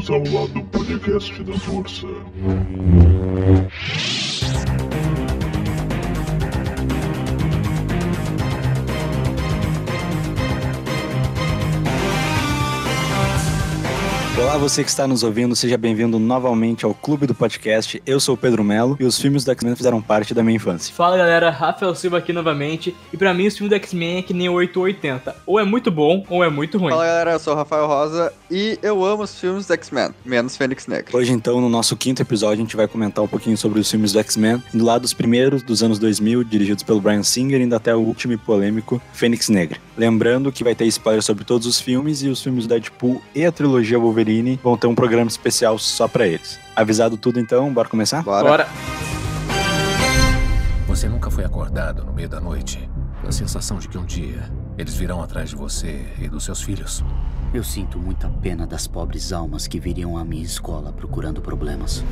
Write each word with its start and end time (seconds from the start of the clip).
Bem-vindos 0.00 0.10
ao 0.10 0.40
lado 0.40 0.62
podcast 0.72 1.42
da 1.44 1.52
Força. 1.58 2.06
Olá, 14.38 14.56
você 14.56 14.82
que 14.82 14.88
está 14.88 15.06
nos 15.06 15.22
ouvindo, 15.22 15.54
seja 15.54 15.76
bem-vindo 15.76 16.18
novamente 16.18 16.86
ao 16.86 16.94
Clube 16.94 17.26
do 17.26 17.34
Podcast. 17.34 18.02
Eu 18.06 18.18
sou 18.20 18.34
o 18.34 18.38
Pedro 18.38 18.64
Melo 18.64 18.96
e 18.98 19.04
os 19.04 19.20
filmes 19.20 19.44
do 19.44 19.50
X-Men 19.50 19.76
fizeram 19.76 20.00
parte 20.00 20.32
da 20.32 20.42
minha 20.42 20.56
infância. 20.56 20.94
Fala 20.94 21.18
galera, 21.18 21.50
Rafael 21.50 21.94
Silva 21.94 22.18
aqui 22.18 22.32
novamente. 22.32 22.96
E 23.12 23.18
pra 23.18 23.34
mim, 23.34 23.46
os 23.46 23.56
filmes 23.56 23.68
do 23.68 23.76
X-Men 23.76 24.18
é 24.18 24.22
que 24.22 24.32
nem 24.32 24.48
880. 24.48 25.36
Ou 25.46 25.60
é 25.60 25.64
muito 25.64 25.90
bom, 25.90 26.24
ou 26.30 26.42
é 26.42 26.48
muito 26.48 26.78
ruim. 26.78 26.90
Fala 26.90 27.04
galera, 27.04 27.32
eu 27.32 27.38
sou 27.38 27.52
o 27.52 27.56
Rafael 27.56 27.86
Rosa 27.86 28.32
e 28.50 28.78
eu 28.82 29.04
amo 29.04 29.22
os 29.22 29.38
filmes 29.38 29.66
do 29.66 29.72
X-Men, 29.74 30.10
menos 30.24 30.56
Fênix 30.56 30.86
Negra. 30.86 31.16
Hoje, 31.16 31.32
então, 31.32 31.60
no 31.60 31.68
nosso 31.68 31.96
quinto 31.96 32.20
episódio, 32.20 32.54
a 32.54 32.64
gente 32.64 32.76
vai 32.76 32.88
comentar 32.88 33.24
um 33.24 33.28
pouquinho 33.28 33.56
sobre 33.56 33.78
os 33.78 33.90
filmes 33.90 34.12
do 34.12 34.18
X-Men, 34.18 34.62
indo 34.74 34.84
lá 34.84 34.98
dos 34.98 35.12
primeiros, 35.12 35.62
dos 35.62 35.82
anos 35.82 35.98
2000, 35.98 36.42
dirigidos 36.44 36.82
pelo 36.82 37.00
Brian 37.00 37.22
Singer, 37.22 37.60
indo 37.60 37.74
até 37.76 37.94
o 37.94 38.00
último 38.00 38.32
e 38.32 38.36
polêmico, 38.36 39.00
Fênix 39.12 39.48
Negra. 39.48 39.78
Lembrando 39.96 40.50
que 40.50 40.64
vai 40.64 40.74
ter 40.74 40.86
spoiler 40.86 41.22
sobre 41.22 41.44
todos 41.44 41.66
os 41.66 41.80
filmes 41.80 42.22
e 42.22 42.28
os 42.28 42.42
filmes 42.42 42.66
do 42.66 42.70
Deadpool 42.70 43.22
e 43.34 43.44
a 43.44 43.52
trilogia 43.52 43.98
Wolverine 43.98 44.58
vão 44.62 44.76
ter 44.76 44.86
um 44.86 44.94
programa 44.94 45.28
especial 45.28 45.78
só 45.78 46.08
pra 46.08 46.26
eles. 46.26 46.58
Avisado 46.74 47.16
tudo, 47.16 47.38
então, 47.38 47.72
bora 47.72 47.88
começar? 47.88 48.22
Bora. 48.22 48.48
Bora. 48.48 48.68
Você 50.88 51.08
nunca 51.08 51.30
foi 51.30 51.44
acordado 51.44 52.04
no 52.04 52.12
meio 52.12 52.28
da 52.28 52.40
noite? 52.40 52.88
A 53.26 53.30
sensação 53.30 53.78
de 53.78 53.88
que 53.88 53.96
um 53.96 54.04
dia 54.04 54.50
eles 54.76 54.94
virão 54.94 55.22
atrás 55.22 55.50
de 55.50 55.56
você 55.56 56.04
e 56.20 56.28
dos 56.28 56.44
seus 56.44 56.62
filhos. 56.62 57.04
Eu 57.52 57.64
sinto 57.64 57.98
muita 57.98 58.28
pena 58.28 58.64
das 58.64 58.86
pobres 58.86 59.32
almas 59.32 59.66
que 59.66 59.80
viriam 59.80 60.16
à 60.16 60.24
minha 60.24 60.44
escola 60.44 60.92
procurando 60.92 61.42
problemas. 61.42 62.04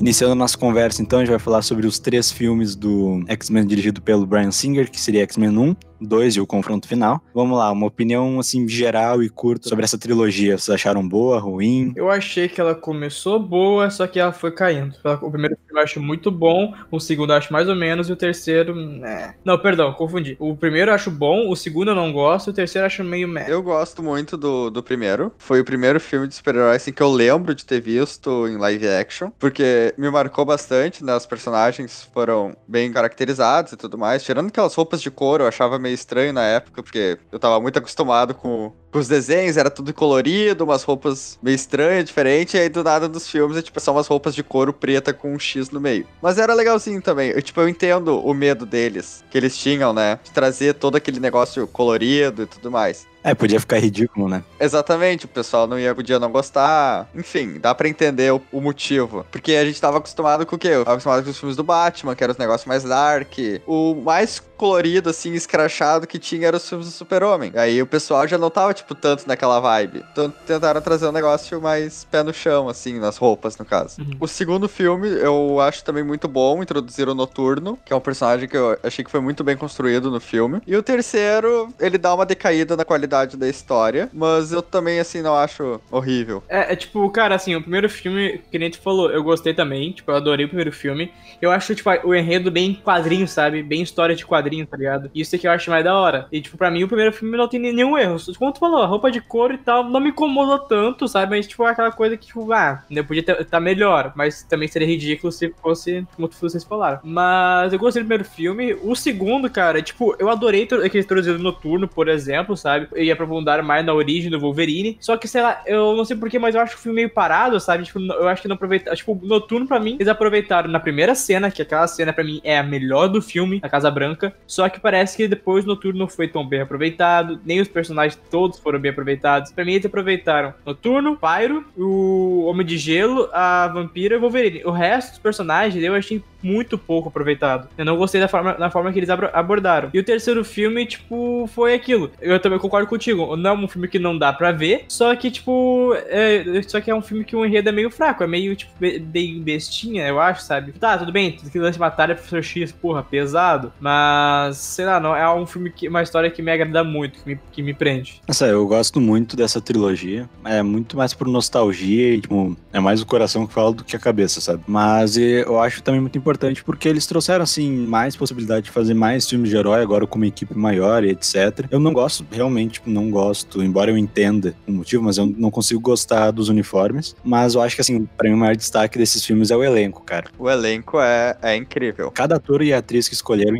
Iniciando 0.00 0.32
a 0.32 0.36
nossa 0.36 0.56
conversa, 0.56 1.02
então, 1.02 1.18
a 1.18 1.22
gente 1.22 1.30
vai 1.30 1.40
falar 1.40 1.62
sobre 1.62 1.84
os 1.84 1.98
três 1.98 2.30
filmes 2.30 2.76
do 2.76 3.24
X-Men 3.26 3.66
dirigido 3.66 4.00
pelo 4.00 4.24
Brian 4.24 4.52
Singer, 4.52 4.88
que 4.88 5.00
seria 5.00 5.22
X-Men 5.24 5.58
1, 5.58 5.76
2 6.02 6.36
e 6.36 6.40
o 6.40 6.46
confronto 6.46 6.88
final. 6.88 7.20
Vamos 7.34 7.56
lá, 7.58 7.70
uma 7.70 7.86
opinião, 7.86 8.38
assim, 8.40 8.66
geral 8.68 9.22
e 9.22 9.28
curta 9.28 9.68
sobre 9.68 9.84
essa 9.84 9.98
trilogia. 9.98 10.58
Vocês 10.58 10.74
acharam 10.74 11.06
boa, 11.06 11.38
ruim? 11.38 11.92
Eu 11.96 12.10
achei 12.10 12.48
que 12.48 12.60
ela 12.60 12.74
começou 12.74 13.38
boa, 13.38 13.90
só 13.90 14.06
que 14.06 14.18
ela 14.18 14.32
foi 14.32 14.50
caindo. 14.50 14.94
O 15.22 15.30
primeiro 15.30 15.56
filme 15.56 15.80
eu 15.80 15.84
acho 15.84 16.00
muito 16.00 16.30
bom, 16.30 16.74
o 16.90 17.00
segundo 17.00 17.32
eu 17.32 17.36
acho 17.36 17.52
mais 17.52 17.68
ou 17.68 17.74
menos, 17.74 18.08
e 18.08 18.12
o 18.12 18.16
terceiro. 18.16 18.74
né. 18.74 19.34
Não, 19.44 19.58
perdão, 19.58 19.92
confundi. 19.92 20.36
O 20.38 20.56
primeiro 20.56 20.90
eu 20.90 20.94
acho 20.94 21.10
bom, 21.10 21.48
o 21.48 21.56
segundo 21.56 21.90
eu 21.90 21.94
não 21.94 22.12
gosto, 22.12 22.50
o 22.50 22.52
terceiro 22.52 22.84
eu 22.84 22.86
acho 22.86 23.04
meio 23.04 23.28
meh. 23.28 23.46
Eu 23.48 23.62
gosto 23.62 24.02
muito 24.02 24.36
do, 24.36 24.70
do 24.70 24.82
primeiro. 24.82 25.32
Foi 25.38 25.60
o 25.60 25.64
primeiro 25.64 26.00
filme 26.00 26.26
de 26.28 26.34
super-herói 26.34 26.76
assim, 26.76 26.92
que 26.92 27.02
eu 27.02 27.10
lembro 27.10 27.54
de 27.54 27.64
ter 27.64 27.80
visto 27.80 28.46
em 28.48 28.56
live 28.56 28.88
action, 28.88 29.30
porque 29.38 29.94
me 29.96 30.10
marcou 30.10 30.44
bastante, 30.44 31.04
né? 31.04 31.14
Os 31.16 31.26
personagens 31.26 32.08
foram 32.12 32.54
bem 32.66 32.92
caracterizados 32.92 33.72
e 33.72 33.76
tudo 33.76 33.98
mais. 33.98 34.22
Tirando 34.22 34.48
aquelas 34.48 34.74
roupas 34.74 35.00
de 35.00 35.10
couro, 35.10 35.44
eu 35.44 35.48
achava 35.48 35.78
meio 35.78 35.91
estranho 35.94 36.32
na 36.32 36.44
época, 36.44 36.82
porque 36.82 37.18
eu 37.30 37.38
tava 37.38 37.60
muito 37.60 37.78
acostumado 37.78 38.34
com, 38.34 38.72
com 38.90 38.98
os 38.98 39.08
desenhos, 39.08 39.56
era 39.56 39.70
tudo 39.70 39.92
colorido, 39.92 40.64
umas 40.64 40.82
roupas 40.82 41.38
meio 41.42 41.54
estranhas, 41.54 42.04
diferentes, 42.04 42.54
e 42.54 42.58
aí 42.58 42.68
do 42.68 42.84
nada 42.84 43.08
dos 43.08 43.28
filmes 43.28 43.56
é 43.56 43.62
tipo 43.62 43.78
só 43.80 43.92
umas 43.92 44.06
roupas 44.06 44.34
de 44.34 44.42
couro 44.42 44.72
preta 44.72 45.12
com 45.12 45.34
um 45.34 45.38
X 45.38 45.70
no 45.70 45.80
meio. 45.80 46.06
Mas 46.20 46.38
era 46.38 46.54
legalzinho 46.54 47.00
também. 47.00 47.30
Eu, 47.30 47.42
tipo, 47.42 47.60
eu 47.60 47.68
entendo 47.68 48.18
o 48.18 48.34
medo 48.34 48.66
deles, 48.66 49.24
que 49.30 49.38
eles 49.38 49.56
tinham, 49.56 49.92
né? 49.92 50.18
De 50.22 50.30
trazer 50.30 50.74
todo 50.74 50.96
aquele 50.96 51.20
negócio 51.20 51.66
colorido 51.66 52.42
e 52.42 52.46
tudo 52.46 52.70
mais. 52.70 53.06
É, 53.24 53.34
podia 53.34 53.60
ficar 53.60 53.78
ridículo, 53.78 54.28
né? 54.28 54.42
Exatamente, 54.58 55.26
o 55.26 55.28
pessoal 55.28 55.66
não 55.66 55.78
ia, 55.78 55.94
podia 55.94 56.18
não 56.18 56.30
gostar. 56.30 57.08
Enfim, 57.14 57.58
dá 57.60 57.74
pra 57.74 57.88
entender 57.88 58.32
o, 58.32 58.42
o 58.50 58.60
motivo. 58.60 59.24
Porque 59.30 59.52
a 59.52 59.64
gente 59.64 59.80
tava 59.80 59.98
acostumado 59.98 60.44
com 60.44 60.56
o 60.56 60.58
quê? 60.58 60.68
Eu 60.68 60.84
tava 60.84 60.94
acostumado 60.94 61.22
com 61.22 61.30
os 61.30 61.38
filmes 61.38 61.56
do 61.56 61.62
Batman, 61.62 62.16
que 62.16 62.24
eram 62.24 62.32
os 62.32 62.38
negócios 62.38 62.66
mais 62.66 62.82
dark. 62.82 63.32
O 63.66 63.94
mais 63.94 64.42
colorido, 64.62 65.10
assim, 65.10 65.32
escrachado 65.32 66.06
que 66.06 66.20
tinha 66.20 66.46
era 66.46 66.56
os 66.56 66.68
filmes 66.68 66.86
do 66.86 66.92
Super-Homem. 66.92 67.50
Aí 67.56 67.82
o 67.82 67.86
pessoal 67.86 68.28
já 68.28 68.38
não 68.38 68.48
tava, 68.48 68.72
tipo, 68.72 68.94
tanto 68.94 69.26
naquela 69.26 69.58
vibe. 69.58 70.04
Então 70.12 70.32
tentaram 70.46 70.80
trazer 70.80 71.08
um 71.08 71.10
negócio 71.10 71.60
mais 71.60 72.04
pé 72.04 72.22
no 72.22 72.32
chão, 72.32 72.68
assim, 72.68 73.00
nas 73.00 73.16
roupas, 73.16 73.58
no 73.58 73.64
caso. 73.64 74.00
Uhum. 74.00 74.12
O 74.20 74.28
segundo 74.28 74.68
filme 74.68 75.08
eu 75.08 75.58
acho 75.58 75.82
também 75.82 76.04
muito 76.04 76.28
bom, 76.28 76.62
introduzir 76.62 77.08
o 77.08 77.14
Noturno, 77.14 77.76
que 77.84 77.92
é 77.92 77.96
um 77.96 78.00
personagem 78.00 78.48
que 78.48 78.56
eu 78.56 78.78
achei 78.84 79.04
que 79.04 79.10
foi 79.10 79.18
muito 79.18 79.42
bem 79.42 79.56
construído 79.56 80.12
no 80.12 80.20
filme. 80.20 80.60
E 80.64 80.76
o 80.76 80.82
terceiro, 80.82 81.68
ele 81.80 81.98
dá 81.98 82.14
uma 82.14 82.24
decaída 82.24 82.76
na 82.76 82.84
qualidade 82.84 83.36
da 83.36 83.48
história, 83.48 84.08
mas 84.12 84.52
eu 84.52 84.62
também, 84.62 85.00
assim, 85.00 85.22
não 85.22 85.34
acho 85.34 85.80
horrível. 85.90 86.40
É, 86.48 86.72
é 86.72 86.76
tipo, 86.76 87.10
cara, 87.10 87.34
assim, 87.34 87.56
o 87.56 87.60
primeiro 87.60 87.90
filme, 87.90 88.40
que 88.48 88.60
nem 88.60 88.70
tu 88.70 88.80
falou, 88.80 89.10
eu 89.10 89.24
gostei 89.24 89.54
também, 89.54 89.90
tipo, 89.90 90.08
eu 90.12 90.14
adorei 90.14 90.44
o 90.44 90.48
primeiro 90.48 90.70
filme. 90.70 91.10
Eu 91.40 91.50
acho, 91.50 91.74
tipo, 91.74 91.90
o 92.04 92.14
enredo 92.14 92.48
bem 92.48 92.80
quadrinho, 92.84 93.26
sabe? 93.26 93.60
Bem 93.60 93.82
história 93.82 94.14
de 94.14 94.24
quadrinho, 94.24 94.51
tá 94.64 94.76
ligado? 94.76 95.10
Isso 95.14 95.34
é 95.34 95.38
que 95.38 95.46
eu 95.46 95.50
acho 95.50 95.70
mais 95.70 95.84
da 95.84 95.94
hora. 95.98 96.26
E, 96.30 96.40
tipo, 96.40 96.56
pra 96.56 96.70
mim, 96.70 96.84
o 96.84 96.88
primeiro 96.88 97.12
filme 97.12 97.36
não 97.36 97.48
tem 97.48 97.60
nenhum 97.60 97.96
erro. 97.96 98.16
Como 98.38 98.52
tu 98.52 98.60
falou, 98.60 98.82
a 98.82 98.86
roupa 98.86 99.10
de 99.10 99.20
couro 99.20 99.54
e 99.54 99.58
tal 99.58 99.84
não 99.84 100.00
me 100.00 100.10
incomodou 100.10 100.58
tanto, 100.58 101.08
sabe? 101.08 101.36
Mas, 101.36 101.46
tipo, 101.46 101.64
aquela 101.64 101.90
coisa 101.90 102.16
que, 102.16 102.26
tipo, 102.26 102.52
ah, 102.52 102.84
eu 102.90 103.04
podia 103.04 103.20
estar 103.20 103.44
tá 103.44 103.60
melhor, 103.60 104.12
mas 104.14 104.42
também 104.42 104.68
seria 104.68 104.86
ridículo 104.86 105.32
se 105.32 105.52
fosse, 105.62 106.06
como 106.14 106.28
vocês 106.28 106.64
falaram. 106.64 107.00
Mas 107.02 107.72
eu 107.72 107.78
gostei 107.78 108.02
do 108.02 108.06
primeiro 108.06 108.24
filme. 108.24 108.74
O 108.82 108.94
segundo, 108.94 109.48
cara, 109.50 109.80
tipo, 109.82 110.14
eu 110.18 110.28
adorei 110.28 110.64
aquele 110.64 111.02
introduzido 111.02 111.38
noturno, 111.38 111.88
por 111.88 112.08
exemplo, 112.08 112.56
sabe? 112.56 112.88
E 112.96 113.10
aprofundar 113.10 113.62
mais 113.62 113.84
na 113.84 113.94
origem 113.94 114.30
do 114.30 114.40
Wolverine. 114.40 114.96
Só 115.00 115.16
que, 115.16 115.28
sei 115.28 115.42
lá, 115.42 115.62
eu 115.66 115.96
não 115.96 116.04
sei 116.04 116.16
porquê, 116.16 116.38
mas 116.38 116.54
eu 116.54 116.60
acho 116.60 116.76
o 116.76 116.78
filme 116.78 116.96
meio 116.96 117.10
parado, 117.10 117.58
sabe? 117.60 117.84
Tipo, 117.84 118.00
eu 118.00 118.28
acho 118.28 118.42
que 118.42 118.48
não 118.48 118.54
aproveitaram. 118.54 118.96
Tipo, 118.96 119.18
Noturno, 119.22 119.66
pra 119.66 119.80
mim, 119.80 119.94
eles 119.94 120.08
aproveitaram 120.08 120.70
na 120.70 120.80
primeira 120.80 121.14
cena, 121.14 121.50
que 121.50 121.62
aquela 121.62 121.86
cena 121.86 122.12
pra 122.12 122.24
mim 122.24 122.40
é 122.44 122.58
a 122.58 122.62
melhor 122.62 123.08
do 123.08 123.22
filme, 123.22 123.60
a 123.62 123.68
Casa 123.68 123.90
Branca. 123.90 124.34
Só 124.46 124.68
que 124.68 124.80
parece 124.80 125.16
que 125.16 125.26
depois 125.28 125.64
Noturno 125.64 125.98
não 125.98 126.08
foi 126.08 126.28
tão 126.28 126.46
bem 126.46 126.60
aproveitado, 126.60 127.40
nem 127.44 127.60
os 127.60 127.68
personagens 127.68 128.20
todos 128.30 128.58
foram 128.58 128.78
bem 128.78 128.90
aproveitados. 128.90 129.52
Pra 129.52 129.64
mim, 129.64 129.72
eles 129.72 129.86
aproveitaram 129.86 130.52
Noturno, 130.64 131.16
Pyro, 131.18 131.64
o 131.76 132.44
Homem 132.46 132.66
de 132.66 132.76
Gelo, 132.78 133.28
a 133.32 133.68
Vampira 133.68 134.14
e 134.14 134.18
o 134.18 134.20
Wolverine. 134.20 134.62
O 134.64 134.70
resto 134.70 135.10
dos 135.10 135.18
personagens 135.18 135.82
eu 135.82 135.94
achei 135.94 136.22
muito 136.42 136.76
pouco 136.76 137.08
aproveitado. 137.08 137.68
Eu 137.78 137.84
não 137.84 137.96
gostei 137.96 138.20
da 138.20 138.26
forma, 138.26 138.54
da 138.54 138.68
forma 138.68 138.92
que 138.92 138.98
eles 138.98 139.08
abordaram. 139.10 139.90
E 139.94 139.98
o 139.98 140.04
terceiro 140.04 140.44
filme, 140.44 140.84
tipo, 140.84 141.48
foi 141.54 141.72
aquilo. 141.74 142.10
Eu 142.20 142.38
também 142.40 142.58
concordo 142.58 142.88
contigo. 142.88 143.36
Não 143.36 143.50
é 143.50 143.54
um 143.54 143.68
filme 143.68 143.86
que 143.86 143.98
não 143.98 144.18
dá 144.18 144.32
pra 144.32 144.50
ver, 144.50 144.84
só 144.88 145.14
que, 145.14 145.30
tipo, 145.30 145.94
é, 146.08 146.60
só 146.66 146.80
que 146.80 146.90
é 146.90 146.94
um 146.94 147.00
filme 147.02 147.24
que 147.24 147.36
o 147.36 147.46
enredo 147.46 147.68
é 147.68 147.72
meio 147.72 147.90
fraco, 147.90 148.24
é 148.24 148.26
meio, 148.26 148.56
tipo, 148.56 148.72
be- 148.80 148.98
bem 148.98 149.40
bestinha, 149.40 150.06
eu 150.08 150.20
acho, 150.20 150.42
sabe? 150.42 150.72
Tá, 150.72 150.98
tudo 150.98 151.12
bem, 151.12 151.30
que 151.32 151.58
lance 151.58 151.78
batalha 151.78 152.14
Professor 152.16 152.42
X, 152.42 152.72
porra, 152.72 153.02
pesado, 153.04 153.72
mas, 153.80 154.31
sei 154.54 154.84
lá, 154.84 155.00
não, 155.00 155.14
é 155.14 155.32
um 155.34 155.46
filme 155.46 155.70
que, 155.70 155.88
uma 155.88 156.02
história 156.02 156.30
que 156.30 156.42
me 156.42 156.50
agrada 156.50 156.84
muito, 156.84 157.18
que 157.18 157.28
me, 157.28 157.40
que 157.52 157.62
me 157.62 157.74
prende. 157.74 158.20
Nossa, 158.26 158.46
eu 158.46 158.66
gosto 158.66 159.00
muito 159.00 159.36
dessa 159.36 159.60
trilogia. 159.60 160.28
É 160.44 160.62
muito 160.62 160.96
mais 160.96 161.14
por 161.14 161.26
nostalgia 161.26 162.14
e, 162.14 162.20
tipo, 162.20 162.56
é 162.72 162.80
mais 162.80 163.00
o 163.00 163.06
coração 163.06 163.46
que 163.46 163.52
fala 163.52 163.72
do 163.72 163.84
que 163.84 163.96
a 163.96 163.98
cabeça, 163.98 164.40
sabe? 164.40 164.62
Mas 164.66 165.16
eu 165.16 165.60
acho 165.60 165.82
também 165.82 166.00
muito 166.00 166.18
importante 166.18 166.62
porque 166.62 166.88
eles 166.88 167.06
trouxeram, 167.06 167.42
assim, 167.42 167.70
mais 167.86 168.16
possibilidade 168.16 168.66
de 168.66 168.70
fazer 168.70 168.94
mais 168.94 169.28
filmes 169.28 169.50
de 169.50 169.56
herói 169.56 169.82
agora 169.82 170.06
com 170.06 170.16
uma 170.16 170.26
equipe 170.26 170.56
maior 170.56 171.04
e 171.04 171.10
etc. 171.10 171.66
Eu 171.70 171.80
não 171.80 171.92
gosto, 171.92 172.26
realmente, 172.30 172.74
tipo, 172.74 172.90
não 172.90 173.10
gosto, 173.10 173.62
embora 173.62 173.90
eu 173.90 173.98
entenda 173.98 174.54
o 174.66 174.72
motivo, 174.72 175.02
mas 175.02 175.18
eu 175.18 175.26
não 175.26 175.50
consigo 175.50 175.80
gostar 175.80 176.30
dos 176.30 176.48
uniformes. 176.48 177.14
Mas 177.24 177.54
eu 177.54 177.62
acho 177.62 177.74
que, 177.74 177.80
assim, 177.80 178.06
pra 178.16 178.28
mim 178.28 178.34
o 178.34 178.38
maior 178.38 178.56
destaque 178.56 178.98
desses 178.98 179.24
filmes 179.24 179.50
é 179.50 179.56
o 179.56 179.62
elenco, 179.62 180.02
cara. 180.02 180.30
O 180.38 180.48
elenco 180.48 181.00
é, 181.00 181.36
é 181.42 181.56
incrível. 181.56 182.10
Cada 182.10 182.36
ator 182.36 182.62
e 182.62 182.72
atriz 182.72 183.08
que 183.08 183.14
escolheram 183.14 183.56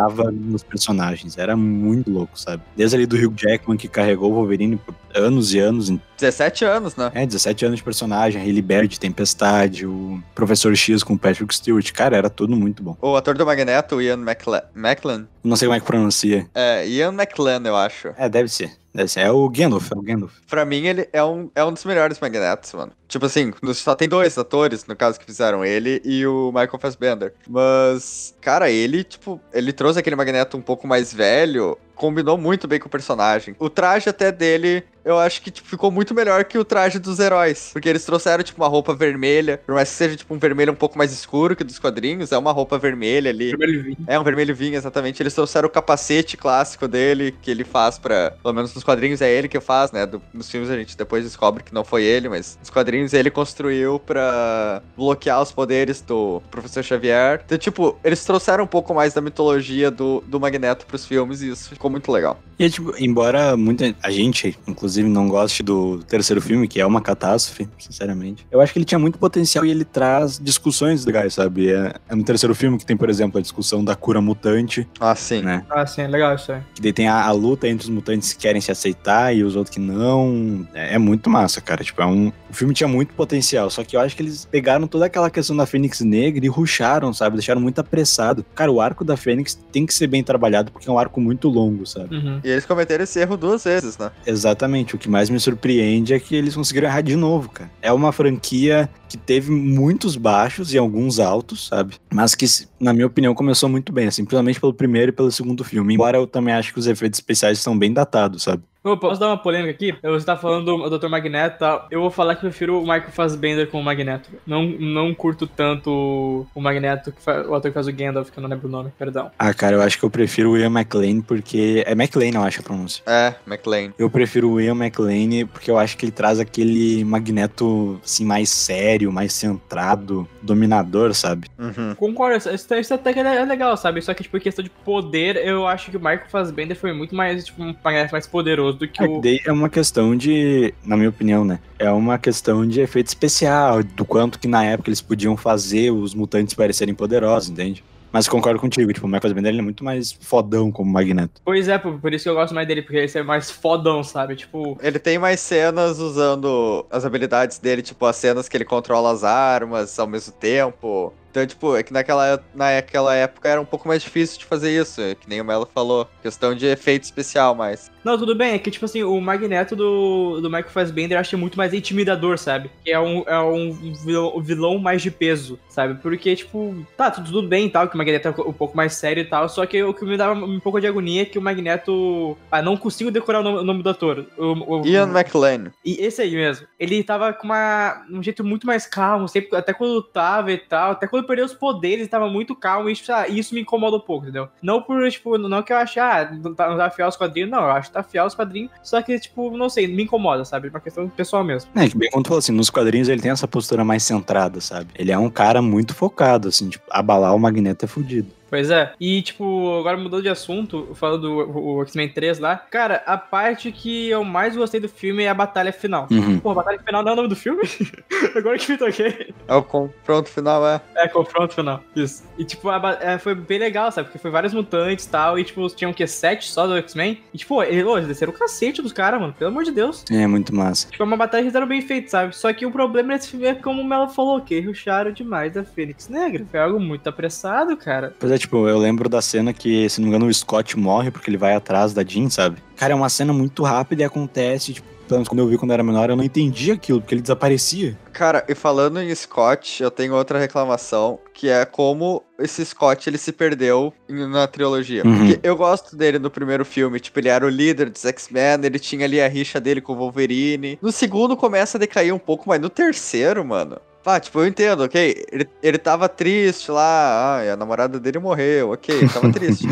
encaixava 0.00 0.30
nos 0.30 0.62
personagens. 0.62 1.36
Era 1.38 1.56
muito 1.56 2.10
louco, 2.10 2.38
sabe? 2.38 2.62
Desde 2.76 2.96
ali 2.96 3.06
do 3.06 3.16
Hugh 3.16 3.34
Jackman, 3.36 3.76
que 3.76 3.88
carregou 3.88 4.30
o 4.30 4.34
Wolverine 4.34 4.76
por 4.76 4.94
anos 5.14 5.52
e 5.54 5.58
anos. 5.58 5.90
17 6.18 6.64
anos, 6.64 6.96
né? 6.96 7.10
É, 7.14 7.26
17 7.26 7.64
anos 7.64 7.78
de 7.78 7.82
personagem. 7.84 8.60
Berry 8.60 8.88
de 8.88 9.00
Tempestade, 9.00 9.86
o 9.86 10.22
Professor 10.34 10.74
X 10.76 11.02
com 11.02 11.14
o 11.14 11.18
Patrick 11.18 11.54
Stewart. 11.54 11.90
Cara, 11.92 12.16
era 12.16 12.28
tudo 12.30 12.54
muito 12.56 12.82
bom. 12.82 12.96
O 13.00 13.16
ator 13.16 13.36
do 13.36 13.46
Magneto, 13.46 13.96
o 13.96 14.02
Ian 14.02 14.18
McLa- 14.18 14.68
McLean. 14.76 15.26
Não 15.42 15.56
sei 15.56 15.66
como 15.66 15.76
é 15.76 15.80
que 15.80 15.86
pronuncia. 15.86 16.46
É, 16.54 16.86
Ian 16.86 17.12
McLean, 17.12 17.62
eu 17.64 17.74
acho. 17.76 18.08
É, 18.18 18.28
deve 18.28 18.48
ser. 18.48 18.72
Deve 18.94 19.08
ser. 19.08 19.20
É 19.20 19.30
o 19.30 19.48
Gandalf, 19.48 19.90
é 19.92 19.96
o 19.96 20.02
Gandalf. 20.02 20.32
Pra 20.48 20.64
mim, 20.64 20.84
ele 20.84 21.08
é 21.12 21.22
um, 21.24 21.50
é 21.54 21.64
um 21.64 21.72
dos 21.72 21.84
melhores 21.84 22.18
Magnetos, 22.20 22.72
mano. 22.74 22.92
Tipo 23.10 23.26
assim, 23.26 23.52
só 23.74 23.94
tem 23.94 24.08
dois 24.08 24.38
atores, 24.38 24.86
no 24.86 24.96
caso, 24.96 25.18
que 25.18 25.26
fizeram 25.26 25.64
ele 25.64 26.00
e 26.04 26.24
o 26.26 26.46
Michael 26.52 26.78
Fassbender. 26.78 27.34
Mas, 27.48 28.34
cara, 28.40 28.70
ele, 28.70 29.04
tipo, 29.04 29.38
ele 29.52 29.72
trouxe 29.72 29.98
aquele 29.98 30.16
Magneto 30.16 30.56
um 30.56 30.62
pouco 30.62 30.86
mais 30.86 31.12
velho, 31.12 31.76
combinou 31.94 32.38
muito 32.38 32.66
bem 32.66 32.78
com 32.78 32.86
o 32.86 32.90
personagem. 32.90 33.54
O 33.58 33.68
traje 33.68 34.08
até 34.08 34.32
dele, 34.32 34.82
eu 35.04 35.18
acho 35.18 35.42
que 35.42 35.50
tipo, 35.50 35.68
ficou 35.68 35.90
muito 35.90 36.14
melhor 36.14 36.44
que 36.44 36.56
o 36.56 36.64
traje 36.64 36.98
dos 36.98 37.18
heróis. 37.18 37.70
Porque 37.74 37.88
eles 37.88 38.04
trouxeram, 38.04 38.42
tipo, 38.42 38.62
uma 38.62 38.68
roupa 38.68 38.94
vermelha. 38.94 39.60
Por 39.66 39.74
mais 39.74 39.90
que 39.90 39.96
seja, 39.96 40.16
tipo, 40.16 40.32
um 40.34 40.38
vermelho 40.38 40.72
um 40.72 40.76
pouco 40.76 40.96
mais 40.96 41.12
escuro 41.12 41.54
que 41.54 41.62
dos 41.64 41.78
quadrinhos, 41.78 42.32
é 42.32 42.38
uma 42.38 42.52
roupa 42.52 42.78
vermelha 42.78 43.30
ali. 43.30 43.50
Vermelho 43.50 43.82
vinho. 43.82 43.96
É 44.06 44.18
um 44.18 44.24
vermelho 44.24 44.54
vinho, 44.54 44.76
exatamente. 44.76 45.22
Eles 45.22 45.34
trouxeram 45.34 45.68
o 45.68 45.70
capacete 45.70 46.36
clássico 46.36 46.88
dele, 46.88 47.34
que 47.42 47.50
ele 47.50 47.64
faz 47.64 47.98
pra. 47.98 48.30
Pelo 48.42 48.54
menos 48.54 48.74
nos 48.74 48.84
quadrinhos 48.84 49.20
é 49.20 49.30
ele 49.30 49.48
que 49.48 49.60
faz, 49.60 49.92
né? 49.92 50.06
Do- 50.06 50.22
nos 50.32 50.48
filmes 50.50 50.70
a 50.70 50.76
gente 50.76 50.96
depois 50.96 51.24
descobre 51.24 51.62
que 51.62 51.74
não 51.74 51.84
foi 51.84 52.04
ele, 52.04 52.28
mas 52.30 52.56
nos 52.60 52.70
quadrinhos 52.70 52.99
ele 53.12 53.30
construiu 53.30 53.98
pra 53.98 54.82
bloquear 54.96 55.40
os 55.42 55.52
poderes 55.52 56.00
do 56.00 56.42
Professor 56.50 56.82
Xavier. 56.82 57.42
Então, 57.44 57.56
tipo, 57.58 57.96
eles 58.04 58.24
trouxeram 58.24 58.64
um 58.64 58.66
pouco 58.66 58.94
mais 58.94 59.12
da 59.14 59.20
mitologia 59.20 59.90
do, 59.90 60.22
do 60.26 60.38
Magneto 60.40 60.86
pros 60.86 61.06
filmes 61.06 61.42
e 61.42 61.50
isso 61.50 61.68
ficou 61.70 61.90
muito 61.90 62.10
legal. 62.12 62.38
E, 62.58 62.68
tipo, 62.68 62.92
embora 62.98 63.56
muita 63.56 63.94
a 64.02 64.10
gente, 64.10 64.58
inclusive, 64.66 65.08
não 65.08 65.28
goste 65.28 65.62
do 65.62 65.98
terceiro 66.04 66.40
filme, 66.42 66.68
que 66.68 66.80
é 66.80 66.86
uma 66.86 67.00
catástrofe, 67.00 67.66
sinceramente, 67.78 68.46
eu 68.50 68.60
acho 68.60 68.72
que 68.72 68.78
ele 68.78 68.84
tinha 68.84 68.98
muito 68.98 69.18
potencial 69.18 69.64
e 69.64 69.70
ele 69.70 69.84
traz 69.84 70.38
discussões 70.38 71.04
legais, 71.04 71.34
sabe? 71.34 71.70
É, 71.72 71.94
é 72.08 72.14
no 72.14 72.22
terceiro 72.22 72.54
filme 72.54 72.76
que 72.78 72.84
tem, 72.84 72.96
por 72.96 73.08
exemplo, 73.08 73.38
a 73.38 73.42
discussão 73.42 73.82
da 73.82 73.94
cura 73.96 74.20
mutante, 74.20 74.86
Ah, 75.00 75.14
sim. 75.14 75.40
né? 75.42 75.64
Ah, 75.70 75.86
sim, 75.86 76.02
é 76.02 76.08
legal 76.08 76.34
isso 76.34 76.52
aí. 76.52 76.60
Que 76.74 76.82
daí 76.82 76.92
tem 76.92 77.08
a, 77.08 77.24
a 77.24 77.30
luta 77.32 77.66
entre 77.66 77.84
os 77.84 77.90
mutantes 77.90 78.32
que 78.32 78.40
querem 78.40 78.60
se 78.60 78.70
aceitar 78.70 79.34
e 79.34 79.42
os 79.42 79.56
outros 79.56 79.74
que 79.74 79.80
não. 79.80 80.66
É, 80.74 80.94
é 80.94 80.98
muito 80.98 81.30
massa, 81.30 81.60
cara. 81.60 81.82
Tipo, 81.82 82.02
é 82.02 82.06
um. 82.06 82.28
O 82.50 82.52
filme 82.54 82.74
tinha 82.74 82.88
muito 82.90 83.14
potencial, 83.14 83.70
só 83.70 83.82
que 83.82 83.96
eu 83.96 84.00
acho 84.00 84.16
que 84.16 84.22
eles 84.22 84.44
pegaram 84.44 84.86
toda 84.86 85.06
aquela 85.06 85.30
questão 85.30 85.56
da 85.56 85.66
Fênix 85.66 86.00
Negra 86.00 86.44
e 86.44 86.48
ruxaram, 86.48 87.12
sabe? 87.12 87.36
Deixaram 87.36 87.60
muito 87.60 87.80
apressado. 87.80 88.44
Cara, 88.54 88.70
o 88.70 88.80
arco 88.80 89.04
da 89.04 89.16
Fênix 89.16 89.58
tem 89.72 89.86
que 89.86 89.94
ser 89.94 90.06
bem 90.06 90.22
trabalhado 90.22 90.70
porque 90.72 90.88
é 90.88 90.92
um 90.92 90.98
arco 90.98 91.20
muito 91.20 91.48
longo, 91.48 91.86
sabe? 91.86 92.16
Uhum. 92.16 92.40
E 92.44 92.50
eles 92.50 92.66
cometeram 92.66 93.04
esse 93.04 93.20
erro 93.20 93.36
duas 93.36 93.64
vezes, 93.64 93.96
né? 93.96 94.10
Exatamente. 94.26 94.94
O 94.94 94.98
que 94.98 95.08
mais 95.08 95.30
me 95.30 95.38
surpreende 95.38 96.12
é 96.12 96.20
que 96.20 96.34
eles 96.34 96.54
conseguiram 96.54 96.88
errar 96.88 97.00
de 97.00 97.16
novo, 97.16 97.48
cara. 97.50 97.70
É 97.80 97.92
uma 97.92 98.12
franquia 98.12 98.90
que 99.08 99.16
teve 99.16 99.50
muitos 99.50 100.16
baixos 100.16 100.72
e 100.72 100.78
alguns 100.78 101.18
altos, 101.18 101.66
sabe? 101.66 101.94
Mas 102.12 102.34
que, 102.34 102.46
na 102.78 102.92
minha 102.92 103.06
opinião, 103.06 103.34
começou 103.34 103.68
muito 103.68 103.92
bem, 103.92 104.06
assim, 104.06 104.24
principalmente 104.24 104.60
pelo 104.60 104.72
primeiro 104.72 105.10
e 105.10 105.12
pelo 105.12 105.30
segundo 105.30 105.64
filme. 105.64 105.94
Embora 105.94 106.18
eu 106.18 106.26
também 106.26 106.54
acho 106.54 106.72
que 106.72 106.78
os 106.78 106.86
efeitos 106.86 107.18
especiais 107.18 107.58
estão 107.58 107.76
bem 107.76 107.92
datados, 107.92 108.44
sabe? 108.44 108.62
Ô, 108.82 108.96
posso 108.96 109.20
dar 109.20 109.26
uma 109.26 109.36
polêmica 109.36 109.72
aqui? 109.72 109.94
Você 110.02 110.24
tá 110.24 110.38
falando 110.38 110.64
do 110.64 110.98
Dr. 110.98 111.08
Magneto 111.08 111.56
e 111.56 111.58
tal. 111.58 111.86
Eu 111.90 112.00
vou 112.00 112.10
falar 112.10 112.34
que 112.34 112.46
eu 112.46 112.48
prefiro 112.48 112.78
o 112.78 112.80
Michael 112.80 113.10
Fassbender 113.10 113.68
com 113.68 113.78
o 113.78 113.84
Magneto. 113.84 114.30
Não, 114.46 114.64
não 114.64 115.14
curto 115.14 115.46
tanto 115.46 116.46
o 116.54 116.60
Magneto, 116.60 117.12
que 117.12 117.18
o 117.30 117.54
ator 117.54 117.70
que 117.70 117.74
faz 117.74 117.86
o 117.86 117.92
Gandalf, 117.92 118.30
que 118.30 118.38
eu 118.38 118.42
não 118.42 118.48
lembro 118.48 118.68
o 118.68 118.70
nome, 118.70 118.90
perdão. 118.98 119.30
Ah, 119.38 119.52
cara, 119.52 119.76
eu 119.76 119.82
acho 119.82 119.98
que 119.98 120.04
eu 120.04 120.10
prefiro 120.10 120.52
o 120.52 120.56
Ian 120.56 120.70
McLean 120.70 121.20
porque. 121.20 121.84
É 121.86 121.92
McLean, 121.92 122.30
eu 122.36 122.42
acho 122.42 122.60
a 122.60 122.62
pronúncia. 122.62 123.02
É, 123.06 123.34
McLean. 123.46 123.92
Eu 123.98 124.08
prefiro 124.08 124.50
o 124.50 124.58
Ian 124.58 124.74
McLean 124.74 125.46
porque 125.46 125.70
eu 125.70 125.78
acho 125.78 125.98
que 125.98 126.06
ele 126.06 126.12
traz 126.12 126.40
aquele 126.40 127.04
magneto, 127.04 128.00
assim, 128.02 128.24
mais 128.24 128.48
sério, 128.48 129.12
mais 129.12 129.34
centrado, 129.34 130.26
dominador, 130.40 131.12
sabe? 131.14 131.48
Uhum. 131.58 131.94
Concordo, 131.96 132.38
isso 132.80 132.94
até 132.94 133.12
que 133.12 133.20
é 133.20 133.44
legal, 133.44 133.76
sabe? 133.76 134.00
Só 134.00 134.14
que, 134.14 134.22
tipo, 134.22 134.38
em 134.38 134.40
questão 134.40 134.62
de 134.62 134.70
poder, 134.70 135.36
eu 135.36 135.66
acho 135.66 135.90
que 135.90 135.98
o 135.98 136.00
Michael 136.00 136.28
Fassbender 136.28 136.74
foi 136.74 136.94
muito 136.94 137.14
mais, 137.14 137.44
tipo, 137.44 137.62
um 137.62 137.74
Magneto 137.84 138.12
mais 138.12 138.26
poderoso 138.26 138.69
do 138.72 138.88
que 138.88 139.02
É, 139.02 139.06
o... 139.06 139.20
é 139.46 139.52
uma 139.52 139.68
questão 139.68 140.16
de, 140.16 140.72
na 140.84 140.96
minha 140.96 141.08
opinião, 141.08 141.44
né? 141.44 141.58
É 141.78 141.90
uma 141.90 142.18
questão 142.18 142.66
de 142.66 142.80
efeito 142.80 143.08
especial, 143.08 143.82
do 143.82 144.04
quanto 144.04 144.38
que 144.38 144.48
na 144.48 144.64
época 144.64 144.90
eles 144.90 145.00
podiam 145.00 145.36
fazer 145.36 145.90
os 145.90 146.14
mutantes 146.14 146.54
parecerem 146.54 146.94
poderosos, 146.94 147.50
entende? 147.50 147.82
Mas 148.12 148.26
concordo 148.26 148.58
contigo, 148.58 148.92
tipo, 148.92 149.06
o 149.06 149.08
Michael 149.08 149.22
Fassbender 149.22 149.52
ele 149.52 149.60
é 149.60 149.62
muito 149.62 149.84
mais 149.84 150.12
fodão 150.12 150.72
como 150.72 150.90
Magneto. 150.90 151.40
Pois 151.44 151.68
é, 151.68 151.78
por, 151.78 151.98
por 152.00 152.12
isso 152.12 152.24
que 152.24 152.30
eu 152.30 152.34
gosto 152.34 152.52
mais 152.54 152.66
dele, 152.66 152.82
porque 152.82 152.96
ele 152.96 153.10
é 153.14 153.22
mais 153.22 153.50
fodão, 153.50 154.02
sabe? 154.02 154.34
Tipo, 154.34 154.76
Ele 154.82 154.98
tem 154.98 155.18
mais 155.18 155.38
cenas 155.40 155.98
usando 155.98 156.84
as 156.90 157.04
habilidades 157.04 157.58
dele, 157.58 157.82
tipo, 157.82 158.04
as 158.06 158.16
cenas 158.16 158.48
que 158.48 158.56
ele 158.56 158.64
controla 158.64 159.12
as 159.12 159.22
armas 159.22 159.96
ao 159.98 160.08
mesmo 160.08 160.32
tempo. 160.32 161.12
Então, 161.30 161.46
tipo, 161.46 161.76
é 161.76 161.82
que 161.82 161.92
naquela, 161.92 162.42
naquela 162.54 163.14
época 163.14 163.48
era 163.48 163.60
um 163.60 163.64
pouco 163.64 163.86
mais 163.86 164.02
difícil 164.02 164.38
de 164.38 164.44
fazer 164.44 164.70
isso, 164.78 165.00
é 165.00 165.14
que 165.14 165.28
nem 165.28 165.40
o 165.40 165.44
Melo 165.44 165.68
falou. 165.72 166.08
Questão 166.22 166.54
de 166.54 166.66
efeito 166.66 167.04
especial, 167.04 167.54
mas. 167.54 167.90
Não, 168.04 168.16
tudo 168.18 168.34
bem, 168.34 168.54
é 168.54 168.58
que, 168.58 168.70
tipo 168.70 168.84
assim, 168.84 169.02
o 169.02 169.20
Magneto 169.20 169.76
do, 169.76 170.40
do 170.40 170.48
Michael 170.48 170.70
Fassbender 170.70 171.16
eu 171.16 171.20
acho 171.20 171.36
muito 171.38 171.56
mais 171.58 171.72
intimidador, 171.74 172.38
sabe? 172.38 172.70
Que 172.84 172.90
é 172.90 172.98
um, 172.98 173.22
é 173.26 173.38
um 173.38 173.72
vilão, 174.04 174.40
vilão 174.40 174.78
mais 174.78 175.02
de 175.02 175.10
peso, 175.10 175.58
sabe? 175.68 175.94
Porque, 176.00 176.34
tipo, 176.34 176.74
tá, 176.96 177.10
tudo, 177.10 177.42
bem 177.46 177.66
e 177.66 177.70
tal, 177.70 177.88
que 177.88 177.94
o 177.94 177.98
Magneto 177.98 178.28
é 178.28 178.30
um 178.30 178.52
pouco 178.52 178.76
mais 178.76 178.94
sério 178.94 179.20
e 179.22 179.26
tal, 179.26 179.48
só 179.48 179.64
que 179.66 179.82
o 179.82 179.92
que 179.94 180.04
me 180.04 180.16
dava 180.16 180.32
um 180.34 180.58
pouco 180.60 180.80
de 180.80 180.86
agonia 180.86 181.22
é 181.22 181.24
que 181.26 181.38
o 181.38 181.42
Magneto. 181.42 182.36
Ah, 182.50 182.62
não 182.62 182.76
consigo 182.76 183.10
decorar 183.10 183.40
o 183.40 183.42
nome, 183.42 183.58
o 183.58 183.64
nome 183.64 183.82
do 183.82 183.90
ator. 183.90 184.26
O, 184.36 184.80
o, 184.80 184.86
Ian 184.86 185.06
o- 185.06 185.10
McLean. 185.18 185.70
E 185.84 186.02
esse 186.04 186.22
aí 186.22 186.32
mesmo. 186.34 186.66
Ele 186.78 187.02
tava 187.04 187.32
com 187.32 187.44
uma, 187.46 188.02
um 188.10 188.22
jeito 188.22 188.42
muito 188.42 188.66
mais 188.66 188.86
calmo, 188.86 189.28
sempre, 189.28 189.54
até 189.56 189.72
quando 189.72 189.92
lutava 189.92 190.50
e 190.50 190.58
tal, 190.58 190.92
até 190.92 191.06
quando 191.06 191.19
perdeu 191.24 191.44
os 191.44 191.54
poderes, 191.54 192.00
ele 192.00 192.08
tava 192.08 192.28
muito 192.28 192.54
calmo, 192.54 192.88
e 192.88 192.94
tipo, 192.94 193.12
ah, 193.12 193.28
isso 193.28 193.54
me 193.54 193.60
incomoda 193.60 193.96
um 193.96 194.00
pouco, 194.00 194.24
entendeu? 194.24 194.48
Não 194.62 194.82
por, 194.82 195.08
tipo, 195.10 195.36
não 195.38 195.62
que 195.62 195.72
eu 195.72 195.76
ache, 195.76 196.00
ah, 196.00 196.30
não 196.32 196.54
tá, 196.54 196.68
não 196.68 196.76
tá 196.76 196.90
fiel 196.90 197.06
aos 197.06 197.16
quadrinhos, 197.16 197.50
não, 197.50 197.62
eu 197.62 197.70
acho 197.70 197.88
que 197.88 197.94
tá 197.94 198.02
fiel 198.02 198.24
aos 198.24 198.34
quadrinhos, 198.34 198.70
só 198.82 199.00
que, 199.02 199.18
tipo, 199.18 199.56
não 199.56 199.68
sei, 199.68 199.86
me 199.86 200.02
incomoda, 200.04 200.44
sabe? 200.44 200.68
É 200.68 200.70
uma 200.70 200.80
questão 200.80 201.08
pessoal 201.08 201.44
mesmo. 201.44 201.70
É, 201.74 201.88
que 201.88 201.96
bem 201.96 202.10
quando 202.10 202.24
tu 202.24 202.28
falou 202.28 202.38
assim, 202.38 202.52
nos 202.52 202.70
quadrinhos 202.70 203.08
ele 203.08 203.20
tem 203.20 203.30
essa 203.30 203.48
postura 203.48 203.84
mais 203.84 204.02
centrada, 204.02 204.60
sabe? 204.60 204.90
Ele 204.94 205.12
é 205.12 205.18
um 205.18 205.30
cara 205.30 205.60
muito 205.62 205.94
focado, 205.94 206.48
assim, 206.48 206.68
tipo, 206.68 206.84
abalar 206.90 207.34
o 207.34 207.38
Magneto 207.38 207.84
é 207.84 207.88
fudido. 207.88 208.39
Pois 208.50 208.70
é. 208.70 208.92
E, 209.00 209.22
tipo, 209.22 209.78
agora 209.78 209.96
mudou 209.96 210.20
de 210.20 210.28
assunto, 210.28 210.88
falando 210.94 211.22
do 211.22 211.58
o- 211.58 211.82
X-Men 211.84 212.08
3 212.08 212.38
lá. 212.38 212.56
Cara, 212.56 213.02
a 213.06 213.16
parte 213.16 213.70
que 213.70 214.08
eu 214.08 214.24
mais 214.24 214.56
gostei 214.56 214.80
do 214.80 214.88
filme 214.88 215.22
é 215.22 215.28
a 215.28 215.34
batalha 215.34 215.72
final. 215.72 216.08
Uhum. 216.10 216.40
Pô, 216.40 216.52
batalha 216.52 216.78
final 216.80 217.02
não 217.02 217.10
é 217.10 217.12
o 217.12 217.16
nome 217.16 217.28
do 217.28 217.36
filme? 217.36 217.62
agora 218.34 218.58
que 218.58 218.72
me 218.72 218.76
toquei. 218.78 219.32
É 219.46 219.54
o 219.54 219.62
confronto 219.62 220.28
final, 220.28 220.66
é. 220.66 220.80
É, 220.96 221.08
confronto 221.08 221.54
final. 221.54 221.80
Isso. 221.94 222.24
E, 222.36 222.44
tipo, 222.44 222.68
a 222.68 222.98
é, 223.00 223.18
foi 223.18 223.34
bem 223.34 223.58
legal, 223.58 223.90
sabe? 223.92 224.08
Porque 224.08 224.18
foi 224.18 224.30
vários 224.30 224.52
mutantes 224.52 225.04
e 225.04 225.08
tal. 225.08 225.38
E, 225.38 225.44
tipo, 225.44 225.68
tinham 225.70 225.92
o 225.92 225.94
quê? 225.94 226.06
Sete 226.06 226.50
só 226.50 226.66
do 226.66 226.76
X-Men. 226.76 227.20
E, 227.32 227.38
tipo, 227.38 227.62
ele, 227.62 227.84
ô, 227.84 227.96
eles 227.96 228.08
desceram 228.08 228.32
o 228.32 228.36
cacete 228.36 228.82
dos 228.82 228.92
caras, 228.92 229.20
mano. 229.20 229.32
Pelo 229.32 229.50
amor 229.50 229.64
de 229.64 229.70
Deus. 229.72 230.04
É 230.10 230.26
muito 230.26 230.54
massa. 230.54 230.88
Tipo, 230.90 231.02
é 231.02 231.06
uma 231.06 231.16
batalha 231.16 231.42
que 231.44 231.48
fizeram 231.50 231.66
bem 231.66 231.82
feita, 231.82 232.08
sabe? 232.10 232.34
Só 232.36 232.52
que 232.52 232.66
o 232.66 232.70
problema 232.72 233.14
desse 233.14 233.28
filme 233.30 233.46
é 233.46 233.54
como 233.54 233.80
o 233.80 233.84
Melo 233.84 234.08
falou, 234.08 234.40
que 234.40 234.60
ruxaram 234.60 235.12
demais 235.12 235.52
da 235.54 235.64
Fênix 235.64 236.08
Negra. 236.08 236.44
Foi 236.50 236.58
algo 236.60 236.80
muito 236.80 237.06
apressado, 237.08 237.76
cara. 237.76 238.12
Pois 238.18 238.32
é, 238.32 238.38
tipo, 238.40 238.68
eu 238.68 238.78
lembro 238.78 239.08
da 239.08 239.22
cena 239.22 239.52
que, 239.52 239.88
se 239.88 240.00
não 240.00 240.08
me 240.08 240.14
engano, 240.14 240.30
o 240.30 240.34
Scott 240.34 240.78
morre 240.78 241.10
porque 241.10 241.30
ele 241.30 241.36
vai 241.36 241.54
atrás 241.54 241.92
da 241.92 242.02
Jean, 242.02 242.28
sabe? 242.28 242.58
Cara, 242.76 242.92
é 242.92 242.96
uma 242.96 243.08
cena 243.08 243.32
muito 243.32 243.62
rápida 243.62 244.02
e 244.02 244.04
acontece, 244.04 244.74
tipo, 244.74 244.88
pelo 245.10 245.18
menos 245.18 245.28
quando 245.28 245.40
eu 245.40 245.48
vi 245.48 245.58
quando 245.58 245.72
eu 245.72 245.74
era 245.74 245.82
menor, 245.82 246.08
eu 246.08 246.16
não 246.16 246.22
entendi 246.22 246.70
aquilo, 246.70 247.00
porque 247.00 247.14
ele 247.14 247.22
desaparecia. 247.22 247.98
Cara, 248.12 248.44
e 248.48 248.54
falando 248.54 249.00
em 249.00 249.12
Scott, 249.12 249.82
eu 249.82 249.90
tenho 249.90 250.14
outra 250.14 250.38
reclamação, 250.38 251.18
que 251.34 251.48
é 251.48 251.64
como 251.64 252.22
esse 252.38 252.64
Scott 252.64 253.10
ele 253.10 253.18
se 253.18 253.32
perdeu 253.32 253.92
na 254.08 254.46
trilogia. 254.46 255.04
Uhum. 255.04 255.16
Porque 255.16 255.40
eu 255.42 255.56
gosto 255.56 255.96
dele 255.96 256.18
no 256.18 256.30
primeiro 256.30 256.64
filme, 256.64 257.00
tipo, 257.00 257.18
ele 257.18 257.28
era 257.28 257.44
o 257.44 257.48
líder 257.48 257.90
dos 257.90 258.04
X-Men, 258.04 258.60
ele 258.62 258.78
tinha 258.78 259.04
ali 259.04 259.20
a 259.20 259.26
rixa 259.26 259.60
dele 259.60 259.80
com 259.80 259.94
o 259.94 259.96
Wolverine. 259.96 260.78
No 260.80 260.92
segundo 260.92 261.36
começa 261.36 261.76
a 261.76 261.80
decair 261.80 262.14
um 262.14 262.18
pouco, 262.18 262.48
mas 262.48 262.60
no 262.60 262.70
terceiro, 262.70 263.44
mano. 263.44 263.78
Pá, 264.02 264.18
tipo, 264.18 264.40
eu 264.40 264.46
entendo, 264.46 264.82
ok? 264.84 265.24
Ele, 265.30 265.48
ele 265.62 265.78
tava 265.78 266.08
triste 266.08 266.70
lá, 266.70 267.38
ah, 267.40 267.52
a 267.52 267.56
namorada 267.56 268.00
dele 268.00 268.18
morreu, 268.18 268.72
ok, 268.72 268.94
ele 268.94 269.08
tava 269.08 269.30
triste. 269.32 269.66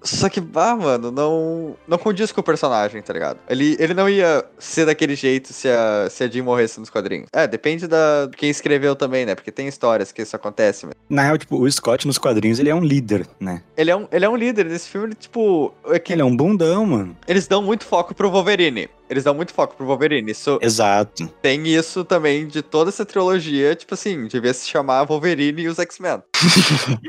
Só 0.00 0.28
que, 0.28 0.40
bah, 0.40 0.76
mano, 0.76 1.10
não, 1.10 1.76
não 1.86 1.98
condiz 1.98 2.30
com 2.30 2.40
o 2.40 2.44
personagem, 2.44 3.02
tá 3.02 3.12
ligado? 3.12 3.38
Ele, 3.48 3.76
ele 3.80 3.92
não 3.94 4.08
ia 4.08 4.44
ser 4.56 4.86
daquele 4.86 5.16
jeito 5.16 5.52
se 5.52 5.68
a, 5.68 6.08
se 6.08 6.22
a 6.22 6.28
Jean 6.28 6.44
morresse 6.44 6.78
nos 6.78 6.88
quadrinhos. 6.88 7.26
É, 7.32 7.48
depende 7.48 7.88
da 7.88 8.26
de 8.26 8.36
quem 8.36 8.48
escreveu 8.48 8.94
também, 8.94 9.26
né? 9.26 9.34
Porque 9.34 9.50
tem 9.50 9.66
histórias 9.66 10.12
que 10.12 10.22
isso 10.22 10.36
acontece. 10.36 10.86
Mas 10.86 10.94
Na 11.10 11.22
real, 11.22 11.36
tipo, 11.36 11.60
o 11.60 11.70
Scott 11.70 12.06
nos 12.06 12.16
quadrinhos, 12.16 12.60
ele 12.60 12.70
é 12.70 12.74
um 12.74 12.80
líder, 12.82 13.26
né? 13.40 13.60
ele, 13.76 13.90
é 13.90 13.96
um, 13.96 14.06
ele 14.12 14.24
é 14.24 14.28
um 14.28 14.36
líder 14.36 14.66
nesse 14.66 14.88
filme, 14.88 15.08
ele, 15.08 15.14
tipo. 15.16 15.74
É 15.86 15.98
que 15.98 16.12
Ele 16.12 16.22
é 16.22 16.24
um 16.24 16.34
bundão, 16.36 16.86
mano. 16.86 17.16
eles 17.26 17.48
dão 17.48 17.60
muito 17.60 17.84
foco 17.84 18.14
pro 18.14 18.30
Wolverine. 18.30 18.88
Eles 19.10 19.24
dão 19.24 19.34
muito 19.34 19.52
foco 19.54 19.74
pro 19.76 19.86
Wolverine. 19.86 20.30
Isso, 20.32 20.58
Exato. 20.60 21.26
tem 21.40 21.66
isso 21.66 22.04
também 22.04 22.46
de 22.46 22.60
toda 22.62 22.90
essa 22.90 23.04
trilogia, 23.06 23.74
tipo 23.74 23.94
assim, 23.94 24.26
devia 24.26 24.52
se 24.52 24.68
chamar 24.68 25.04
Wolverine 25.04 25.62
e 25.62 25.68
os 25.68 25.78
X-Men. 25.78 26.22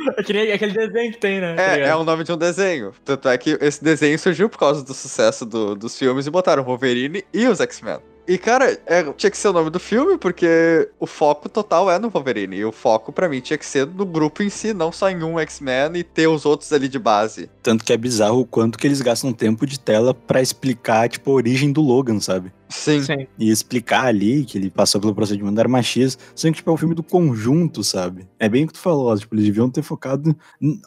É 0.50 0.54
aquele 0.54 0.74
desenho 0.74 1.12
que 1.12 1.18
tem, 1.20 1.40
né? 1.40 1.56
Tá 1.56 1.62
É, 1.64 1.76
ligado? 1.76 1.90
é 1.90 1.96
o 1.96 2.04
nome 2.04 2.24
de 2.24 2.32
um 2.32 2.38
desenho. 2.38 2.94
Tanto 3.04 3.28
é 3.30 3.38
que 3.38 3.58
esse 3.62 3.84
desenho 3.84 4.18
surgiu 4.20 4.50
por 4.50 4.58
causa 4.58 4.84
do 4.84 4.94
sucesso 4.94 5.46
do- 5.46 5.76
dos 5.76 5.98
filmes 5.98 6.28
e 6.28 6.30
botaram 6.30 6.64
Wolverine 6.64 7.24
e 7.34 7.48
os 7.48 7.60
X-Men. 7.60 8.00
E, 8.30 8.38
cara, 8.38 8.80
é, 8.86 9.02
tinha 9.14 9.32
que 9.32 9.38
ser 9.40 9.48
o 9.48 9.54
nome 9.54 9.72
do 9.72 9.80
filme, 9.80 10.16
porque 10.16 10.88
o 11.00 11.08
foco 11.08 11.50
total 11.50 11.90
é 11.90 11.98
no 11.98 12.12
Wolverine. 12.12 12.58
E 12.58 12.64
o 12.64 12.72
foco, 12.72 13.12
pra 13.12 13.28
mim, 13.28 13.40
tinha 13.40 13.58
que 13.58 13.66
ser 13.66 13.88
no 13.88 14.06
grupo 14.06 14.44
em 14.44 14.52
si, 14.52 14.72
não 14.72 14.92
só 14.92 15.10
em 15.10 15.24
um 15.24 15.40
X-Men 15.40 15.94
e 15.96 16.04
ter 16.04 16.28
os 16.28 16.46
outros 16.46 16.72
ali 16.72 16.88
de 16.88 17.00
base. 17.00 17.50
Tanto 17.64 17.84
que 17.84 17.92
é 17.92 17.98
bizarro 17.98 18.42
o 18.42 18.46
quanto 18.46 18.78
que 18.78 18.86
eles 18.86 19.02
gastam 19.02 19.34
tempo 19.34 19.66
de 19.66 19.80
tela 19.80 20.14
pra 20.14 20.44
explicar, 20.44 21.10
tipo, 21.10 21.32
a 21.32 21.34
origem 21.34 21.72
do 21.72 21.82
Logan, 21.82 22.20
sabe? 22.20 22.54
Sim. 22.70 23.02
Sim. 23.02 23.28
e 23.38 23.50
explicar 23.50 24.06
ali 24.06 24.46
que 24.46 24.58
ele 24.58 24.70
passou 24.70 25.02
pelo 25.02 25.16
procedimento 25.16 25.56
da 25.56 25.64
arma 25.64 25.82
X, 25.82 26.18
sendo 26.36 26.54
que 26.54 26.58
tipo, 26.58 26.70
é 26.70 26.74
um 26.74 26.78
filme 26.78 26.96
do 26.96 27.04
conjunto, 27.04 27.84
sabe? 27.84 28.28
É 28.38 28.48
bem 28.48 28.64
o 28.64 28.68
que 28.68 28.74
tu 28.74 28.80
falou, 28.80 29.18
tipo, 29.18 29.34
eles 29.34 29.46
deviam 29.46 29.70
ter 29.70 29.82
focado, 29.82 30.36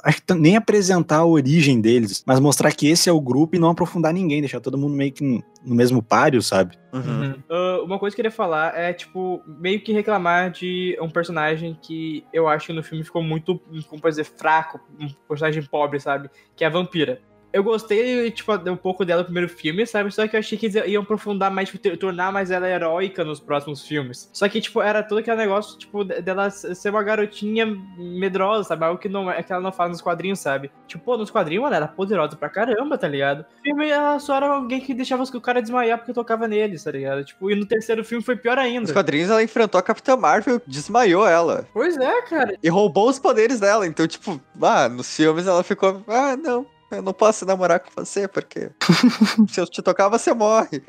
acho 0.04 0.22
que 0.22 0.34
nem 0.34 0.56
apresentar 0.56 1.18
a 1.18 1.26
origem 1.26 1.80
deles, 1.80 2.22
mas 2.26 2.38
mostrar 2.38 2.72
que 2.72 2.86
esse 2.86 3.08
é 3.08 3.12
o 3.12 3.20
grupo 3.20 3.56
e 3.56 3.58
não 3.58 3.70
aprofundar 3.70 4.14
ninguém, 4.14 4.40
deixar 4.40 4.60
todo 4.60 4.78
mundo 4.78 4.94
meio 4.94 5.12
que 5.12 5.24
no 5.64 5.74
mesmo 5.74 6.02
páreo, 6.02 6.42
sabe? 6.42 6.76
Uhum. 6.92 7.22
Uhum. 7.22 7.34
Ah, 7.48 7.80
uma 7.82 7.98
coisa 7.98 8.14
que 8.14 8.20
eu 8.20 8.24
queria 8.24 8.36
falar 8.36 8.78
é, 8.78 8.92
tipo, 8.92 9.42
meio 9.46 9.80
que 9.80 9.92
reclamar 9.92 10.50
de 10.50 10.96
um 11.00 11.08
personagem 11.08 11.76
que 11.80 12.24
eu 12.32 12.48
acho 12.48 12.68
que 12.68 12.72
no 12.72 12.82
filme 12.82 13.04
ficou 13.04 13.22
muito, 13.22 13.58
como 13.88 14.00
pode 14.00 14.16
dizer, 14.16 14.24
fraco, 14.24 14.80
um 15.00 15.08
personagem 15.28 15.62
pobre, 15.64 15.98
sabe? 15.98 16.30
Que 16.54 16.64
é 16.64 16.66
a 16.66 16.70
vampira. 16.70 17.20
Eu 17.52 17.62
gostei, 17.62 18.30
tipo, 18.30 18.52
um 18.70 18.76
pouco 18.76 19.04
dela 19.04 19.20
no 19.20 19.24
primeiro 19.26 19.48
filme, 19.48 19.86
sabe? 19.86 20.10
Só 20.10 20.26
que 20.26 20.36
eu 20.36 20.40
achei 20.40 20.56
que 20.56 20.66
eles 20.66 20.86
iam 20.86 21.02
aprofundar 21.02 21.50
mais, 21.50 21.68
tipo, 21.68 21.96
tornar 21.96 22.32
mais 22.32 22.50
ela 22.50 22.68
heróica 22.68 23.24
nos 23.24 23.40
próximos 23.40 23.86
filmes. 23.86 24.30
Só 24.32 24.48
que, 24.48 24.60
tipo, 24.60 24.80
era 24.80 25.02
todo 25.02 25.18
aquele 25.18 25.36
negócio, 25.36 25.78
tipo, 25.78 26.04
de- 26.04 26.20
dela 26.22 26.48
ser 26.50 26.90
uma 26.90 27.02
garotinha 27.02 27.66
medrosa, 27.96 28.68
sabe? 28.68 28.84
Algo 28.84 28.98
que, 29.00 29.08
não, 29.08 29.30
é 29.30 29.42
que 29.42 29.52
ela 29.52 29.62
não 29.62 29.72
faz 29.72 29.90
nos 29.90 30.00
quadrinhos, 30.00 30.38
sabe? 30.38 30.70
Tipo, 30.86 31.04
pô, 31.04 31.16
nos 31.16 31.30
quadrinhos 31.30 31.64
ela 31.66 31.76
era 31.76 31.88
poderosa 31.88 32.36
pra 32.36 32.48
caramba, 32.48 32.96
tá 32.98 33.08
ligado? 33.08 33.44
No 33.58 33.62
filme 33.62 33.88
ela 33.88 34.18
só 34.18 34.36
era 34.36 34.46
alguém 34.46 34.80
que 34.80 34.94
deixava 34.94 35.22
o 35.22 35.40
cara 35.40 35.60
desmaiar 35.62 35.98
porque 35.98 36.12
tocava 36.12 36.46
neles, 36.48 36.82
tá 36.84 36.90
ligado? 36.90 37.24
Tipo, 37.24 37.50
e 37.50 37.54
no 37.54 37.66
terceiro 37.66 38.04
filme 38.04 38.22
foi 38.24 38.36
pior 38.36 38.56
Nos 38.56 38.64
ainda. 38.66 38.92
quadrinhos 38.92 39.30
ela 39.30 39.42
enfrentou 39.42 39.78
a 39.78 39.82
Capitã 39.82 40.16
Marvel, 40.16 40.60
desmaiou 40.66 41.26
ela. 41.26 41.66
Pois 41.72 41.96
é, 41.96 42.22
cara. 42.22 42.56
E 42.62 42.68
roubou 42.68 43.08
os 43.08 43.18
poderes 43.18 43.60
dela. 43.60 43.86
Então, 43.86 44.06
tipo, 44.06 44.40
ah, 44.60 44.88
nos 44.88 45.14
filmes 45.14 45.46
ela 45.46 45.62
ficou. 45.62 46.02
Ah, 46.08 46.36
não. 46.36 46.66
Eu 46.92 47.02
não 47.02 47.12
posso 47.12 47.44
namorar 47.46 47.80
com 47.80 47.90
você, 47.96 48.26
porque 48.28 48.70
se 49.48 49.60
eu 49.60 49.66
te 49.66 49.82
tocar, 49.82 50.08
você 50.08 50.32
morre. 50.34 50.82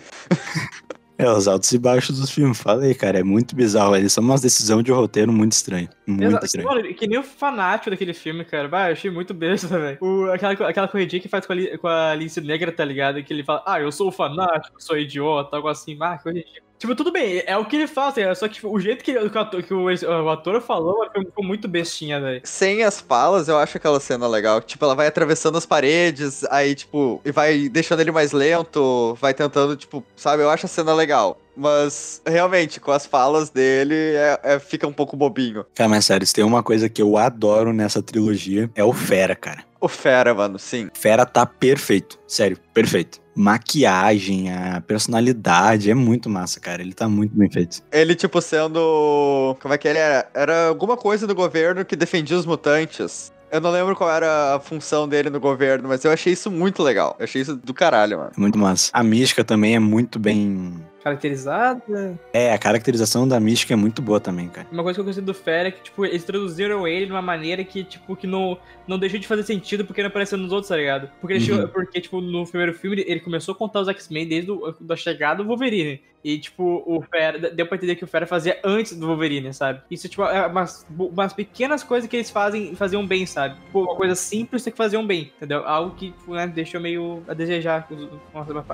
É, 1.18 1.30
os 1.30 1.48
altos 1.48 1.72
e 1.72 1.78
baixos 1.78 2.20
dos 2.20 2.32
filmes, 2.32 2.60
falei, 2.60 2.94
cara, 2.96 3.20
é 3.20 3.24
muito 3.24 3.56
bizarro, 3.56 3.96
eles 3.96 4.12
são 4.12 4.24
umas 4.24 4.42
decisões 4.42 4.84
de 4.84 4.92
roteiro 4.92 5.32
muito 5.32 5.52
estranho, 5.52 5.88
muito 6.08 6.24
Exato. 6.24 6.46
estranho. 6.46 6.68
Mano, 6.68 6.94
que 6.96 7.08
nem 7.08 7.20
o 7.20 7.24
fanático 7.24 7.92
daquele 7.92 8.14
filme, 8.16 8.44
cara. 8.44 8.68
Bah, 8.68 8.90
eu 8.90 8.94
achei 8.94 9.12
muito 9.12 9.32
besta, 9.34 9.68
velho. 9.80 9.98
O- 10.02 10.32
Aquela, 10.32 10.54
aquela 10.70 10.88
corridinha 10.88 11.22
que 11.22 11.30
faz 11.30 11.46
com 11.46 11.54
a, 11.54 11.78
com 11.78 11.88
a 11.88 12.12
Alice 12.12 12.42
Negra, 12.42 12.72
tá 12.72 12.84
ligado? 12.84 13.24
Que 13.24 13.32
ele 13.32 13.44
fala, 13.44 13.64
ah, 13.66 13.80
eu 13.80 13.92
sou 13.92 14.08
o 14.08 14.12
fanático, 14.12 14.76
sou 14.82 14.98
idiota, 14.98 15.56
algo 15.56 15.68
assim. 15.68 15.96
Ah, 16.02 16.18
que 16.18 16.30
ridículo. 16.30 16.64
Tipo, 16.84 16.96
tudo 16.96 17.14
bem, 17.14 17.42
é 17.46 17.58
o 17.58 17.64
que 17.64 17.78
ele 17.78 17.88
fala, 17.88 18.12
tá 18.12 18.20
ligado? 18.20 18.36
Só 18.36 18.46
que 18.46 18.56
tipo, 18.56 18.68
o 18.68 18.78
jeito 18.78 19.06
que, 19.06 19.14
que 19.14 19.38
o, 19.38 19.42
ator, 19.42 19.64
que 19.64 19.74
o, 19.74 20.30
ator 20.30 20.60
falou 20.60 21.10
ficou 21.16 21.42
muito 21.42 21.66
bestinha, 21.66 22.20
velho. 22.20 22.42
Sem 22.44 22.84
as 22.84 23.00
falas, 23.00 23.48
eu 23.48 23.58
acho 23.58 23.78
aquela 23.78 24.02
cena 24.02 24.28
legal. 24.28 24.60
Tipo, 24.60 24.84
ela 24.84 24.94
vai 24.94 25.08
atravessando 25.08 25.58
as 25.58 25.66
paredes, 25.66 26.44
aí, 26.52 26.76
tipo, 26.76 27.22
e 27.24 27.32
vai 27.32 27.70
deixando 27.70 28.02
ele 28.02 28.12
mais 28.12 28.34
lento, 28.34 29.18
vai 29.22 29.34
tentando, 29.34 29.78
tipo, 29.78 30.04
sabe? 30.14 30.44
Eu 30.44 30.50
acho 30.50 30.66
a 30.66 30.70
cena 30.70 30.94
legal. 30.94 31.40
Mas, 31.56 32.22
realmente, 32.26 32.82
com 32.82 32.92
as 32.92 33.06
falas 33.06 33.50
dele, 33.50 33.96
é, 33.96 34.40
é- 34.44 34.60
fica 34.60 34.86
um 34.86 34.92
pouco 34.92 35.16
bobinho. 35.16 35.66
Cara, 35.74 35.90
mas 35.90 36.04
sério, 36.04 36.28
se 36.28 36.34
tem 36.34 36.44
uma 36.44 36.62
coisa 36.62 36.90
que 36.90 37.02
eu 37.02 37.16
adoro 37.16 37.72
nessa 37.72 38.02
trilogia, 38.04 38.70
é 38.76 38.84
o 38.84 38.92
Fera, 38.92 39.38
cara. 39.38 39.64
O 39.84 39.90
Fera, 39.90 40.34
mano, 40.34 40.58
sim. 40.58 40.90
Fera 40.94 41.26
tá 41.26 41.46
perfeito, 41.46 42.18
sério, 42.26 42.58
perfeito. 42.74 43.20
Maquiagem, 43.36 44.50
a 44.50 44.80
personalidade, 44.80 45.92
é 45.92 45.94
muito 45.94 46.30
massa, 46.30 46.58
cara, 46.58 46.82
ele 46.82 46.94
tá 46.94 47.10
muito 47.10 47.36
bem 47.36 47.52
feito. 47.52 47.82
Ele, 47.92 48.16
tipo, 48.16 48.40
sendo. 48.40 49.58
Como 49.62 49.74
é 49.74 49.78
que 49.78 49.86
ele 49.86 50.00
era? 50.00 50.30
Era 50.34 50.68
alguma 50.68 50.96
coisa 50.96 51.28
do 51.28 51.36
governo 51.36 51.84
que 51.84 51.98
defendia 51.98 52.38
os 52.38 52.46
mutantes. 52.46 53.34
Eu 53.52 53.60
não 53.60 53.72
lembro 53.72 53.94
qual 53.94 54.10
era 54.10 54.56
a 54.56 54.60
função 54.62 55.06
dele 55.06 55.30
no 55.30 55.40
governo, 55.42 55.90
mas 55.90 56.06
eu 56.06 56.14
achei 56.14 56.32
isso 56.32 56.50
muito 56.50 56.82
legal. 56.82 57.18
Eu 57.20 57.26
achei 57.26 57.42
isso 57.42 57.58
do 57.58 57.74
caralho, 57.74 58.20
mano. 58.20 58.32
Muito 58.38 58.58
massa. 58.58 58.90
A 58.94 59.04
mística 59.04 59.44
também 59.44 59.76
é 59.76 59.80
muito 59.80 60.18
bem... 60.18 60.74
Caracterizada. 61.04 62.18
É, 62.32 62.54
a 62.54 62.58
caracterização 62.58 63.28
da 63.28 63.40
mística 63.40 63.74
é 63.74 63.76
muito 63.76 64.02
boa 64.02 64.20
também, 64.20 64.48
cara. 64.50 64.68
Uma 64.72 64.84
coisa 64.84 64.96
que 64.98 65.02
eu 65.02 65.06
gostei 65.06 65.24
do 65.24 65.34
Fera 65.34 65.68
é 65.68 65.72
que, 65.72 65.84
tipo, 65.84 66.06
eles 66.06 66.24
traduziram 66.24 66.88
ele 66.88 67.06
de 67.08 67.12
uma 67.12 67.22
maneira 67.22 67.64
que, 67.64 67.84
tipo, 67.84 68.16
que 68.16 68.26
não, 68.28 68.58
não 68.88 68.98
deixou 68.98 69.20
de 69.20 69.28
fazer 69.28 69.44
sentido 69.44 69.86
porque 69.86 70.02
não 70.02 70.08
apareceu 70.08 70.38
nos 70.38 70.52
outros, 70.52 70.70
tá 70.70 70.78
ligado? 70.78 71.10
Porque, 71.20 71.36
Uhum. 71.36 71.40
chegou- 71.40 71.68
porque 71.68 72.02
tipo, 72.02 72.22
no 72.22 72.46
primeiro 72.48 72.74
filme 72.74 73.04
ele- 73.06 73.20
começou 73.20 73.54
a 73.54 73.58
contar 73.58 73.82
os 73.82 73.88
X-Men 73.88 74.28
desde 74.28 74.52
o, 74.52 74.74
da 74.80 74.96
chegada 74.96 75.44
do 75.44 75.48
Wolverine. 75.48 76.02
E, 76.24 76.38
tipo, 76.40 76.82
o 76.86 77.02
Fera, 77.02 77.38
deu 77.52 77.66
pra 77.68 77.76
entender 77.76 77.96
que 77.96 78.04
o 78.06 78.08
Fera 78.08 78.26
fazia 78.26 78.58
antes 78.64 78.96
do 78.98 79.08
Wolverine, 79.08 79.54
sabe? 79.54 79.82
Isso, 79.92 80.08
tipo, 80.08 80.24
é 80.24 80.48
umas, 80.48 80.86
umas 80.98 81.34
pequenas 81.34 81.84
coisas 81.84 82.10
que 82.10 82.16
eles 82.16 82.30
fazem, 82.30 82.76
faziam 82.76 83.06
bem, 83.06 83.26
sabe? 83.26 83.56
Tipo, 83.66 83.82
uma 83.84 83.96
coisa 83.96 84.16
simples 84.16 84.64
que 84.64 84.72
faziam 84.72 85.06
bem, 85.06 85.34
entendeu? 85.36 85.66
Algo 85.68 85.94
que, 85.96 86.12
tipo, 86.12 86.34
né, 86.34 86.48
deixou 86.48 86.80
meio 86.80 87.22
a 87.28 87.34
desejar 87.34 87.90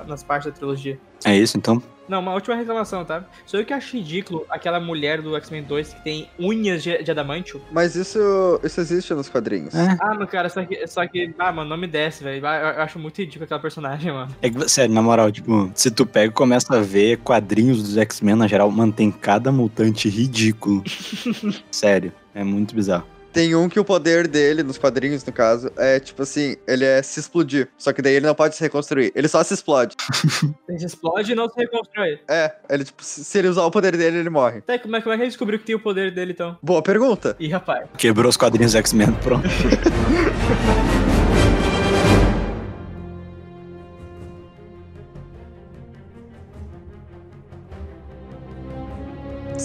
nas 0.06 0.22
partes 0.22 0.46
da 0.50 0.56
trilogia. 0.56 0.98
É 1.24 1.36
isso, 1.36 1.56
então? 1.56 1.82
Não, 2.10 2.18
uma 2.18 2.34
última 2.34 2.56
reclamação, 2.56 3.04
tá? 3.04 3.24
Sou 3.46 3.60
eu 3.60 3.64
que 3.64 3.72
acho 3.72 3.96
ridículo 3.96 4.44
aquela 4.50 4.80
mulher 4.80 5.22
do 5.22 5.36
X-Men 5.36 5.62
2 5.62 5.94
que 5.94 6.02
tem 6.02 6.28
unhas 6.40 6.82
de, 6.82 7.04
de 7.04 7.08
adamantio. 7.08 7.62
Mas 7.70 7.94
isso, 7.94 8.18
isso 8.64 8.80
existe 8.80 9.14
nos 9.14 9.28
quadrinhos. 9.28 9.72
É. 9.76 9.96
Ah, 10.00 10.12
meu 10.16 10.26
cara, 10.26 10.48
só 10.48 10.64
que, 10.64 10.84
só 10.88 11.06
que 11.06 11.32
ah, 11.38 11.52
mano, 11.52 11.70
não 11.70 11.76
me 11.76 11.86
desce, 11.86 12.24
velho. 12.24 12.44
Ah, 12.44 12.56
Eu, 12.56 12.66
eu 12.66 12.82
acho 12.82 12.98
muito 12.98 13.16
ridículo 13.18 13.44
aquela 13.44 13.60
personagem, 13.60 14.12
mano. 14.12 14.34
É 14.42 14.50
que, 14.50 14.68
sério, 14.68 14.92
na 14.92 15.00
moral, 15.00 15.30
tipo, 15.30 15.70
se 15.72 15.88
tu 15.88 16.04
pega 16.04 16.32
e 16.32 16.34
começa 16.34 16.76
a 16.76 16.80
ver 16.80 17.18
quadrinhos 17.18 17.80
dos 17.80 17.96
X-Men 17.96 18.34
na 18.34 18.48
geral, 18.48 18.68
mantém 18.72 19.12
cada 19.12 19.52
mutante 19.52 20.08
ridículo. 20.08 20.82
sério, 21.70 22.12
é 22.34 22.42
muito 22.42 22.74
bizarro. 22.74 23.06
Tem 23.32 23.54
um 23.54 23.68
que 23.68 23.78
o 23.78 23.84
poder 23.84 24.26
dele, 24.26 24.62
nos 24.62 24.78
quadrinhos 24.78 25.24
no 25.24 25.32
caso, 25.32 25.70
é 25.76 26.00
tipo 26.00 26.22
assim, 26.22 26.56
ele 26.66 26.84
é 26.84 27.02
se 27.02 27.20
explodir. 27.20 27.68
Só 27.78 27.92
que 27.92 28.02
daí 28.02 28.14
ele 28.14 28.26
não 28.26 28.34
pode 28.34 28.56
se 28.56 28.60
reconstruir. 28.60 29.12
Ele 29.14 29.28
só 29.28 29.42
se 29.42 29.54
explode. 29.54 29.96
Ele 30.68 30.78
se 30.78 30.86
explode 30.86 31.32
e 31.32 31.34
não 31.34 31.48
se 31.48 31.58
reconstrói. 31.58 32.20
É, 32.28 32.54
ele 32.68 32.84
tipo, 32.84 33.02
se 33.02 33.38
ele 33.38 33.48
usar 33.48 33.64
o 33.64 33.70
poder 33.70 33.96
dele, 33.96 34.18
ele 34.18 34.30
morre. 34.30 34.60
Tá, 34.60 34.74
e 34.74 34.78
como 34.78 34.94
é, 34.94 35.00
como 35.00 35.12
é 35.12 35.16
que 35.16 35.22
ele 35.22 35.28
descobriu 35.30 35.58
que 35.58 35.64
tem 35.64 35.74
o 35.74 35.80
poder 35.80 36.12
dele, 36.12 36.32
então? 36.32 36.56
Boa 36.62 36.82
pergunta. 36.82 37.36
Ih, 37.40 37.48
rapaz. 37.48 37.88
Quebrou 37.96 38.28
os 38.28 38.36
quadrinhos 38.36 38.72
do 38.72 38.78
X-Men, 38.78 39.12
pronto. 39.14 39.48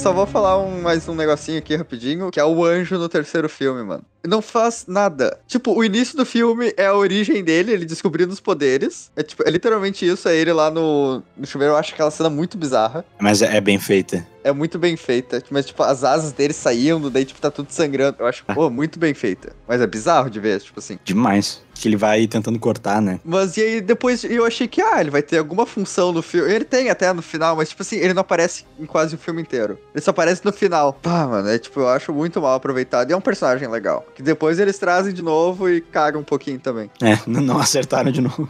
Só 0.06 0.14
vou 0.14 0.28
falar 0.28 0.60
um, 0.60 0.84
mais 0.84 1.10
um 1.10 1.16
negocinho 1.16 1.58
aqui 1.58 1.76
rapidinho, 1.76 2.30
que 2.30 2.40
é 2.40 2.46
o 2.46 2.64
anjo 2.64 2.96
no 2.96 3.10
terceiro 3.10 3.50
filme, 3.50 3.82
mano. 3.82 4.06
Não 4.27 4.41
faz 4.41 4.86
nada. 4.88 5.38
Tipo, 5.48 5.74
o 5.74 5.84
início 5.84 6.17
do 6.17 6.25
filme 6.25 6.74
é 6.77 6.88
a 6.88 6.96
origem 6.96 7.44
dele, 7.44 7.72
ele 7.72 7.86
descobrindo 7.86 8.34
os 8.34 8.39
poderes. 8.39 9.12
É 9.15 9.24
tipo, 9.24 9.44
é 9.46 9.50
literalmente 9.50 10.08
isso, 10.08 10.27
é 10.27 10.36
ele 10.36 10.53
lá 10.53 10.70
no, 10.70 11.22
no 11.38 11.46
chuveiro. 11.46 11.74
Eu 11.74 11.77
acho 11.77 11.94
aquela 11.94 12.12
cena 12.12 12.29
muito 12.29 12.58
bizarra. 12.58 13.05
Mas 13.20 13.41
é, 13.41 13.58
é 13.58 13.62
bem 13.62 13.79
feita. 13.79 14.25
É 14.46 14.51
muito 14.51 14.77
bem 14.77 14.96
feita. 14.96 15.41
Mas, 15.50 15.65
tipo, 15.65 15.82
as 15.82 16.03
asas 16.03 16.32
dele 16.32 16.53
saindo, 16.53 17.10
daí, 17.10 17.25
tipo, 17.25 17.41
tá 17.41 17.50
tudo 17.50 17.72
sangrando. 17.72 18.17
Eu 18.20 18.27
acho, 18.27 18.46
pô, 18.46 18.70
muito 18.70 19.00
bem 19.00 19.12
feita. 19.12 19.53
Mas 19.67 19.82
é 19.82 19.88
bizarro 19.88 20.29
de 20.29 20.39
ver, 20.39 20.62
tipo 20.62 20.79
assim. 20.79 21.00
Demais. 21.03 21.63
Que 21.74 21.88
ele 21.88 21.98
vai 21.98 22.27
tentando 22.27 22.58
cortar, 22.60 23.01
né? 23.01 23.20
Mas 23.25 23.58
e 23.58 23.62
aí 23.62 23.82
depois 23.82 24.24
eu 24.24 24.46
achei 24.46 24.67
que, 24.67 24.82
ah, 24.82 25.01
ele 25.01 25.10
vai 25.10 25.22
ter 25.22 25.39
alguma 25.39 25.65
função 25.65 26.13
no 26.13 26.22
filme. 26.22 26.50
Ele 26.50 26.63
tem 26.63 26.89
até 26.89 27.12
no 27.12 27.22
final, 27.22 27.55
mas 27.55 27.70
tipo 27.70 27.82
assim, 27.82 27.98
ele 27.98 28.13
não 28.13 28.22
aparece 28.22 28.65
em 28.79 28.86
quase 28.86 29.15
o 29.15 29.17
filme 29.17 29.41
inteiro. 29.41 29.77
Ele 29.94 30.01
só 30.01 30.12
aparece 30.12 30.46
no 30.46 30.53
final. 30.53 30.94
Pá, 30.94 31.27
mano, 31.27 31.50
é 31.50 31.58
tipo, 31.58 31.82
eu 31.82 31.89
acho 31.89 32.13
muito 32.13 32.39
mal 32.39 32.53
aproveitado. 32.53 33.10
E 33.10 33.13
é 33.13 33.17
um 33.17 33.22
personagem 33.22 33.67
legal. 33.67 34.05
Que 34.16 34.24
depois 34.24 34.60
eles 34.60 34.80
trazem 34.80 35.14
de 35.14 35.22
novo 35.22 35.70
e 35.70 35.82
cagam 35.82 36.22
um 36.22 36.24
pouquinho 36.24 36.58
também. 36.60 36.90
É, 37.04 37.20
não 37.28 37.58
acertaram 37.60 38.12
de 38.12 38.22
novo. 38.22 38.50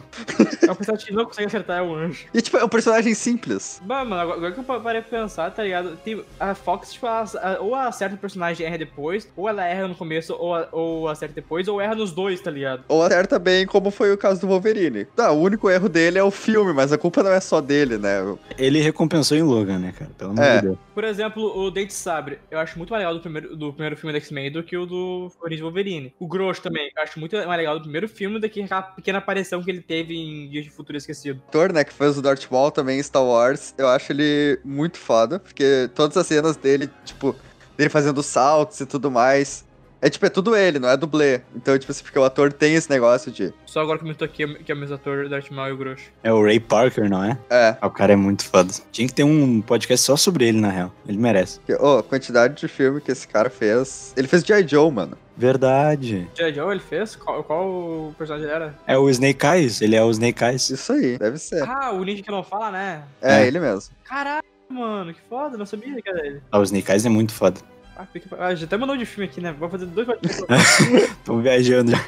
É 0.66 0.70
um 0.70 0.74
personagem 0.74 1.06
que 1.08 1.12
não 1.12 1.24
consegue 1.24 1.46
acertar, 1.48 1.78
é 1.78 1.82
o 1.82 1.94
anjo. 1.94 2.24
E 2.32 2.40
tipo, 2.40 2.56
é 2.56 2.64
um 2.64 2.68
personagem 2.68 3.12
simples. 3.14 3.82
Mano, 3.84 4.10
mano, 4.10 4.22
agora, 4.22 4.36
agora 4.38 4.52
que 4.52 4.60
eu 4.60 4.64
pa- 4.64 4.80
parei 4.80 5.02
pra 5.02 5.18
pensar, 5.20 5.50
tá 5.50 5.62
ligado? 5.62 5.96
Tem, 6.04 6.22
a 6.38 6.54
Fox, 6.54 6.92
tipo, 6.92 7.06
ela, 7.06 7.24
ou 7.60 7.68
ela 7.74 7.88
acerta 7.88 8.14
o 8.14 8.18
personagem 8.18 8.64
e 8.64 8.66
erra 8.68 8.78
depois, 8.78 9.28
ou 9.36 9.48
ela 9.48 9.64
erra 9.64 9.88
no 9.88 9.94
começo, 9.94 10.32
ou, 10.34 10.54
ou 10.72 11.08
acerta 11.08 11.34
depois, 11.34 11.66
ou 11.68 11.80
erra 11.80 11.94
nos 11.94 12.12
dois, 12.12 12.40
tá 12.40 12.50
ligado? 12.50 12.84
Ou 12.88 13.02
acerta 13.02 13.38
bem, 13.38 13.66
como 13.66 13.90
foi 13.90 14.12
o 14.12 14.16
caso 14.18 14.40
do 14.40 14.46
Wolverine. 14.46 15.04
Tá, 15.16 15.32
o 15.32 15.40
único 15.40 15.68
erro 15.68 15.88
dele 15.88 16.18
é 16.18 16.22
o 16.22 16.30
filme, 16.30 16.72
mas 16.72 16.92
a 16.92 16.98
culpa 16.98 17.22
não 17.22 17.32
é 17.32 17.40
só 17.40 17.60
dele, 17.60 17.98
né? 17.98 18.18
Ele 18.56 18.80
recompensou 18.80 19.36
em 19.36 19.42
Logan, 19.42 19.78
né, 19.78 19.92
cara? 19.98 20.10
Pelo 20.16 20.30
amor 20.30 20.44
É. 20.44 20.56
de 20.58 20.62
Deus. 20.62 20.78
Por 20.94 21.04
exemplo, 21.04 21.58
o 21.58 21.70
Dente 21.70 21.92
Sabre, 21.92 22.38
eu 22.50 22.58
acho 22.58 22.78
muito 22.78 22.90
mais 22.90 23.00
legal 23.02 23.14
do 23.14 23.20
primeiro, 23.20 23.56
do 23.56 23.72
primeiro 23.72 23.96
filme 23.96 24.12
do 24.12 24.16
X-Men 24.22 24.50
do 24.52 24.62
que 24.62 24.76
o 24.76 24.86
do 24.86 25.30
Origem 25.56 25.62
Wolverine. 25.62 26.14
O 26.18 26.26
Grosso 26.26 26.62
também, 26.62 26.90
eu 26.94 27.02
acho 27.02 27.18
muito 27.18 27.36
mais 27.36 27.58
legal 27.58 27.76
do 27.76 27.82
primeiro 27.82 28.08
filme 28.08 28.38
do 28.38 28.48
que 28.48 28.62
aquela 28.62 28.82
pequena 28.82 29.18
aparição 29.18 29.62
que 29.62 29.70
ele 29.70 29.80
teve 29.80 30.14
em 30.14 30.48
Dias 30.48 30.64
de 30.64 30.70
Futuro 30.70 30.96
Esquecido. 30.98 31.40
O 31.46 31.48
ator, 31.48 31.72
né, 31.72 31.84
que 31.84 31.92
fez 31.92 32.18
o 32.18 32.22
Darth 32.22 32.46
Maul 32.50 32.70
também 32.70 32.98
em 32.98 33.02
Star 33.02 33.24
Wars, 33.24 33.74
eu 33.78 33.88
acho 33.88 34.12
ele 34.12 34.60
muito 34.64 34.98
foda, 34.98 35.38
porque 35.38 35.90
todas 35.94 36.16
as 36.16 36.26
cenas 36.26 36.56
dele, 36.56 36.90
tipo, 37.04 37.34
dele 37.76 37.90
fazendo 37.90 38.22
saltos 38.22 38.80
e 38.80 38.86
tudo 38.86 39.10
mais, 39.10 39.66
é 40.00 40.10
tipo, 40.10 40.26
é 40.26 40.28
tudo 40.28 40.54
ele, 40.54 40.78
não 40.78 40.88
é 40.88 40.96
dublê. 40.96 41.40
Então, 41.54 41.76
tipo 41.78 41.90
assim, 41.90 42.02
porque 42.02 42.18
o 42.18 42.24
ator 42.24 42.52
tem 42.52 42.74
esse 42.74 42.88
negócio 42.90 43.32
de, 43.32 43.52
Só 43.64 43.80
agora 43.80 43.98
que 43.98 44.04
eu 44.04 44.08
me 44.08 44.14
toquei 44.14 44.46
que 44.56 44.70
é 44.70 44.74
o 44.74 44.78
mesmo 44.78 44.94
ator, 44.94 45.28
Darth 45.28 45.50
Maul 45.50 45.68
e 45.68 45.72
o 45.72 45.76
Grosso. 45.76 46.04
É 46.22 46.32
o 46.32 46.42
Ray 46.42 46.60
Parker, 46.60 47.08
não 47.08 47.24
é? 47.24 47.38
é, 47.50 47.76
Ah, 47.80 47.86
o 47.86 47.90
cara 47.90 48.12
é 48.12 48.16
muito 48.16 48.44
foda. 48.44 48.72
Tinha 48.92 49.08
que 49.08 49.14
ter 49.14 49.24
um 49.24 49.60
podcast 49.62 50.04
só 50.04 50.16
sobre 50.16 50.46
ele, 50.46 50.60
na 50.60 50.70
real. 50.70 50.92
Ele 51.08 51.18
merece. 51.18 51.60
ô, 51.80 51.98
a 51.98 52.02
quantidade 52.02 52.54
de 52.54 52.68
filme 52.68 53.00
que 53.00 53.10
esse 53.10 53.26
cara 53.26 53.48
fez. 53.48 54.12
Ele 54.16 54.28
fez 54.28 54.42
G.I. 54.42 54.66
Joe, 54.68 54.90
mano. 54.90 55.16
Verdade. 55.36 56.28
G.I. 56.34 56.54
Joe 56.54 56.70
ele 56.72 56.80
fez? 56.80 57.14
Qual, 57.14 57.44
qual 57.44 58.14
personagem 58.16 58.46
ele 58.48 58.54
era? 58.56 58.74
É 58.86 58.96
o 58.96 59.08
Snake 59.10 59.44
Eyes, 59.46 59.80
ele 59.82 59.94
é 59.94 60.02
o 60.02 60.10
Snake 60.10 60.42
Eyes. 60.42 60.70
Isso 60.70 60.92
aí, 60.92 61.18
deve 61.18 61.36
ser. 61.38 61.62
Ah, 61.68 61.92
o 61.92 62.02
ninja 62.02 62.22
que 62.22 62.30
não 62.30 62.42
fala, 62.42 62.70
né? 62.70 63.02
É, 63.20 63.42
É. 63.42 63.46
ele 63.46 63.60
mesmo. 63.60 63.92
Caralho, 64.04 64.42
mano, 64.70 65.12
que 65.12 65.20
foda, 65.28 65.58
não 65.58 65.66
sabia 65.66 66.00
que 66.00 66.08
era 66.08 66.26
ele. 66.26 66.40
Ah, 66.50 66.58
o 66.58 66.62
Snake 66.62 66.90
Eyes 66.90 67.04
é 67.04 67.08
muito 67.10 67.32
foda. 67.34 67.60
Ah, 67.98 68.06
fica- 68.06 68.34
ah, 68.38 68.54
já 68.54 68.64
até 68.66 68.76
mandou 68.76 68.96
de 68.96 69.04
filme 69.06 69.28
aqui, 69.28 69.40
né? 69.40 69.54
Vou 69.58 69.68
fazer 69.68 69.86
dois 69.86 70.06
Tô 71.24 71.38
viajando 71.38 71.90
já. 71.92 72.04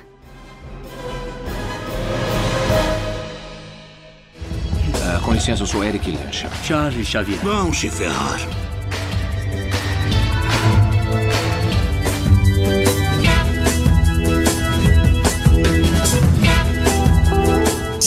Ah, 5.05 5.21
com 5.25 5.33
licença, 5.33 5.63
eu 5.63 5.67
sou 5.67 5.83
Eric 5.85 6.11
Lancha. 6.11 6.49
Charlie 6.65 7.05
Xavier. 7.05 7.39
Vão 7.41 7.73
se 7.73 7.89
ferrar. 7.91 8.39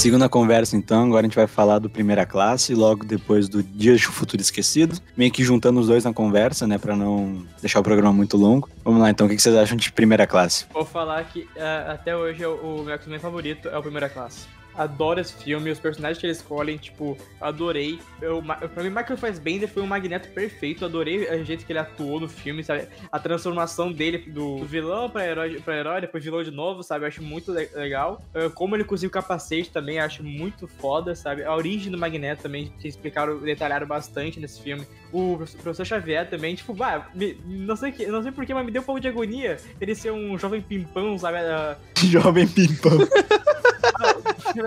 Seguindo 0.02 0.24
a 0.24 0.30
conversa, 0.30 0.76
então, 0.76 1.04
agora 1.04 1.20
a 1.20 1.30
gente 1.30 1.36
vai 1.36 1.46
falar 1.46 1.78
do 1.78 1.88
Primeira 1.88 2.26
Classe, 2.26 2.74
logo 2.74 3.06
depois 3.06 3.48
do 3.48 3.62
Dias 3.62 4.00
de 4.00 4.08
Futuro 4.08 4.42
Esquecido. 4.42 5.00
Meio 5.16 5.32
que 5.32 5.44
juntando 5.44 5.80
os 5.80 5.86
dois 5.86 6.04
na 6.04 6.12
conversa, 6.12 6.66
né, 6.66 6.80
pra 6.80 6.96
não 6.96 7.46
deixar 7.62 7.82
o 7.82 7.84
programa 7.84 8.12
muito 8.12 8.36
longo. 8.36 8.68
Vamos 8.84 9.00
lá, 9.00 9.12
então, 9.12 9.28
o 9.28 9.30
que 9.30 9.38
vocês 9.38 9.56
acham 9.56 9.78
de 9.78 9.92
Primeira 9.92 10.26
Classe? 10.26 10.66
Vou 10.74 10.84
falar 10.84 11.24
que 11.26 11.48
ah, 11.56 11.92
até 11.92 12.18
hoje 12.18 12.44
o, 12.44 12.80
o 12.80 12.84
meu 12.84 12.96
X-Men 12.96 13.20
favorito 13.20 13.70
é 13.70 13.78
o 13.78 13.82
Primeira 13.84 14.10
Classe. 14.10 14.48
Adoro 14.76 15.20
esse 15.20 15.34
filme, 15.44 15.70
os 15.70 15.80
personagens 15.80 16.18
que 16.18 16.26
eles 16.26 16.38
escolhem, 16.38 16.78
tipo, 16.78 17.18
adorei. 17.40 18.00
Eu, 18.22 18.42
pra 18.74 18.84
mim, 18.84 18.90
Michael 18.90 19.18
Fassbender 19.18 19.68
foi 19.68 19.84
um 19.84 19.88
magneto 19.88 20.30
perfeito, 20.30 20.86
adorei 20.86 21.26
o 21.30 21.44
jeito 21.46 21.66
que 21.66 21.72
ele 21.72 21.80
atuou 21.80 22.20
no 22.20 22.30
filme, 22.30 22.64
sabe? 22.64 22.88
A 23.12 23.20
transformação 23.20 23.92
dele 23.92 24.20
do, 24.20 24.64
vilão 24.66 25.10
pra 25.10 25.26
herói, 25.28 25.60
pra 25.60 25.76
herói, 25.78 26.02
depois 26.02 26.24
vilão 26.24 26.44
de 26.44 26.52
novo, 26.52 26.84
sabe? 26.84 27.04
Eu 27.04 27.08
acho 27.10 27.22
muito 27.22 27.52
le- 27.52 27.70
legal. 27.74 28.22
Ah, 28.34 28.50
como 28.50 28.76
ele 28.76 28.84
cozinha 28.84 29.08
o 29.08 29.12
capacete 29.12 29.70
também, 29.72 30.00
acho 30.00 30.24
muito 30.24 30.68
foda, 30.68 31.16
sabe? 31.16 31.44
A 31.44 31.54
origem 31.56 31.92
do 31.92 31.98
magneto 31.98 32.44
também, 32.44 32.72
que 32.80 32.88
explicaram, 32.88 33.38
detalharam 33.40 33.88
bastante 33.88 34.40
nesse 34.40 34.62
filme. 34.62 34.86
O 35.14 35.38
professor 35.62 35.86
Xavier 35.86 36.30
também, 36.30 36.56
tipo, 36.56 36.74
bah, 36.74 37.08
me- 37.14 37.38
não 37.46 37.76
sei 37.76 37.92
que, 37.92 38.06
não 38.08 38.24
sei 38.24 38.32
porquê, 38.32 38.54
mas 38.54 38.66
me 38.66 38.72
deu 38.72 38.82
um 38.82 38.86
pouco 38.86 39.02
de 39.02 39.08
agonia 39.08 39.58
ele 39.80 39.94
ser 39.94 40.12
um 40.12 40.38
jovem 40.38 40.62
pimpão, 40.62 41.18
sabe? 41.20 41.38
Ah, 41.40 41.76
Jovem 41.98 42.48
Pimpão. 42.48 42.98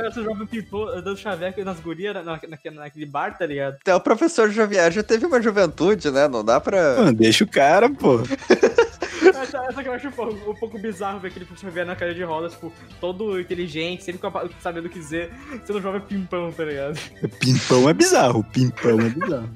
esse 0.08 0.22
jovem 0.22 0.46
pimpão 0.46 0.86
dando 1.02 1.16
chaveco 1.16 1.62
nas 1.64 1.80
gurias 1.80 2.14
na, 2.14 2.22
na, 2.22 2.40
naquele- 2.48 3.06
bar, 3.06 3.36
tá 3.36 3.46
ligado? 3.46 3.76
Até 3.80 3.94
o 3.94 4.00
professor 4.00 4.50
Xavier 4.52 4.90
já 4.92 5.02
teve 5.02 5.26
uma 5.26 5.40
juventude, 5.40 6.10
né? 6.10 6.26
Não 6.28 6.44
dá 6.44 6.60
pra. 6.60 6.96
Mano, 6.96 7.12
deixa 7.14 7.44
o 7.44 7.48
cara, 7.48 7.88
pô. 7.90 8.20
Essa, 9.26 9.82
que 9.82 9.88
eu 9.88 9.92
acho 9.92 10.08
um 10.08 10.12
pouco, 10.12 10.50
um 10.50 10.54
pouco 10.54 10.78
bizarro 10.78 11.18
ver 11.20 11.28
aquele 11.28 11.44
professor 11.44 11.66
Xavier 11.68 11.86
na 11.86 11.96
cara 11.96 12.14
de 12.14 12.22
roda, 12.22 12.48
tipo, 12.48 12.72
todo 13.00 13.38
inteligente, 13.40 14.04
sempre 14.04 14.20
sabendo 14.60 14.86
o 14.86 14.90
que 14.90 14.98
dizer, 14.98 15.30
sendo 15.64 15.78
um 15.78 15.82
jovem 15.82 16.00
pimpão, 16.00 16.50
tá 16.52 16.64
ligado? 16.64 16.98
Pimpão 17.40 17.88
é 17.88 17.94
bizarro, 17.94 18.44
Pimpão 18.44 19.00
é 19.00 19.08
bizarro. 19.08 19.50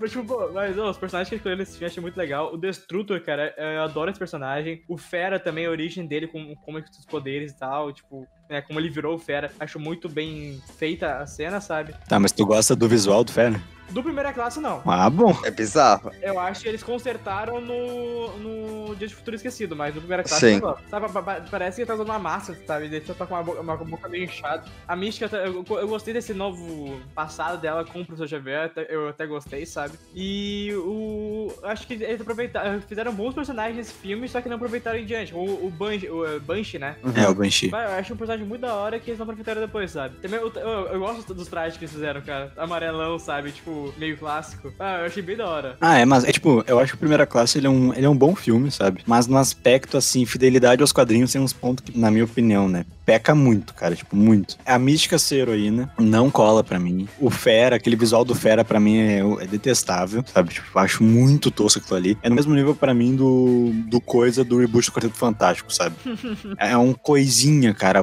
Mas, 0.00 0.12
tipo, 0.12 0.24
pô, 0.24 0.50
mas 0.50 0.78
os 0.78 0.96
personagens 0.96 1.28
que 1.28 1.36
escolheram 1.36 1.58
nesse 1.58 1.72
filme 1.72 1.84
eu 1.84 1.90
achei 1.90 2.00
muito 2.00 2.16
legal. 2.16 2.54
O 2.54 2.56
Destrutor, 2.56 3.20
cara, 3.20 3.54
eu 3.58 3.82
adoro 3.82 4.10
esse 4.10 4.18
personagem. 4.18 4.82
O 4.88 4.96
Fera 4.96 5.38
também, 5.38 5.66
a 5.66 5.70
origem 5.70 6.06
dele, 6.06 6.26
com 6.26 6.56
como 6.56 6.78
é 6.78 6.82
que 6.82 6.90
os 6.90 7.04
poderes 7.04 7.52
e 7.52 7.58
tal, 7.58 7.92
tipo, 7.92 8.26
né, 8.50 8.60
como 8.60 8.78
ele 8.80 8.90
virou 8.90 9.14
o 9.14 9.18
Fera. 9.18 9.50
Acho 9.58 9.78
muito 9.78 10.08
bem 10.08 10.60
feita 10.76 11.18
a 11.18 11.26
cena, 11.26 11.60
sabe? 11.60 11.94
Tá, 12.08 12.18
mas 12.18 12.32
tu 12.32 12.44
gosta 12.44 12.74
do 12.74 12.88
visual 12.88 13.22
do 13.22 13.32
Fera? 13.32 13.60
Do 13.90 14.04
primeira 14.04 14.32
classe, 14.32 14.60
não. 14.60 14.80
Ah, 14.86 15.10
bom. 15.10 15.36
É 15.44 15.50
bizarro. 15.50 16.12
Eu 16.22 16.38
acho 16.38 16.62
que 16.62 16.68
eles 16.68 16.80
consertaram 16.80 17.60
no, 17.60 18.38
no 18.38 18.94
Dia 18.94 19.08
de 19.08 19.14
Futuro 19.16 19.34
Esquecido, 19.34 19.74
mas 19.74 19.92
no 19.92 20.00
primeira 20.00 20.22
classe 20.22 20.48
Sim. 20.48 20.60
gosto. 20.60 20.88
Sabe, 20.88 21.10
pa- 21.12 21.22
pa- 21.22 21.44
parece 21.50 21.74
que 21.76 21.80
ele 21.82 21.88
tá 21.88 21.94
usando 21.94 22.06
uma 22.08 22.18
máscara, 22.18 22.56
sabe? 22.64 22.84
Ele 22.84 23.00
tá 23.00 23.26
com 23.26 23.34
uma 23.34 23.42
boca, 23.42 23.60
uma 23.60 23.76
boca 23.76 24.08
meio 24.08 24.24
inchada. 24.24 24.62
A 24.86 24.94
Mística, 24.94 25.28
tá- 25.28 25.38
eu, 25.38 25.64
eu 25.68 25.88
gostei 25.88 26.14
desse 26.14 26.32
novo 26.32 27.00
passado 27.16 27.60
dela 27.60 27.84
com 27.84 28.00
o 28.00 28.06
Professor 28.06 28.28
Xavier, 28.28 28.70
eu 28.88 29.08
até 29.08 29.26
gostei, 29.26 29.66
sabe? 29.66 29.94
E 30.14 30.72
o. 30.76 31.52
Acho 31.64 31.84
que 31.84 31.94
eles 31.94 32.20
aproveitaram, 32.20 32.80
fizeram 32.82 33.12
bons 33.12 33.34
personagens 33.34 33.76
nesse 33.76 33.92
filme, 33.94 34.28
só 34.28 34.40
que 34.40 34.48
não 34.48 34.54
aproveitaram 34.54 35.00
em 35.00 35.04
diante. 35.04 35.34
O, 35.34 35.66
o 35.66 35.68
Banshee, 35.68 36.08
o 36.08 36.24
eh, 36.24 36.38
Banshee, 36.38 36.78
né? 36.78 36.94
É, 37.16 37.28
o 37.28 37.34
Banshee. 37.34 37.70
Eu 37.72 37.76
acho 37.76 38.14
um 38.14 38.16
personagem 38.16 38.39
muito 38.44 38.62
da 38.62 38.74
hora 38.74 38.98
que 38.98 39.10
eles 39.10 39.18
não 39.18 39.24
aproveitaram 39.24 39.60
depois, 39.60 39.90
sabe? 39.90 40.16
Também 40.16 40.40
eu, 40.40 40.52
eu, 40.54 40.86
eu 40.88 41.00
gosto 41.00 41.34
dos 41.34 41.48
trajes 41.48 41.76
que 41.76 41.84
eles 41.84 41.94
fizeram, 41.94 42.20
cara. 42.20 42.52
Amarelão, 42.56 43.18
sabe? 43.18 43.52
Tipo, 43.52 43.92
meio 43.98 44.16
clássico. 44.16 44.72
Ah, 44.78 44.98
eu 45.00 45.06
achei 45.06 45.22
bem 45.22 45.36
da 45.36 45.46
hora. 45.46 45.76
Ah, 45.80 45.98
é, 45.98 46.04
mas 46.04 46.24
é 46.24 46.32
tipo, 46.32 46.64
eu 46.66 46.78
acho 46.78 46.92
que 46.92 46.96
o 46.96 47.00
Primeira 47.00 47.26
Classe 47.26 47.58
ele 47.58 47.66
é, 47.66 47.70
um, 47.70 47.94
ele 47.94 48.06
é 48.06 48.08
um 48.08 48.16
bom 48.16 48.34
filme, 48.34 48.70
sabe? 48.70 49.02
Mas 49.06 49.26
no 49.26 49.36
aspecto, 49.36 49.96
assim, 49.96 50.24
fidelidade 50.24 50.82
aos 50.82 50.92
quadrinhos 50.92 51.32
tem 51.32 51.40
uns 51.40 51.52
pontos 51.52 51.84
que, 51.84 51.98
na 51.98 52.10
minha 52.10 52.24
opinião, 52.24 52.68
né? 52.68 52.84
Peca 53.04 53.34
muito, 53.34 53.74
cara, 53.74 53.96
tipo, 53.96 54.14
muito. 54.14 54.56
A 54.64 54.78
mística 54.78 55.18
ser 55.18 55.36
heroína 55.36 55.92
não 55.98 56.30
cola 56.30 56.62
pra 56.62 56.78
mim. 56.78 57.08
O 57.18 57.30
Fera, 57.30 57.76
aquele 57.76 57.96
visual 57.96 58.24
do 58.24 58.34
Fera 58.34 58.64
pra 58.64 58.78
mim 58.78 58.98
é, 58.98 59.18
é 59.18 59.46
detestável, 59.46 60.24
sabe? 60.32 60.50
Tipo, 60.50 60.66
eu 60.74 60.80
acho 60.80 61.02
muito 61.02 61.50
tosco 61.50 61.80
aquilo 61.80 61.96
ali. 61.96 62.18
É 62.22 62.28
no 62.28 62.36
mesmo 62.36 62.54
nível 62.54 62.74
pra 62.74 62.94
mim 62.94 63.16
do, 63.16 63.70
do 63.88 64.00
coisa 64.00 64.44
do 64.44 64.58
reboot 64.58 64.86
do 64.86 64.92
Quarteto 64.92 65.16
Fantástico, 65.16 65.72
sabe? 65.72 65.96
é 66.56 66.76
um 66.76 66.92
coisinha, 66.92 67.74
cara. 67.74 67.98
A 67.98 68.02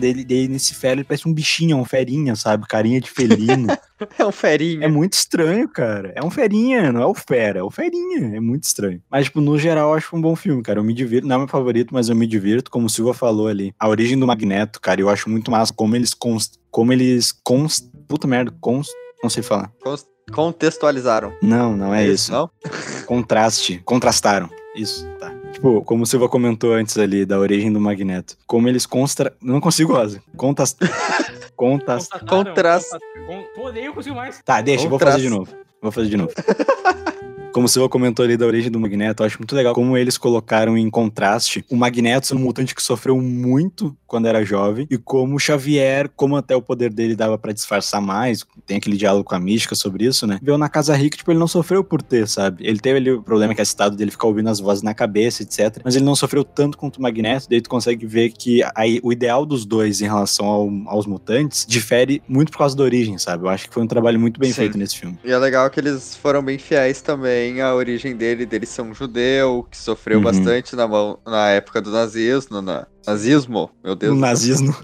dele, 0.00 0.24
dele 0.24 0.48
nesse 0.48 0.74
Fera, 0.74 0.94
ele 0.94 1.04
parece 1.04 1.28
um 1.28 1.32
bichinho, 1.32 1.76
um 1.76 1.84
ferinha, 1.84 2.34
sabe? 2.34 2.66
Carinha 2.66 3.00
de 3.00 3.10
felino. 3.10 3.68
É 4.18 4.26
um 4.26 4.30
ferinho. 4.30 4.84
É 4.84 4.88
muito 4.88 5.14
estranho, 5.14 5.66
cara. 5.66 6.12
É 6.14 6.22
um 6.22 6.28
ferinha, 6.30 6.92
não 6.92 7.00
é 7.00 7.06
o 7.06 7.14
fera, 7.14 7.60
é 7.60 7.62
o 7.62 7.70
ferinha. 7.70 8.36
É 8.36 8.40
muito 8.40 8.64
estranho. 8.64 9.00
Mas, 9.10 9.24
tipo, 9.24 9.40
no 9.40 9.58
geral, 9.58 9.88
eu 9.88 9.94
acho 9.94 10.14
um 10.14 10.20
bom 10.20 10.36
filme, 10.36 10.62
cara. 10.62 10.78
Eu 10.80 10.84
me 10.84 10.92
divirto. 10.92 11.26
Não 11.26 11.36
é 11.36 11.38
meu 11.38 11.48
favorito, 11.48 11.94
mas 11.94 12.10
eu 12.10 12.14
me 12.14 12.26
divirto. 12.26 12.70
Como 12.70 12.84
o 12.88 12.90
Silva 12.90 13.14
falou 13.14 13.48
ali. 13.48 13.72
A 13.80 13.88
origem 13.88 14.18
do 14.18 14.26
Magneto, 14.26 14.82
cara, 14.82 15.00
eu 15.00 15.08
acho 15.08 15.30
muito 15.30 15.50
massa 15.50 15.72
como 15.72 15.96
eles 15.96 16.12
const... 16.12 16.58
como 16.70 16.92
eles 16.92 17.32
const... 17.42 17.86
Puta 18.06 18.26
merda, 18.28 18.54
const... 18.60 18.92
Não 19.22 19.30
sei 19.30 19.42
falar. 19.42 19.72
Cons- 19.82 20.04
Contextualizaram. 20.30 21.32
Não, 21.42 21.74
não 21.74 21.94
é 21.94 22.06
isso. 22.06 22.30
Não? 22.32 22.50
Contraste. 23.06 23.80
Contrastaram. 23.82 24.50
Isso, 24.74 25.06
tá. 25.18 25.32
Tipo, 25.56 25.82
como 25.82 26.02
o 26.02 26.06
Silva 26.06 26.28
comentou 26.28 26.74
antes 26.74 26.98
ali, 26.98 27.24
da 27.24 27.38
origem 27.38 27.72
do 27.72 27.80
Magneto. 27.80 28.36
Como 28.46 28.68
eles 28.68 28.84
constra... 28.84 29.32
Não 29.40 29.58
consigo, 29.58 29.94
Rosa. 29.94 30.22
Contas... 30.36 30.76
Contas... 31.56 32.08
Contras- 32.28 32.84
constat- 32.90 33.00
con- 33.26 33.44
Pô, 33.54 33.70
nem 33.72 33.86
eu 33.86 33.94
consigo 33.94 34.14
mais. 34.14 34.42
Tá, 34.44 34.60
deixa, 34.60 34.84
eu 34.84 34.90
vou 34.90 34.98
fazer 34.98 35.22
de 35.22 35.30
novo. 35.30 35.50
Vou 35.80 35.90
fazer 35.90 36.10
de 36.10 36.16
novo. 36.18 36.32
Como 37.56 37.64
o 37.64 37.68
Silva 37.70 37.88
comentou 37.88 38.22
ali 38.22 38.36
da 38.36 38.44
origem 38.44 38.70
do 38.70 38.78
Magneto, 38.78 39.22
eu 39.22 39.26
acho 39.26 39.38
muito 39.38 39.56
legal 39.56 39.72
como 39.72 39.96
eles 39.96 40.18
colocaram 40.18 40.76
em 40.76 40.90
contraste 40.90 41.64
o 41.70 41.74
Magneto 41.74 42.36
um 42.36 42.38
mutante 42.38 42.74
que 42.74 42.82
sofreu 42.82 43.18
muito 43.18 43.96
quando 44.06 44.28
era 44.28 44.44
jovem, 44.44 44.86
e 44.90 44.98
como 44.98 45.34
o 45.36 45.38
Xavier, 45.38 46.10
como 46.14 46.36
até 46.36 46.54
o 46.54 46.60
poder 46.60 46.92
dele 46.92 47.16
dava 47.16 47.38
pra 47.38 47.52
disfarçar 47.52 48.00
mais, 48.00 48.44
tem 48.66 48.76
aquele 48.76 48.96
diálogo 48.96 49.24
com 49.24 49.34
a 49.34 49.38
mística 49.40 49.74
sobre 49.74 50.04
isso, 50.04 50.26
né? 50.26 50.38
Veio 50.42 50.58
na 50.58 50.68
Casa 50.68 50.94
Rica, 50.94 51.16
tipo, 51.16 51.32
ele 51.32 51.38
não 51.40 51.48
sofreu 51.48 51.82
por 51.82 52.02
ter, 52.02 52.28
sabe? 52.28 52.64
Ele 52.64 52.78
teve 52.78 52.98
ali 52.98 53.10
o 53.10 53.22
problema 53.22 53.54
que 53.54 53.60
é 53.62 53.64
citado 53.64 53.96
dele 53.96 54.10
ficar 54.10 54.26
ouvindo 54.26 54.48
as 54.50 54.60
vozes 54.60 54.82
na 54.82 54.92
cabeça, 54.94 55.42
etc. 55.42 55.80
Mas 55.82 55.96
ele 55.96 56.04
não 56.04 56.14
sofreu 56.14 56.44
tanto 56.44 56.76
quanto 56.76 56.98
o 56.98 57.02
Magneto, 57.02 57.46
daí 57.48 57.62
tu 57.62 57.70
consegue 57.70 58.04
ver 58.06 58.32
que 58.32 58.62
aí, 58.74 59.00
o 59.02 59.10
ideal 59.10 59.46
dos 59.46 59.64
dois 59.64 60.02
em 60.02 60.04
relação 60.04 60.46
ao- 60.46 60.70
aos 60.88 61.06
mutantes 61.06 61.64
difere 61.66 62.22
muito 62.28 62.52
por 62.52 62.58
causa 62.58 62.76
da 62.76 62.84
origem, 62.84 63.16
sabe? 63.18 63.44
Eu 63.44 63.48
acho 63.48 63.66
que 63.66 63.72
foi 63.74 63.82
um 63.82 63.88
trabalho 63.88 64.20
muito 64.20 64.38
bem 64.38 64.50
Sim. 64.50 64.56
feito 64.56 64.76
nesse 64.78 64.98
filme. 64.98 65.18
E 65.24 65.32
é 65.32 65.38
legal 65.38 65.68
que 65.70 65.80
eles 65.80 66.14
foram 66.16 66.42
bem 66.42 66.58
fiéis 66.58 67.00
também 67.00 67.45
à 67.60 67.74
origem 67.74 68.16
dele, 68.16 68.44
dele 68.46 68.66
ser 68.66 68.82
um 68.82 68.94
judeu, 68.94 69.66
que 69.70 69.76
sofreu 69.76 70.18
Uhum. 70.18 70.24
bastante 70.24 70.74
na, 70.76 70.86
mão, 70.86 71.18
na 71.26 71.50
época 71.50 71.80
do 71.80 71.90
nazismo, 71.90 72.60
na, 72.60 72.86
nazismo, 73.06 73.70
meu 73.82 73.94
Deus. 73.94 74.12
O 74.16 74.20
nazismo. 74.20 74.74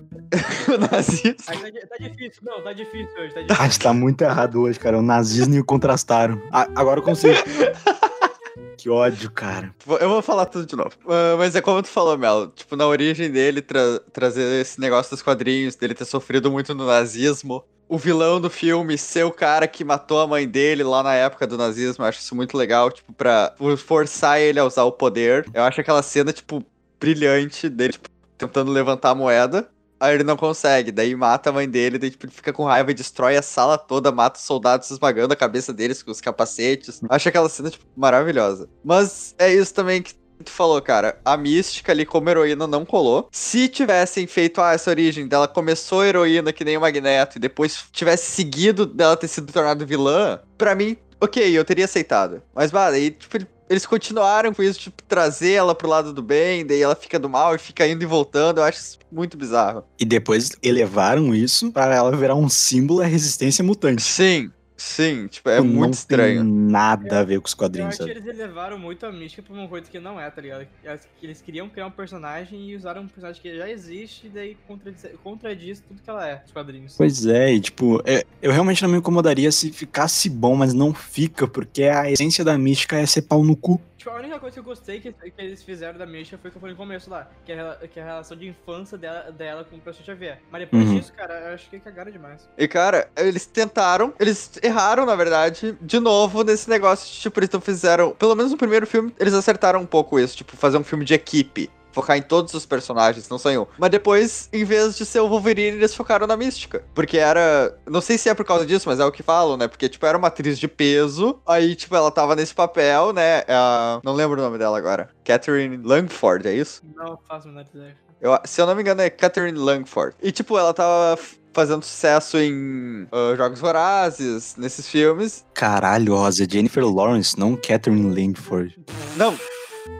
o 0.68 0.78
nazismo. 0.92 1.34
Tá, 1.44 1.52
tá 1.52 1.96
difícil, 2.08 2.42
não, 2.44 2.62
tá 2.62 2.72
difícil 2.72 3.08
hoje, 3.20 3.34
tá 3.34 3.40
difícil. 3.42 3.62
Acho 3.64 3.78
que 3.78 3.84
tá 3.84 3.92
muito 3.92 4.22
errado 4.22 4.60
hoje, 4.62 4.78
cara. 4.78 4.98
O 4.98 5.02
nazismo 5.02 5.54
e 5.54 5.60
o 5.60 5.64
contrastaram. 5.64 6.40
Ah, 6.52 6.66
agora 6.74 7.00
eu 7.00 7.04
consigo. 7.04 7.34
que 8.76 8.88
ódio, 8.90 9.30
cara. 9.30 9.74
Eu 10.00 10.08
vou 10.08 10.22
falar 10.22 10.46
tudo 10.46 10.66
de 10.66 10.74
novo. 10.76 10.90
Ah, 11.06 11.36
mas 11.38 11.54
é 11.54 11.60
como 11.60 11.82
tu 11.82 11.88
falou, 11.88 12.16
Melo. 12.18 12.48
Tipo, 12.48 12.76
na 12.76 12.86
origem 12.86 13.30
dele, 13.30 13.60
tra- 13.62 14.00
trazer 14.12 14.60
esse 14.60 14.80
negócio 14.80 15.10
dos 15.10 15.22
quadrinhos, 15.22 15.76
dele 15.76 15.94
ter 15.94 16.04
sofrido 16.04 16.50
muito 16.50 16.74
no 16.74 16.86
nazismo. 16.86 17.62
O 17.92 17.98
vilão 17.98 18.40
do 18.40 18.48
filme 18.48 18.96
ser 18.96 19.22
o 19.24 19.30
cara 19.30 19.68
que 19.68 19.84
matou 19.84 20.18
a 20.18 20.26
mãe 20.26 20.48
dele 20.48 20.82
lá 20.82 21.02
na 21.02 21.12
época 21.12 21.46
do 21.46 21.58
nazismo. 21.58 22.02
Eu 22.02 22.08
acho 22.08 22.20
isso 22.20 22.34
muito 22.34 22.56
legal, 22.56 22.90
tipo, 22.90 23.12
pra 23.12 23.54
forçar 23.76 24.40
ele 24.40 24.58
a 24.58 24.64
usar 24.64 24.84
o 24.84 24.92
poder. 24.92 25.46
Eu 25.52 25.62
acho 25.62 25.78
aquela 25.82 26.02
cena, 26.02 26.32
tipo, 26.32 26.64
brilhante 26.98 27.68
dele, 27.68 27.92
tipo, 27.92 28.08
tentando 28.38 28.72
levantar 28.72 29.10
a 29.10 29.14
moeda. 29.14 29.68
Aí 30.00 30.14
ele 30.14 30.24
não 30.24 30.38
consegue, 30.38 30.90
daí 30.90 31.14
mata 31.14 31.50
a 31.50 31.52
mãe 31.52 31.68
dele, 31.68 31.98
daí 31.98 32.10
tipo, 32.10 32.24
ele 32.24 32.32
fica 32.32 32.50
com 32.50 32.64
raiva 32.64 32.90
e 32.90 32.94
destrói 32.94 33.36
a 33.36 33.42
sala 33.42 33.76
toda, 33.76 34.10
mata 34.10 34.38
os 34.38 34.44
soldados 34.46 34.90
esmagando 34.90 35.34
a 35.34 35.36
cabeça 35.36 35.70
deles 35.70 36.02
com 36.02 36.10
os 36.10 36.20
capacetes. 36.22 36.98
Acho 37.10 37.28
aquela 37.28 37.50
cena, 37.50 37.68
tipo, 37.68 37.84
maravilhosa. 37.94 38.70
Mas 38.82 39.34
é 39.38 39.52
isso 39.52 39.74
também 39.74 40.00
que 40.00 40.14
tu 40.42 40.50
falou, 40.50 40.80
cara. 40.82 41.18
A 41.24 41.36
mística 41.36 41.92
ali 41.92 42.04
como 42.04 42.28
heroína 42.28 42.66
não 42.66 42.84
colou. 42.84 43.28
Se 43.32 43.68
tivessem 43.68 44.26
feito, 44.26 44.60
ah, 44.60 44.72
essa 44.72 44.90
origem 44.90 45.26
dela 45.26 45.48
começou 45.48 46.04
heroína 46.04 46.52
que 46.52 46.64
nem 46.64 46.76
o 46.76 46.80
Magneto, 46.80 47.38
e 47.38 47.40
depois 47.40 47.84
tivesse 47.92 48.30
seguido 48.32 48.84
dela 48.86 49.16
ter 49.16 49.28
sido 49.28 49.52
tornada 49.52 49.84
vilã, 49.84 50.40
pra 50.58 50.74
mim, 50.74 50.96
ok, 51.20 51.56
eu 51.56 51.64
teria 51.64 51.84
aceitado. 51.84 52.42
Mas, 52.54 52.70
bah, 52.70 52.88
aí, 52.88 53.10
tipo, 53.10 53.36
ele- 53.36 53.46
eles 53.70 53.86
continuaram 53.86 54.52
com 54.52 54.62
isso, 54.62 54.78
tipo, 54.80 55.02
trazer 55.04 55.52
ela 55.52 55.74
pro 55.74 55.88
lado 55.88 56.12
do 56.12 56.22
bem, 56.22 56.66
daí 56.66 56.82
ela 56.82 56.94
fica 56.94 57.18
do 57.18 57.28
mal 57.28 57.54
e 57.54 57.58
fica 57.58 57.86
indo 57.86 58.02
e 58.02 58.06
voltando. 58.06 58.58
Eu 58.58 58.64
acho 58.64 58.78
isso 58.78 58.98
muito 59.10 59.34
bizarro. 59.36 59.82
E 59.98 60.04
depois 60.04 60.50
elevaram 60.62 61.34
isso 61.34 61.72
pra 61.72 61.94
ela 61.94 62.14
virar 62.14 62.34
um 62.34 62.48
símbolo 62.50 63.00
da 63.00 63.06
resistência 63.06 63.64
mutante. 63.64 64.02
Sim, 64.02 64.50
sim, 64.76 65.26
tipo, 65.28 65.48
é 65.48 65.58
Não 65.58 65.66
muito 65.66 65.94
estranho. 65.94 66.40
Tem 66.42 66.50
nada 66.50 67.20
a 67.20 67.24
ver 67.24 67.40
com 67.40 67.46
os 67.46 67.52
Eu 67.52 67.58
quadrinhos, 67.58 67.94
acho 67.94 68.04
que 68.04 68.10
eles 68.10 68.26
elevaram 68.26 68.78
muito 68.78 69.04
a 69.06 69.12
mística 69.12 69.42
pra 69.42 69.52
uma 69.54 69.68
coisa 69.68 69.90
que 69.90 69.98
não 70.00 70.20
é, 70.20 70.30
tá 70.30 70.40
ligado? 70.40 70.66
Eles- 70.82 71.08
Eles 71.22 71.40
queriam 71.40 71.68
criar 71.68 71.86
um 71.86 71.90
personagem 71.90 72.70
e 72.70 72.76
usaram 72.76 73.02
um 73.02 73.08
personagem 73.08 73.40
que 73.40 73.56
já 73.56 73.70
existe 73.70 74.26
e 74.26 74.30
daí 74.30 74.56
contradiz, 74.66 75.06
contradiz 75.22 75.80
tudo 75.80 76.02
que 76.02 76.10
ela 76.10 76.28
é, 76.28 76.42
os 76.44 76.52
quadrinhos. 76.52 76.94
Pois 76.96 77.26
é, 77.26 77.52
e 77.52 77.60
tipo, 77.60 78.02
é- 78.04 78.24
eu 78.40 78.50
realmente 78.50 78.82
não 78.82 78.88
me 78.90 78.98
incomodaria 78.98 79.50
se 79.52 79.70
ficasse 79.72 80.28
bom, 80.28 80.56
mas 80.56 80.74
não 80.74 80.92
fica, 80.92 81.46
porque 81.46 81.84
a 81.84 82.10
essência 82.10 82.44
da 82.44 82.58
mística 82.58 82.96
é 82.98 83.06
ser 83.06 83.22
pau 83.22 83.44
no 83.44 83.56
cu. 83.56 83.80
Tipo, 84.02 84.10
a 84.10 84.18
única 84.18 84.40
coisa 84.40 84.54
que 84.54 84.58
eu 84.58 84.64
gostei 84.64 85.00
que, 85.00 85.12
que 85.12 85.32
eles 85.38 85.62
fizeram 85.62 85.96
da 85.96 86.04
mística 86.04 86.36
foi 86.36 86.48
o 86.48 86.50
que 86.50 86.56
eu 86.56 86.60
falei 86.60 86.74
no 86.74 86.76
começo 86.76 87.08
lá, 87.08 87.30
que 87.44 87.52
é, 87.52 87.76
que 87.86 88.00
é 88.00 88.02
a 88.02 88.06
relação 88.06 88.36
de 88.36 88.48
infância 88.48 88.98
dela, 88.98 89.30
dela 89.30 89.62
com 89.62 89.76
o 89.76 89.80
professor 89.80 90.04
Xavier. 90.04 90.40
Mas 90.50 90.62
depois 90.62 90.88
Uhum. 90.88 90.96
disso, 90.98 91.12
cara, 91.12 91.34
eu 91.34 91.54
acho 91.54 91.70
que 91.70 91.78
cagaram 91.78 92.10
demais. 92.10 92.48
E, 92.58 92.66
cara, 92.66 93.08
eles 93.16 93.46
tentaram, 93.46 94.12
eles 94.18 94.58
erraram, 94.60 95.06
na 95.06 95.14
verdade, 95.14 95.78
de 95.80 96.00
novo 96.00 96.42
nesse 96.42 96.68
negócio 96.68 97.06
de, 97.14 97.20
tipo, 97.20 97.38
eles 97.38 97.50
não 97.50 97.60
fizeram. 97.60 98.10
Pelo 98.10 98.34
menos 98.34 98.50
no 98.50 98.58
primeiro 98.58 98.88
filme, 98.88 99.14
eles 99.20 99.34
acertaram 99.34 99.78
um 99.80 99.86
pouco 99.86 100.18
isso, 100.18 100.36
tipo, 100.36 100.56
fazer 100.56 100.78
um 100.78 100.84
filme 100.84 101.04
de 101.04 101.14
equipe. 101.14 101.70
Focar 101.92 102.16
em 102.16 102.22
todos 102.22 102.52
os 102.54 102.64
personagens, 102.66 103.28
não 103.28 103.38
só 103.38 103.50
em 103.50 103.58
um. 103.58 103.66
Mas 103.78 103.90
depois, 103.90 104.48
em 104.52 104.64
vez 104.64 104.96
de 104.96 105.04
ser 105.04 105.20
o 105.20 105.28
Wolverine, 105.28 105.76
eles 105.76 105.94
focaram 105.94 106.26
na 106.26 106.36
mística. 106.36 106.82
Porque 106.94 107.18
era. 107.18 107.76
Não 107.86 108.00
sei 108.00 108.16
se 108.18 108.28
é 108.28 108.34
por 108.34 108.44
causa 108.44 108.64
disso, 108.66 108.88
mas 108.88 108.98
é 108.98 109.04
o 109.04 109.12
que 109.12 109.22
falam, 109.22 109.56
né? 109.56 109.68
Porque, 109.68 109.88
tipo, 109.88 110.04
era 110.06 110.16
uma 110.18 110.28
atriz 110.28 110.58
de 110.58 110.66
peso. 110.68 111.38
Aí, 111.46 111.74
tipo, 111.76 111.94
ela 111.94 112.10
tava 112.10 112.34
nesse 112.34 112.54
papel, 112.54 113.12
né? 113.12 113.38
É 113.46 113.54
a- 113.54 114.00
Não 114.02 114.12
lembro 114.14 114.40
o 114.40 114.42
nome 114.42 114.58
dela 114.58 114.76
agora. 114.78 115.08
Catherine 115.24 115.76
Langford, 115.76 116.48
é 116.48 116.54
isso? 116.54 116.82
Não 116.96 117.18
faço 117.28 117.48
menor 117.48 117.64
ideia. 117.74 117.96
Eu- 118.20 118.38
se 118.44 118.60
eu 118.60 118.66
não 118.66 118.74
me 118.74 118.82
engano, 118.82 119.00
é 119.02 119.10
Catherine 119.10 119.58
Langford. 119.58 120.14
E, 120.22 120.30
tipo, 120.32 120.56
ela 120.56 120.72
tava 120.72 121.18
fazendo 121.52 121.84
sucesso 121.84 122.38
em 122.38 123.06
ah, 123.12 123.34
Jogos 123.36 123.60
Vorazes, 123.60 124.54
nesses 124.56 124.88
filmes. 124.88 125.44
Caralho, 125.52 126.14
Rosa, 126.14 126.46
Jennifer 126.50 126.86
Lawrence, 126.86 127.38
não 127.38 127.56
Catherine 127.56 128.08
Langford. 128.14 128.78
Não, 129.16 129.36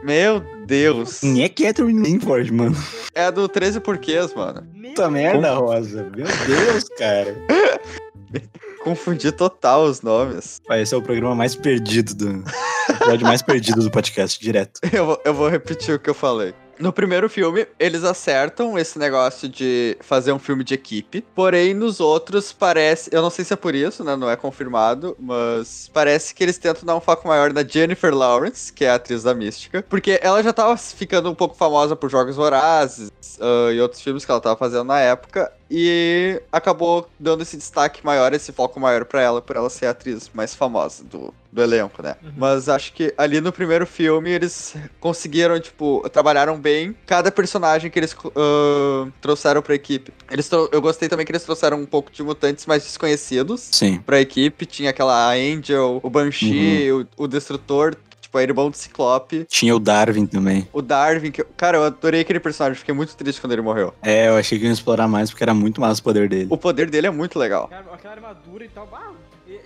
meu 0.03 0.43
Deus. 0.65 1.19
Quem 1.19 1.43
é 1.43 1.49
Catherine 1.49 2.01
Langford, 2.01 2.51
mano? 2.51 2.75
É 3.13 3.25
a 3.25 3.31
do 3.31 3.47
13 3.47 3.79
Porquês, 3.79 4.33
mano. 4.33 4.65
Puta 4.81 5.09
merda, 5.09 5.53
Rosa. 5.55 6.03
Meu 6.15 6.25
Deus, 6.25 6.89
cara. 6.97 7.35
Confundi 8.83 9.31
total 9.31 9.85
os 9.85 10.01
nomes. 10.01 10.61
Esse 10.71 10.93
é 10.93 10.97
o 10.97 11.01
programa 11.01 11.33
mais 11.33 11.55
perdido 11.55 12.13
do. 12.13 12.43
O 12.89 12.93
episódio 12.93 13.25
mais 13.25 13.41
perdido 13.41 13.81
do 13.81 13.89
podcast, 13.89 14.39
direto. 14.41 14.81
Eu 14.91 15.05
vou, 15.05 15.21
eu 15.23 15.33
vou 15.33 15.47
repetir 15.47 15.95
o 15.95 15.99
que 15.99 16.09
eu 16.09 16.13
falei. 16.13 16.53
No 16.79 16.91
primeiro 16.91 17.29
filme, 17.29 17.67
eles 17.79 18.03
acertam 18.03 18.77
esse 18.77 18.97
negócio 18.97 19.47
de 19.47 19.97
fazer 20.01 20.31
um 20.31 20.39
filme 20.39 20.63
de 20.63 20.73
equipe. 20.73 21.23
Porém, 21.35 21.73
nos 21.73 21.99
outros, 21.99 22.51
parece. 22.51 23.09
Eu 23.13 23.21
não 23.21 23.29
sei 23.29 23.45
se 23.45 23.53
é 23.53 23.55
por 23.55 23.75
isso, 23.75 24.03
né? 24.03 24.15
Não 24.15 24.29
é 24.29 24.35
confirmado. 24.35 25.15
Mas 25.19 25.89
parece 25.93 26.33
que 26.33 26.43
eles 26.43 26.57
tentam 26.57 26.83
dar 26.85 26.95
um 26.95 27.01
foco 27.01 27.27
maior 27.27 27.53
na 27.53 27.63
Jennifer 27.63 28.13
Lawrence, 28.13 28.71
que 28.71 28.85
é 28.85 28.89
a 28.89 28.95
atriz 28.95 29.23
da 29.23 29.33
Mística. 29.33 29.83
Porque 29.87 30.19
ela 30.21 30.41
já 30.41 30.51
tava 30.51 30.75
ficando 30.77 31.29
um 31.29 31.35
pouco 31.35 31.55
famosa 31.55 31.95
por 31.95 32.09
Jogos 32.09 32.35
Vorazes 32.35 33.11
ah, 33.39 33.71
e 33.71 33.79
outros 33.79 34.01
filmes 34.01 34.25
que 34.25 34.31
ela 34.31 34.41
tava 34.41 34.55
fazendo 34.55 34.85
na 34.85 34.99
época. 34.99 35.51
E 35.69 36.41
acabou 36.51 37.09
dando 37.19 37.41
esse 37.41 37.57
destaque 37.57 38.05
maior, 38.05 38.33
esse 38.33 38.51
foco 38.51 38.79
maior 38.79 39.05
pra 39.05 39.21
ela, 39.21 39.41
por 39.41 39.55
ela 39.55 39.69
ser 39.69 39.87
a 39.87 39.91
atriz 39.91 40.29
mais 40.33 40.53
famosa 40.53 41.03
do, 41.03 41.33
do 41.53 41.61
elenco, 41.61 42.01
né? 42.01 42.15
Uhum. 42.23 42.31
Mas 42.35 42.67
acho 42.67 42.93
que 42.93 43.13
ali 43.15 43.39
no 43.39 43.51
primeiro 43.51 43.85
filme 43.85 44.31
eles 44.31 44.75
conseguiram, 44.99 45.59
tipo, 45.59 46.03
trabalharam 46.11 46.59
bem 46.59 46.95
cada 47.05 47.31
personagem 47.31 47.91
que 47.91 47.99
eles 47.99 48.15
ah, 48.35 49.07
trouxeram 49.21 49.61
pra 49.61 49.75
equipe. 49.75 50.11
Eles 50.31 50.49
eu 50.51 50.81
gostei 50.81 51.07
também 51.07 51.25
que 51.25 51.31
eles 51.31 51.43
trouxeram 51.43 51.79
um 51.79 51.85
pouco 51.85 52.11
de 52.11 52.23
mutantes 52.23 52.65
mais 52.65 52.83
desconhecidos 52.83 53.69
Sim. 53.71 53.99
pra 53.99 54.19
equipe. 54.19 54.65
Tinha 54.65 54.89
aquela 54.89 55.31
Angel, 55.31 55.99
o 56.01 56.09
Banshee, 56.09 56.91
o, 56.91 57.07
o 57.17 57.27
Destrutor, 57.27 57.95
tipo, 58.19 58.37
a 58.37 58.43
irmão 58.43 58.69
do 58.71 58.75
Ciclope. 58.75 59.45
Tinha 59.47 59.75
o 59.75 59.79
Darwin 59.79 60.25
também. 60.25 60.67
O 60.73 60.81
Darwin, 60.81 61.31
que, 61.31 61.43
cara, 61.55 61.77
eu 61.77 61.83
adorei 61.83 62.21
aquele 62.21 62.39
personagem, 62.39 62.79
fiquei 62.79 62.95
muito 62.95 63.15
triste 63.15 63.39
quando 63.39 63.53
ele 63.53 63.61
morreu. 63.61 63.93
É, 64.01 64.27
eu 64.27 64.37
achei 64.37 64.57
que 64.57 64.65
iam 64.65 64.73
explorar 64.73 65.07
mais 65.07 65.29
porque 65.29 65.43
era 65.43 65.53
muito 65.53 65.79
massa 65.79 66.01
o 66.01 66.03
poder 66.03 66.27
dele. 66.27 66.47
O 66.49 66.57
poder 66.57 66.89
dele 66.89 67.07
é 67.07 67.11
muito 67.11 67.37
legal. 67.37 67.65
Aquela, 67.65 67.95
aquela 67.95 68.13
armadura 68.15 68.65
e 68.65 68.69
tal, 68.69 68.89
ah, 68.91 69.11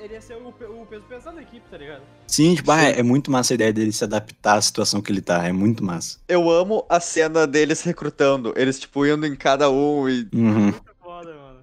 ele 0.08 0.16
ia 0.16 0.22
ser 0.22 0.36
o, 0.36 0.48
o 0.50 0.86
peso 0.86 1.04
pesado 1.06 1.36
da 1.36 1.42
equipe, 1.42 1.70
tá 1.70 1.78
ligado? 1.78 2.02
Sim, 2.26 2.56
tipo, 2.56 2.72
ah, 2.72 2.80
Sim. 2.80 3.00
é 3.00 3.04
muito 3.04 3.30
massa 3.30 3.54
a 3.54 3.56
ideia 3.56 3.72
dele 3.74 3.92
se 3.92 4.04
adaptar 4.04 4.58
à 4.58 4.62
situação 4.62 5.02
que 5.02 5.12
ele 5.12 5.22
tá. 5.22 5.46
É 5.46 5.52
muito 5.52 5.84
massa. 5.84 6.20
Eu 6.28 6.50
amo 6.50 6.86
a 6.90 7.00
cena 7.00 7.46
deles 7.46 7.82
recrutando, 7.82 8.54
eles, 8.56 8.80
tipo, 8.80 9.06
indo 9.06 9.26
em 9.26 9.36
cada 9.36 9.70
um 9.70 10.10
e 10.10 10.28
Uhum. 10.34 10.74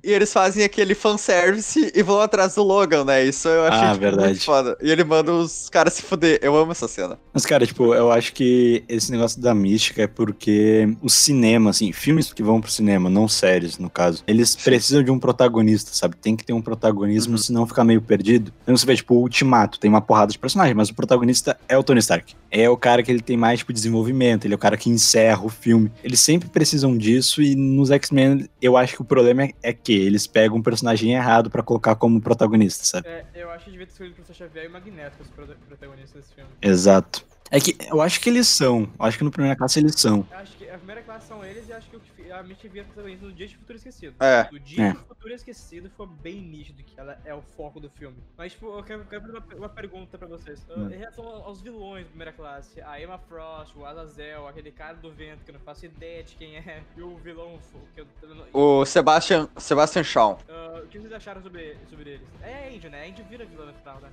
E 0.04 0.12
eles 0.12 0.32
fazem 0.32 0.62
aquele 0.64 0.94
fanservice 0.94 1.90
e 1.94 2.02
vão 2.02 2.20
atrás 2.20 2.54
do 2.54 2.62
Logan, 2.62 3.04
né? 3.04 3.24
Isso 3.24 3.48
eu 3.48 3.64
achei 3.64 3.80
Ah, 3.86 3.88
tipo, 3.92 4.00
verdade. 4.00 4.28
muito 4.28 4.44
foda. 4.44 4.76
E 4.82 4.90
ele 4.90 5.02
manda 5.04 5.32
os 5.32 5.68
caras 5.70 5.94
se 5.94 6.02
fuder. 6.02 6.38
Eu 6.42 6.54
amo 6.56 6.72
essa 6.72 6.86
cena. 6.86 7.18
Mas, 7.32 7.46
cara, 7.46 7.66
tipo, 7.66 7.94
eu 7.94 8.10
acho 8.12 8.32
que 8.34 8.84
esse 8.88 9.10
negócio 9.10 9.40
da 9.40 9.54
mística 9.54 10.02
é 10.02 10.06
porque 10.06 10.94
o 11.02 11.08
cinema, 11.08 11.70
assim, 11.70 11.90
filmes 11.92 12.32
que 12.32 12.42
vão 12.42 12.60
pro 12.60 12.70
cinema, 12.70 13.08
não 13.08 13.26
séries, 13.26 13.78
no 13.78 13.88
caso, 13.88 14.22
eles 14.26 14.54
precisam 14.54 15.02
de 15.02 15.10
um 15.10 15.18
protagonista, 15.18 15.90
sabe? 15.94 16.16
Tem 16.16 16.36
que 16.36 16.44
ter 16.44 16.52
um 16.52 16.60
protagonismo, 16.62 17.32
Uhum. 17.32 17.38
senão 17.38 17.66
fica 17.66 17.82
meio 17.82 18.02
perdido. 18.02 18.52
Então 18.62 18.76
você 18.76 18.84
vê, 18.84 18.94
tipo, 18.96 19.14
o 19.14 19.18
Ultimato, 19.20 19.78
tem 19.80 19.88
uma 19.88 20.00
porrada 20.02 20.30
de 20.32 20.38
personagens, 20.38 20.76
mas 20.76 20.90
o 20.90 20.94
protagonista 20.94 21.56
é 21.68 21.78
o 21.78 21.82
Tony 21.82 22.00
Stark. 22.00 22.34
É 22.50 22.68
o 22.68 22.76
cara 22.76 23.02
que 23.02 23.10
ele 23.10 23.20
tem 23.22 23.36
mais, 23.36 23.60
tipo, 23.60 23.72
desenvolvimento, 23.72 24.44
ele 24.44 24.54
é 24.54 24.56
o 24.56 24.58
cara 24.58 24.76
que 24.76 24.90
encerra 24.90 25.44
o 25.44 25.48
filme. 25.48 25.90
Eles 26.04 26.20
sempre 26.20 26.48
precisam 26.48 26.96
disso 26.96 27.40
e 27.42 27.54
nos 27.56 27.90
X-Men 27.90 28.48
eu 28.60 28.76
acho 28.76 28.94
que 28.96 29.02
o 29.02 29.04
problema 29.04 29.44
é, 29.44 29.50
é 29.62 29.72
que 29.72 29.93
eles 29.96 30.26
pegam 30.26 30.56
um 30.58 30.62
personagem 30.62 31.12
errado 31.12 31.50
pra 31.50 31.62
colocar 31.62 31.94
como 31.96 32.20
protagonista, 32.20 32.84
sabe? 32.84 33.08
É, 33.08 33.24
eu 33.34 33.50
acho 33.50 33.64
que 33.66 33.70
devia 33.70 33.86
ter 33.86 33.92
escolhido 33.92 34.14
o 34.14 34.16
Professor 34.16 34.46
Xavier 34.46 34.64
e 34.64 34.68
o 34.68 34.72
Magneto 34.72 35.22
os 35.22 35.28
prota- 35.28 35.56
protagonistas 35.68 36.22
desse 36.22 36.34
filme. 36.34 36.50
Exato. 36.62 37.24
É 37.50 37.60
que 37.60 37.76
eu 37.90 38.00
acho 38.00 38.20
que 38.20 38.28
eles 38.30 38.48
são. 38.48 38.82
Eu 38.98 39.04
acho 39.04 39.18
que 39.18 39.24
no 39.24 39.30
primeira 39.30 39.54
classe 39.56 39.78
eles 39.78 39.94
são. 40.00 40.26
Eu 40.30 40.38
acho 40.38 40.56
que 40.56 40.68
a 40.68 40.76
primeira 40.78 41.02
classe 41.02 41.28
são 41.28 41.44
eles 41.44 41.68
e 41.68 41.72
acho 41.72 41.88
que 41.90 42.32
a 42.32 42.42
Mitch 42.42 42.64
via 42.64 42.82
protagonista 42.84 43.26
no 43.26 43.32
Dia 43.32 43.46
de 43.46 43.56
Futuro 43.56 43.76
Esquecido. 43.78 44.16
É. 44.18 44.48
O 44.50 44.58
Dia 44.58 44.86
É. 44.88 44.92
de 44.92 44.98
Futuro 44.98 45.32
Esquecido 45.34 45.90
foi 45.96 46.06
bem 46.06 46.40
nítido 46.40 46.82
que 46.82 46.98
ela 46.98 47.18
é 47.24 47.32
o 47.34 47.42
foco 47.56 47.78
do 47.78 47.88
filme. 47.90 48.16
Mas, 48.36 48.52
tipo, 48.52 48.66
eu 48.76 48.82
quero, 48.82 49.02
eu 49.02 49.06
quero 49.06 49.22
fazer 49.22 49.36
uma, 49.36 49.56
uma 49.56 49.68
pergunta 49.68 50.18
pra 50.18 50.26
vocês. 50.26 50.64
Uh, 50.68 50.74
Hum. 50.80 50.90
Em 50.90 50.96
relação 50.96 51.24
aos 51.24 51.60
vilões 51.60 52.04
da 52.04 52.08
primeira 52.08 52.32
classe, 52.32 52.80
a 52.80 53.00
Emma 53.00 53.18
Frost, 53.18 53.76
o 53.76 53.84
Azazel, 53.84 54.48
aquele 54.48 54.72
cara 54.72 54.94
do 54.96 55.12
vento 55.12 55.44
que 55.44 55.50
eu 55.50 55.54
não 55.54 55.60
faço 55.60 55.86
ideia 55.86 56.24
de 56.24 56.34
quem 56.34 56.56
é, 56.56 56.82
e 56.96 57.02
o 57.02 57.16
vilão 57.18 57.58
que 57.94 58.00
eu, 58.00 58.06
O 58.52 58.84
Sebastian, 58.84 59.48
Sebastian 59.58 60.02
Shaw. 60.02 60.38
Uh, 60.48 60.84
o 60.84 60.88
que 60.88 60.98
vocês 60.98 61.12
acharam 61.12 61.40
sobre, 61.42 61.76
sobre 61.88 62.10
eles? 62.14 62.26
É 62.42 62.68
a 62.68 62.74
Angel, 62.76 62.90
né? 62.90 63.02
A 63.04 63.08
Angel 63.08 63.24
vira 63.26 63.44
vilã 63.44 63.66
no 63.66 63.74
final, 63.74 64.00
né? 64.00 64.08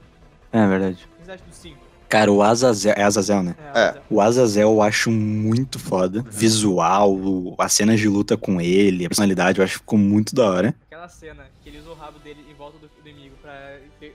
É 0.52 0.67
verdade. 0.67 1.06
O 1.06 1.08
que 1.08 1.15
vocês 1.26 1.30
acham 1.30 1.48
dos 1.48 1.56
cinco? 1.56 1.90
Cara, 2.12 2.30
o 2.30 2.43
Azazel. 2.43 2.93
É 2.97 3.04
Azazel, 3.04 3.41
né? 3.41 3.56
É. 3.74 3.95
O 4.10 4.19
Azazel 4.19 4.69
eu 4.69 4.82
acho 4.82 5.10
muito 5.10 5.80
foda. 5.80 6.26
Visual, 6.30 7.13
o- 7.15 7.56
as 7.58 7.71
cenas 7.71 8.02
de 8.02 8.10
luta 8.10 8.36
com 8.36 8.60
ele, 8.60 9.06
a 9.06 9.10
personalidade, 9.10 9.60
eu 9.60 9.63
acho 9.63 9.76
que 9.76 9.80
ficou 9.80 9.97
muito 9.97 10.36
da 10.36 10.50
hora. 10.50 10.76
Aquela 10.88 11.08
cena 11.08 11.45
que 11.63 11.69
ele 11.69 11.80
usa 11.80 11.89
o 11.89 11.93
rabo 11.93 12.19
dele 12.19 12.45
em 12.52 12.54
volta 12.54 12.78
do, 12.80 12.89
inimigo 13.10 13.36
pra 13.41 13.52
ver, 14.02 14.13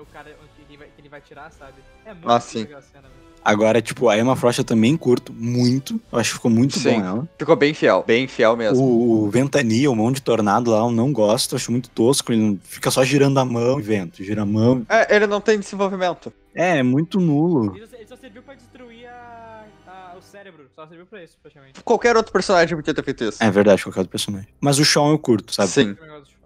o 0.00 0.06
cara 0.06 0.24
que 0.56 0.62
ele, 0.68 0.76
vai, 0.78 0.88
que 0.88 1.00
ele 1.00 1.08
vai 1.08 1.20
tirar, 1.20 1.50
sabe? 1.52 1.74
É 2.04 2.12
muito 2.12 2.28
Ah, 2.28 2.40
sim. 2.40 2.58
legal 2.64 2.80
a 2.80 2.82
cena, 2.82 3.02
velho. 3.02 3.28
Agora, 3.44 3.80
tipo, 3.80 4.08
a 4.08 4.18
Emma 4.18 4.34
Frost 4.34 4.58
eu 4.58 4.64
também 4.64 4.96
curto 4.96 5.32
muito. 5.32 5.98
Eu 6.12 6.18
acho 6.18 6.30
que 6.30 6.34
ficou 6.36 6.50
muito 6.50 6.76
Sim. 6.78 7.00
bom 7.00 7.06
ela. 7.06 7.28
Ficou 7.38 7.54
bem 7.56 7.72
fiel, 7.72 8.04
bem 8.06 8.26
fiel 8.26 8.56
mesmo. 8.56 8.82
O, 8.84 9.24
o 9.26 9.30
Ventania, 9.30 9.88
o 9.90 9.94
mão 9.96 10.10
de 10.10 10.20
tornado 10.20 10.72
lá, 10.72 10.78
eu 10.80 10.90
não 10.90 11.12
gosto, 11.12 11.54
acho 11.54 11.70
muito 11.70 11.88
tosco. 11.88 12.32
Ele 12.32 12.58
fica 12.64 12.90
só 12.90 13.02
girando 13.04 13.38
a 13.38 13.44
mão 13.44 13.78
e 13.78 13.82
vento, 13.82 14.22
gira 14.24 14.42
a 14.42 14.46
mão. 14.46 14.84
É, 14.88 15.14
ele 15.14 15.26
não 15.28 15.40
tem 15.40 15.58
desenvolvimento. 15.58 16.32
É, 16.58 16.78
é 16.78 16.82
muito 16.82 17.20
nulo. 17.20 17.76
Ele, 17.76 17.86
só- 17.86 17.96
ele 17.96 18.06
só 18.06 18.16
serviu 18.16 18.42
pra 18.42 18.54
destruir 18.54 19.06
a, 19.06 19.64
a- 19.86 20.14
o 20.18 20.22
cérebro. 20.22 20.66
Só 20.74 20.86
serviu 20.86 21.06
pra 21.06 21.22
isso, 21.22 21.36
praticamente. 21.40 21.80
Qualquer 21.82 22.16
outro 22.16 22.32
personagem 22.32 22.76
podia 22.76 22.92
ter 22.92 23.04
feito 23.04 23.24
isso. 23.24 23.42
É 23.42 23.50
verdade, 23.50 23.82
qualquer 23.82 24.00
outro 24.00 24.10
personagem. 24.10 24.48
Mas 24.60 24.78
o 24.78 24.84
Sean 24.84 25.10
eu 25.10 25.18
curto, 25.18 25.54
sabe? 25.54 25.68
Sim. 25.68 25.96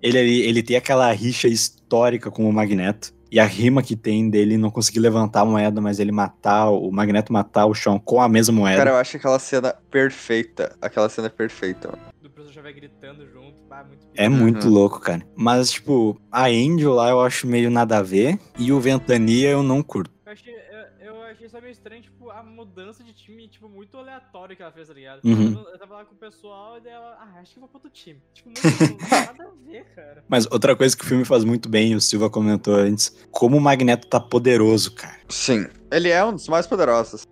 Ele, 0.03 0.19
ele, 0.19 0.41
ele 0.43 0.63
tem 0.63 0.77
aquela 0.77 1.11
rixa 1.13 1.49
histórica 1.49 2.31
com 2.31 2.49
o 2.49 2.53
Magneto. 2.53 3.15
E 3.31 3.41
a 3.41 3.47
rima 3.47 3.83
que 3.83 3.97
tem 3.97 4.29
dele 4.29 4.59
não 4.59 4.71
conseguir 4.71 5.01
levantar 5.01 5.41
a 5.41 5.45
moeda, 5.47 5.81
mas 5.81 5.99
ele 5.99 6.13
matar, 6.13 6.69
o 6.69 6.91
Magneto 6.93 7.33
matar 7.33 7.65
o 7.65 7.75
Sean 7.75 7.99
com 7.99 8.21
a 8.21 8.29
mesma 8.29 8.55
moeda. 8.55 8.77
Cara, 8.77 8.91
eu 8.91 8.97
acho 8.97 9.17
aquela 9.17 9.39
cena 9.39 9.75
perfeita. 9.91 10.77
Aquela 10.83 11.09
cena 11.09 11.29
é 11.29 11.31
perfeita. 11.31 11.99
Do 12.43 12.47
professor 12.47 12.53
Xavier 12.53 12.75
gritando 12.75 13.27
junto. 13.31 13.57
Ah, 13.71 13.85
muito 13.85 14.07
É 14.15 14.29
Uhum. 14.29 14.35
muito 14.37 14.69
louco, 14.69 15.01
cara. 15.01 15.23
Mas, 15.37 15.71
tipo, 15.71 16.21
a 16.31 16.47
Angel 16.47 16.93
lá 16.93 17.11
eu 17.11 17.21
acho 17.21 17.47
meio 17.47 17.71
nada 17.71 17.99
a 17.99 18.03
ver. 18.03 18.39
E 18.59 18.73
o 18.73 18.81
Ventania 18.81 19.51
eu 19.51 19.63
não 19.63 19.83
curto. 19.83 20.11
Eu 20.27 20.33
achei, 20.33 20.55
eu, 21.01 21.15
eu 21.15 21.23
achei 21.23 21.49
só 21.49 21.61
meio 21.61 21.73
estranho, 21.73 22.03
tipo, 22.03 22.31
a 22.31 22.43
mudança 22.43 23.05
de 23.05 23.13
time, 23.13 23.47
tipo, 23.49 23.69
muito 23.69 23.97
aleatório 23.97 24.57
que 24.57 24.63
ela 24.63 24.73
fez, 24.73 24.89
tá 24.89 24.95
ligado? 24.95 25.21
Uhum. 25.25 25.53
Eu 25.73 25.79
tava 25.79 25.95
lá 25.95 26.05
com 26.05 26.15
o 26.15 26.19
pessoal 26.19 26.79
e 26.79 26.81
daí 26.81 26.93
ela, 26.93 27.19
ah, 27.21 27.41
acho 27.41 27.53
que 27.53 27.59
eu 27.59 27.61
vou 27.61 27.69
pro 27.69 27.79
outro 27.79 27.91
time. 27.91 28.21
Tipo, 28.33 28.49
muito, 28.51 29.11
nada 29.11 29.45
a 29.45 29.71
ver, 29.71 29.85
cara. 29.95 30.25
Mas 30.29 30.47
outra 30.51 30.75
coisa 30.75 30.97
que 30.97 31.05
o 31.05 31.07
filme 31.07 31.25
faz 31.25 31.45
muito 31.45 31.69
bem, 31.69 31.95
o 31.95 32.01
Silva 32.01 32.29
comentou 32.31 32.75
antes, 32.75 33.15
como 33.31 33.57
o 33.57 33.61
Magneto 33.61 34.07
tá 34.09 34.19
poderoso, 34.21 34.93
cara. 34.95 35.19
Sim. 35.29 35.67
Ele 35.91 36.09
é 36.09 36.25
um 36.25 36.33
dos 36.33 36.49
mais 36.49 36.67
poderosos. 36.67 37.27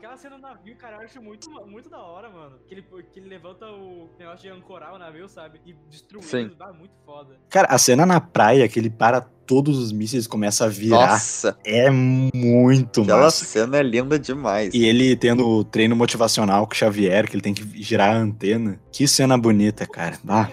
Aquela 0.00 0.16
cena 0.16 0.36
do 0.36 0.40
navio, 0.40 0.74
cara, 0.76 0.96
eu 0.96 1.00
acho 1.02 1.20
muito, 1.20 1.50
muito 1.66 1.90
da 1.90 1.98
hora, 1.98 2.30
mano. 2.30 2.56
Que 2.66 2.72
ele, 2.72 2.82
que 3.12 3.20
ele 3.20 3.28
levanta 3.28 3.66
o 3.66 4.08
negócio 4.18 4.40
de 4.40 4.48
ancorar 4.48 4.94
o 4.94 4.98
navio, 4.98 5.28
sabe? 5.28 5.60
E 5.66 5.74
destruir 5.90 6.22
Sim. 6.22 6.50
ah, 6.58 6.72
muito 6.72 6.94
foda. 7.04 7.36
Cara, 7.50 7.68
a 7.68 7.76
cena 7.76 8.06
na 8.06 8.18
praia, 8.18 8.66
que 8.66 8.78
ele 8.78 8.88
para 8.88 9.20
todos 9.20 9.76
os 9.76 9.92
mísseis 9.92 10.24
e 10.24 10.28
começa 10.28 10.64
a 10.64 10.68
virar, 10.68 11.10
Nossa, 11.10 11.58
é 11.62 11.90
muito 11.90 13.02
aquela 13.02 13.24
massa. 13.24 13.44
cena 13.44 13.76
é 13.76 13.82
linda 13.82 14.18
demais. 14.18 14.72
E 14.72 14.86
ele 14.86 15.14
tendo 15.16 15.46
o 15.46 15.62
treino 15.62 15.94
motivacional 15.94 16.66
com 16.66 16.72
o 16.72 16.76
Xavier, 16.76 17.28
que 17.28 17.34
ele 17.34 17.42
tem 17.42 17.52
que 17.52 17.62
girar 17.82 18.16
a 18.16 18.18
antena. 18.18 18.80
Que 18.90 19.06
cena 19.06 19.36
bonita, 19.36 19.86
cara. 19.86 20.18
Bah. 20.24 20.50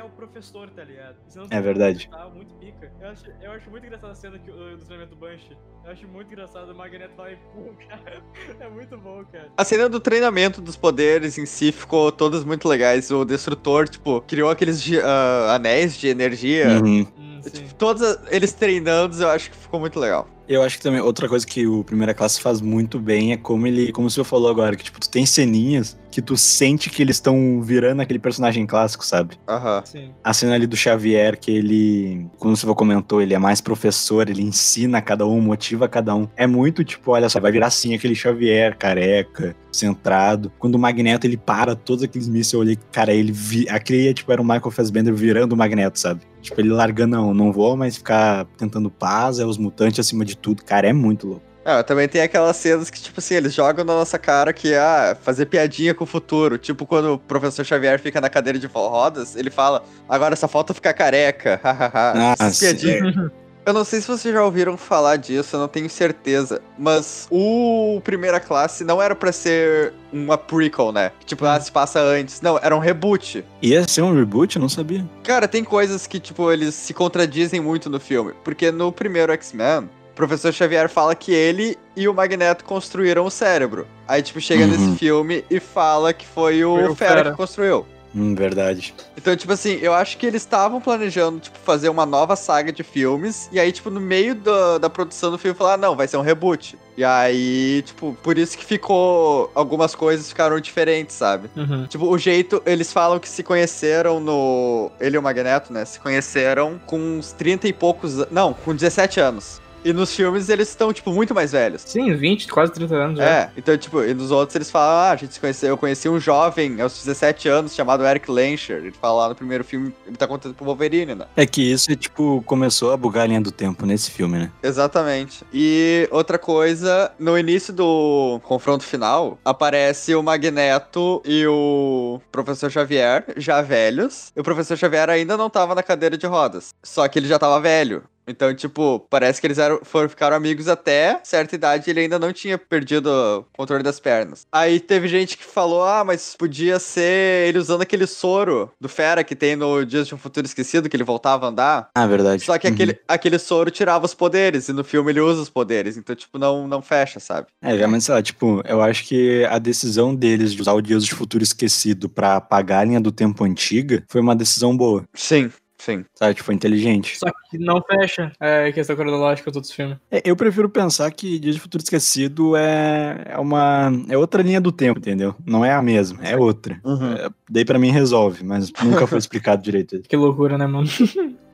É 0.00 0.04
o 0.04 0.10
professor, 0.10 0.68
tá 0.70 0.82
ligado? 0.84 1.16
Isso 1.28 1.38
É 1.50 1.60
verdade. 1.60 2.08
Tá 2.10 2.28
muito 2.28 2.52
pica. 2.54 2.90
Eu 3.00 3.08
acho, 3.08 3.24
eu 3.42 3.52
acho 3.52 3.70
muito 3.70 3.86
engraçada 3.86 4.12
a 4.12 4.16
cena 4.16 4.38
que, 4.38 4.50
o- 4.50 4.76
do 4.76 4.84
treinamento 4.84 5.14
do 5.14 5.20
Banshee. 5.20 5.56
Eu 5.84 5.90
acho 5.92 6.08
muito 6.08 6.32
engraçado 6.32 6.70
o 6.70 6.74
Magneto 6.74 7.14
lá 7.18 7.30
e 7.30 7.36
pum, 7.36 7.74
cara. 7.88 8.22
É 8.58 8.68
muito 8.68 8.96
bom, 8.98 9.24
cara. 9.30 9.50
A 9.56 9.64
cena 9.64 9.88
do 9.88 10.00
treinamento 10.00 10.60
dos 10.60 10.76
poderes 10.76 11.38
em 11.38 11.46
si 11.46 11.70
ficou 11.72 12.10
todas 12.10 12.44
muito 12.44 12.68
legais. 12.68 13.10
O 13.10 13.24
Destrutor, 13.24 13.88
tipo, 13.88 14.20
criou 14.22 14.50
aqueles 14.50 14.82
ah, 15.04 15.54
anéis 15.54 15.96
de 15.96 16.08
energia. 16.08 16.80
Uhum. 16.82 17.06
Hum, 17.16 17.40
sim. 17.42 17.50
Tipo, 17.50 17.74
todos 17.74 18.02
eles 18.30 18.52
treinando, 18.52 19.20
eu 19.22 19.28
acho 19.28 19.50
que 19.50 19.56
ficou 19.56 19.78
muito 19.80 19.98
legal. 20.00 20.28
Eu 20.50 20.64
acho 20.64 20.78
que 20.78 20.82
também 20.82 21.00
outra 21.00 21.28
coisa 21.28 21.46
que 21.46 21.64
o 21.64 21.84
Primeira 21.84 22.12
Classe 22.12 22.40
faz 22.40 22.60
muito 22.60 22.98
bem 22.98 23.32
é 23.32 23.36
como 23.36 23.68
ele, 23.68 23.92
como 23.92 24.08
o 24.08 24.10
senhor 24.10 24.24
falou 24.24 24.50
agora, 24.50 24.74
que 24.74 24.82
tipo, 24.82 24.98
tu 24.98 25.08
tem 25.08 25.24
ceninhas 25.24 25.96
que 26.10 26.20
tu 26.20 26.36
sente 26.36 26.90
que 26.90 27.00
eles 27.00 27.16
estão 27.16 27.62
virando 27.62 28.02
aquele 28.02 28.18
personagem 28.18 28.66
clássico, 28.66 29.06
sabe? 29.06 29.36
Aham. 29.48 29.80
Sim. 29.84 30.10
A 30.24 30.34
cena 30.34 30.54
ali 30.56 30.66
do 30.66 30.76
Xavier, 30.76 31.38
que 31.38 31.52
ele, 31.52 32.26
como 32.36 32.52
o 32.52 32.56
senhor 32.56 32.74
comentou, 32.74 33.22
ele 33.22 33.32
é 33.32 33.38
mais 33.38 33.60
professor, 33.60 34.28
ele 34.28 34.42
ensina 34.42 35.00
cada 35.00 35.24
um, 35.24 35.40
motiva 35.40 35.88
cada 35.88 36.14
um. 36.16 36.26
É 36.36 36.48
muito 36.48 36.82
tipo, 36.82 37.12
olha 37.12 37.28
só, 37.28 37.38
vai 37.38 37.52
virar 37.52 37.68
assim 37.68 37.94
aquele 37.94 38.16
Xavier, 38.16 38.76
careca, 38.76 39.54
centrado. 39.72 40.50
Quando 40.58 40.74
o 40.74 40.78
Magneto 40.80 41.28
ele 41.28 41.36
para 41.36 41.76
todos 41.76 42.02
aqueles 42.02 42.28
mísseis, 42.28 42.54
eu 42.54 42.60
olhei, 42.60 42.78
cara, 42.90 43.12
ele 43.12 43.30
vi, 43.30 43.68
aquele 43.68 44.12
tipo 44.12 44.32
era 44.32 44.42
o 44.42 44.44
Michael 44.44 44.70
Fassbender 44.72 45.14
virando 45.14 45.52
o 45.52 45.56
Magneto, 45.56 45.98
sabe? 45.98 46.22
Tipo, 46.40 46.60
ele 46.60 46.70
largando, 46.70 47.16
não, 47.16 47.34
não 47.34 47.52
vou 47.52 47.76
mais 47.76 47.96
ficar 47.96 48.46
tentando 48.56 48.90
paz, 48.90 49.38
é 49.38 49.44
os 49.44 49.58
mutantes 49.58 50.00
acima 50.00 50.24
de 50.24 50.36
tudo. 50.36 50.64
Cara, 50.64 50.88
é 50.88 50.92
muito 50.92 51.26
louco. 51.26 51.50
Ah, 51.64 51.82
também 51.82 52.08
tem 52.08 52.22
aquelas 52.22 52.56
cenas 52.56 52.88
que, 52.88 52.98
tipo 52.98 53.20
assim, 53.20 53.34
eles 53.34 53.52
jogam 53.52 53.84
na 53.84 53.92
nossa 53.92 54.18
cara 54.18 54.52
que, 54.52 54.74
ah, 54.74 55.16
fazer 55.20 55.46
piadinha 55.46 55.94
com 55.94 56.04
o 56.04 56.06
futuro. 56.06 56.56
Tipo, 56.56 56.86
quando 56.86 57.14
o 57.14 57.18
professor 57.18 57.64
Xavier 57.64 58.00
fica 58.00 58.20
na 58.20 58.30
cadeira 58.30 58.58
de 58.58 58.66
rodas, 58.66 59.36
ele 59.36 59.50
fala, 59.50 59.84
agora 60.08 60.34
só 60.36 60.48
falta 60.48 60.72
ficar 60.72 60.94
careca, 60.94 61.60
hahaha. 61.62 62.12
Essas 62.32 62.40
Nossa, 62.40 62.60
piadinhas. 62.60 63.30
Eu 63.70 63.74
não 63.74 63.84
sei 63.84 64.00
se 64.00 64.08
vocês 64.08 64.34
já 64.34 64.44
ouviram 64.44 64.76
falar 64.76 65.14
disso, 65.14 65.54
eu 65.54 65.60
não 65.60 65.68
tenho 65.68 65.88
certeza. 65.88 66.60
Mas 66.76 67.28
o 67.30 68.00
Primeira 68.02 68.40
Classe 68.40 68.82
não 68.82 69.00
era 69.00 69.14
pra 69.14 69.30
ser 69.30 69.92
uma 70.12 70.36
prequel, 70.36 70.90
né? 70.90 71.12
Tipo, 71.24 71.44
ah, 71.46 71.60
se 71.60 71.70
passa 71.70 72.00
antes. 72.00 72.40
Não, 72.40 72.58
era 72.60 72.74
um 72.74 72.80
reboot. 72.80 73.44
Ia 73.62 73.86
ser 73.86 74.02
um 74.02 74.12
reboot? 74.12 74.56
Eu 74.56 74.62
não 74.62 74.68
sabia. 74.68 75.04
Cara, 75.22 75.46
tem 75.46 75.62
coisas 75.62 76.04
que, 76.08 76.18
tipo, 76.18 76.50
eles 76.50 76.74
se 76.74 76.92
contradizem 76.92 77.60
muito 77.60 77.88
no 77.88 78.00
filme. 78.00 78.32
Porque 78.42 78.72
no 78.72 78.90
primeiro 78.90 79.32
X-Men, 79.34 79.88
o 80.10 80.14
professor 80.16 80.52
Xavier 80.52 80.88
fala 80.88 81.14
que 81.14 81.32
ele 81.32 81.78
e 81.96 82.08
o 82.08 82.12
Magneto 82.12 82.64
construíram 82.64 83.24
o 83.24 83.30
cérebro. 83.30 83.86
Aí, 84.08 84.20
tipo, 84.20 84.40
chega 84.40 84.64
Uhum. 84.64 84.70
nesse 84.70 84.98
filme 84.98 85.44
e 85.48 85.60
fala 85.60 86.12
que 86.12 86.26
foi 86.26 86.64
o, 86.64 86.74
Foi 86.74 86.88
o 86.88 86.94
Fera, 86.96 87.14
Fera. 87.18 87.30
que 87.30 87.36
construiu. 87.36 87.86
Hum, 88.14 88.34
verdade. 88.34 88.92
Então, 89.16 89.36
tipo 89.36 89.52
assim, 89.52 89.78
eu 89.80 89.94
acho 89.94 90.16
que 90.18 90.26
eles 90.26 90.42
estavam 90.42 90.80
planejando, 90.80 91.40
tipo, 91.40 91.58
fazer 91.58 91.88
uma 91.88 92.04
nova 92.04 92.34
saga 92.34 92.72
de 92.72 92.82
filmes. 92.82 93.48
E 93.52 93.60
aí, 93.60 93.70
tipo, 93.70 93.90
no 93.90 94.00
meio 94.00 94.34
da, 94.34 94.78
da 94.78 94.90
produção 94.90 95.30
do 95.30 95.38
filme, 95.38 95.56
falar, 95.56 95.74
ah, 95.74 95.76
não, 95.76 95.94
vai 95.94 96.08
ser 96.08 96.16
um 96.16 96.22
reboot. 96.22 96.76
E 96.96 97.04
aí, 97.04 97.82
tipo, 97.82 98.16
por 98.22 98.36
isso 98.36 98.58
que 98.58 98.64
ficou. 98.64 99.50
Algumas 99.54 99.94
coisas 99.94 100.28
ficaram 100.28 100.60
diferentes, 100.60 101.14
sabe? 101.14 101.48
Uhum. 101.56 101.86
Tipo, 101.86 102.06
o 102.06 102.18
jeito, 102.18 102.62
eles 102.66 102.92
falam 102.92 103.18
que 103.18 103.28
se 103.28 103.42
conheceram 103.42 104.20
no. 104.20 104.90
Ele 105.00 105.16
e 105.16 105.18
o 105.18 105.22
Magneto, 105.22 105.72
né? 105.72 105.84
Se 105.84 106.00
conheceram 106.00 106.80
com 106.86 106.98
uns 106.98 107.32
30 107.32 107.68
e 107.68 107.72
poucos. 107.72 108.16
Não, 108.30 108.52
com 108.52 108.74
17 108.74 109.20
anos. 109.20 109.60
E 109.84 109.92
nos 109.92 110.14
filmes 110.14 110.48
eles 110.48 110.68
estão, 110.68 110.92
tipo, 110.92 111.12
muito 111.12 111.34
mais 111.34 111.52
velhos. 111.52 111.82
Sim, 111.82 112.14
20, 112.14 112.48
quase 112.48 112.72
30 112.72 112.94
anos 112.94 113.18
já. 113.18 113.24
É, 113.24 113.50
então, 113.56 113.76
tipo, 113.76 114.02
e 114.02 114.12
nos 114.14 114.30
outros 114.30 114.54
eles 114.56 114.70
falam, 114.70 114.96
ah, 114.96 115.10
a 115.12 115.16
gente 115.16 115.34
se 115.34 115.40
conheceu, 115.40 115.70
eu 115.70 115.76
conheci 115.76 116.08
um 116.08 116.20
jovem 116.20 116.80
aos 116.80 116.98
17 116.98 117.48
anos 117.48 117.74
chamado 117.74 118.04
Eric 118.04 118.30
Lancher. 118.30 118.78
Ele 118.78 118.92
fala 118.92 119.22
lá 119.22 119.28
no 119.30 119.34
primeiro 119.34 119.64
filme, 119.64 119.94
ele 120.06 120.16
tá 120.16 120.26
contando 120.26 120.54
pro 120.54 120.64
Wolverine, 120.64 121.14
né? 121.14 121.26
É 121.36 121.46
que 121.46 121.62
isso, 121.62 121.94
tipo, 121.96 122.42
começou 122.46 122.92
a 122.92 122.96
bugar 122.96 123.24
a 123.24 123.26
linha 123.26 123.40
do 123.40 123.50
tempo 123.50 123.86
nesse 123.86 124.10
filme, 124.10 124.38
né? 124.38 124.52
Exatamente. 124.62 125.44
E 125.52 126.08
outra 126.10 126.38
coisa, 126.38 127.12
no 127.18 127.38
início 127.38 127.72
do 127.72 128.40
confronto 128.42 128.84
final, 128.84 129.38
aparece 129.44 130.14
o 130.14 130.22
Magneto 130.22 131.22
e 131.24 131.46
o 131.46 132.20
Professor 132.30 132.70
Xavier, 132.70 133.24
já 133.36 133.62
velhos. 133.62 134.32
E 134.36 134.40
o 134.40 134.44
Professor 134.44 134.76
Xavier 134.76 135.08
ainda 135.08 135.36
não 135.36 135.48
tava 135.48 135.74
na 135.74 135.82
cadeira 135.82 136.16
de 136.16 136.26
rodas. 136.26 136.74
Só 136.82 137.06
que 137.08 137.18
ele 137.18 137.28
já 137.28 137.38
tava 137.38 137.60
velho. 137.60 138.02
Então, 138.26 138.54
tipo, 138.54 139.06
parece 139.10 139.40
que 139.40 139.46
eles 139.46 139.58
eram, 139.58 139.80
foram, 139.82 140.08
ficaram 140.08 140.36
amigos 140.36 140.68
até 140.68 141.20
certa 141.24 141.54
idade 141.54 141.88
e 141.88 141.90
ele 141.90 142.00
ainda 142.00 142.18
não 142.18 142.32
tinha 142.32 142.56
perdido 142.56 143.08
o 143.08 143.44
controle 143.52 143.82
das 143.82 143.98
pernas. 143.98 144.46
Aí 144.52 144.78
teve 144.78 145.08
gente 145.08 145.36
que 145.36 145.44
falou: 145.44 145.84
ah, 145.84 146.04
mas 146.04 146.34
podia 146.38 146.78
ser 146.78 147.48
ele 147.48 147.58
usando 147.58 147.82
aquele 147.82 148.06
soro 148.06 148.70
do 148.80 148.88
Fera 148.88 149.24
que 149.24 149.34
tem 149.34 149.56
no 149.56 149.84
Dias 149.84 150.06
de 150.06 150.14
um 150.14 150.18
Futuro 150.18 150.46
Esquecido, 150.46 150.88
que 150.88 150.96
ele 150.96 151.04
voltava 151.04 151.46
a 151.46 151.48
andar. 151.48 151.88
Ah, 151.94 152.06
verdade. 152.06 152.44
Só 152.44 152.58
que 152.58 152.68
Uhum. 152.68 152.74
aquele, 152.74 152.98
aquele 153.08 153.38
soro 153.38 153.70
tirava 153.70 154.04
os 154.06 154.14
poderes, 154.14 154.68
e 154.68 154.72
no 154.72 154.84
filme 154.84 155.10
ele 155.10 155.20
usa 155.20 155.42
os 155.42 155.50
poderes, 155.50 155.96
então, 155.96 156.14
tipo, 156.14 156.38
não, 156.38 156.68
não 156.68 156.80
fecha, 156.82 157.18
sabe? 157.18 157.48
É, 157.62 157.74
realmente, 157.74 158.04
sei 158.04 158.14
lá, 158.14 158.22
tipo, 158.22 158.62
eu 158.66 158.80
acho 158.80 159.04
que 159.04 159.44
a 159.46 159.58
decisão 159.58 160.14
deles 160.14 160.52
de 160.52 160.60
usar 160.60 160.72
o 160.74 160.80
Dias 160.80 161.06
do 161.06 161.16
Futuro 161.16 161.42
Esquecido 161.42 162.08
pra 162.08 162.36
apagar 162.36 162.80
a 162.82 162.84
linha 162.84 163.00
do 163.00 163.10
tempo 163.10 163.44
antiga 163.44 164.04
foi 164.08 164.20
uma 164.20 164.36
decisão 164.36 164.76
boa, 164.76 165.04
Sim, 165.14 165.50
sim. 165.80 166.04
sabe? 166.14 166.34
Tipo, 166.34 166.46
foi 166.46 166.54
inteligente. 166.54 167.18
Só 167.18 167.26
que 167.50 167.58
não 167.58 167.82
fecha 167.82 168.32
é, 168.40 168.70
questão 168.72 168.96
cronológica 168.96 169.50
dos 169.50 169.56
outros 169.56 169.72
filmes. 169.72 169.96
É, 170.10 170.22
eu 170.24 170.36
prefiro 170.36 170.68
pensar 170.68 171.10
que 171.10 171.38
Dias 171.38 171.56
do 171.56 171.62
Futuro 171.62 171.82
Esquecido 171.82 172.56
é, 172.56 173.24
é 173.30 173.38
uma. 173.38 173.90
é 174.08 174.16
outra 174.16 174.42
linha 174.42 174.60
do 174.60 174.72
tempo, 174.72 174.98
entendeu? 174.98 175.34
Não 175.44 175.64
é 175.64 175.72
a 175.72 175.82
mesma, 175.82 176.22
é 176.22 176.36
outra. 176.36 176.80
Uhum. 176.84 177.12
É, 177.14 177.28
daí 177.48 177.64
pra 177.64 177.78
mim 177.78 177.90
resolve, 177.90 178.44
mas 178.44 178.72
nunca 178.82 179.06
foi 179.06 179.18
explicado 179.18 179.62
direito. 179.62 180.00
Que 180.10 180.16
loucura, 180.16 180.58
né, 180.58 180.66
mano? 180.66 180.88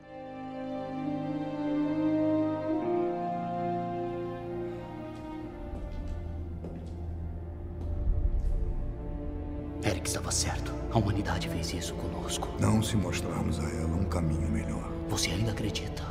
Eric 9.83 10.07
estava 10.07 10.31
certo. 10.31 10.76
A 10.97 10.99
humanidade 10.99 11.47
fez 11.47 11.71
isso 11.73 11.93
conosco. 11.93 12.49
Não 12.59 12.81
se 12.81 12.97
mostrarmos 12.97 13.59
a 13.59 13.69
ela 13.69 13.95
um 13.95 14.05
caminho 14.05 14.49
melhor. 14.49 14.91
Você 15.09 15.29
ainda 15.29 15.51
acredita? 15.51 16.03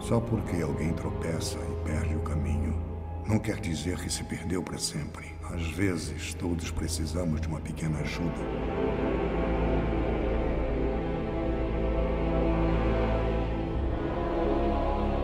Só 0.00 0.20
porque 0.20 0.62
alguém 0.62 0.92
tropeça 0.92 1.58
e 1.58 1.84
perde 1.84 2.14
o 2.14 2.20
caminho, 2.20 2.80
não 3.26 3.40
quer 3.40 3.58
dizer 3.58 3.98
que 3.98 4.08
se 4.08 4.22
perdeu 4.22 4.62
para 4.62 4.78
sempre. 4.78 5.34
Às 5.52 5.66
vezes, 5.72 6.34
todos 6.34 6.70
precisamos 6.70 7.40
de 7.40 7.48
uma 7.48 7.58
pequena 7.58 7.98
ajuda. 7.98 8.30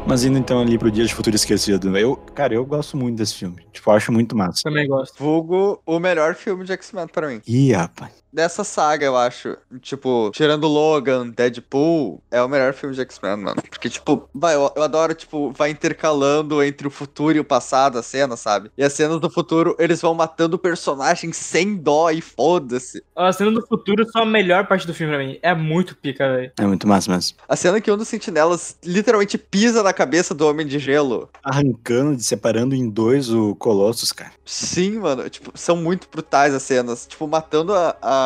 Mas 0.08 0.24
indo 0.24 0.38
então 0.38 0.60
ali 0.60 0.76
pro 0.76 0.90
Dias 0.90 1.10
do 1.10 1.14
Futuro 1.14 1.36
Esquecido, 1.36 1.96
eu, 1.96 2.16
cara, 2.16 2.52
eu 2.52 2.66
gosto 2.66 2.96
muito 2.96 3.16
desse 3.16 3.36
filme. 3.36 3.64
Tipo, 3.72 3.90
eu 3.90 3.94
acho 3.94 4.10
muito 4.10 4.36
massa. 4.36 4.62
Também 4.64 4.88
gosto. 4.88 5.22
Vulgo 5.22 5.80
o 5.86 6.00
melhor 6.00 6.34
filme 6.34 6.64
de 6.64 6.72
X-Men 6.72 7.06
pra 7.06 7.28
mim. 7.28 7.40
Ih, 7.46 7.72
rapaz. 7.72 8.23
Dessa 8.34 8.64
saga, 8.64 9.06
eu 9.06 9.16
acho. 9.16 9.56
Tipo, 9.80 10.32
tirando 10.34 10.66
Logan, 10.66 11.28
Deadpool, 11.28 12.20
é 12.32 12.42
o 12.42 12.48
melhor 12.48 12.72
filme 12.72 12.92
de 12.92 13.00
X-Men, 13.02 13.36
mano. 13.36 13.62
Porque, 13.70 13.88
tipo, 13.88 14.28
vai, 14.34 14.56
eu, 14.56 14.72
eu 14.74 14.82
adoro, 14.82 15.14
tipo, 15.14 15.52
vai 15.52 15.70
intercalando 15.70 16.60
entre 16.60 16.84
o 16.88 16.90
futuro 16.90 17.36
e 17.36 17.40
o 17.40 17.44
passado 17.44 17.96
a 17.96 18.02
cena, 18.02 18.36
sabe? 18.36 18.72
E 18.76 18.82
as 18.82 18.92
cenas 18.92 19.20
do 19.20 19.30
futuro, 19.30 19.76
eles 19.78 20.00
vão 20.00 20.14
matando 20.14 20.56
o 20.56 20.58
personagem 20.58 21.32
sem 21.32 21.76
dó 21.76 22.10
e 22.10 22.20
foda-se. 22.20 23.04
A 23.14 23.32
cena 23.32 23.52
do 23.52 23.64
futuro 23.64 24.04
são 24.10 24.22
a 24.22 24.26
melhor 24.26 24.66
parte 24.66 24.84
do 24.84 24.92
filme 24.92 25.14
pra 25.14 25.24
mim. 25.24 25.38
É 25.40 25.54
muito 25.54 25.96
pica, 25.96 26.28
velho. 26.28 26.50
É 26.58 26.66
muito 26.66 26.88
massa 26.88 27.12
mesmo. 27.12 27.36
A 27.48 27.54
cena 27.54 27.80
que 27.80 27.92
um 27.92 27.96
dos 27.96 28.08
sentinelas 28.08 28.76
literalmente 28.84 29.38
pisa 29.38 29.80
na 29.80 29.92
cabeça 29.92 30.34
do 30.34 30.44
Homem 30.48 30.66
de 30.66 30.80
Gelo. 30.80 31.30
Arrancando, 31.44 32.20
separando 32.20 32.74
em 32.74 32.90
dois 32.90 33.30
o 33.30 33.54
Colossus, 33.54 34.10
cara. 34.10 34.32
Sim, 34.44 34.98
mano. 34.98 35.30
Tipo, 35.30 35.52
são 35.54 35.76
muito 35.76 36.08
brutais 36.10 36.52
as 36.52 36.64
cenas. 36.64 37.06
Tipo, 37.06 37.28
matando 37.28 37.72
a, 37.72 37.96
a 38.02 38.23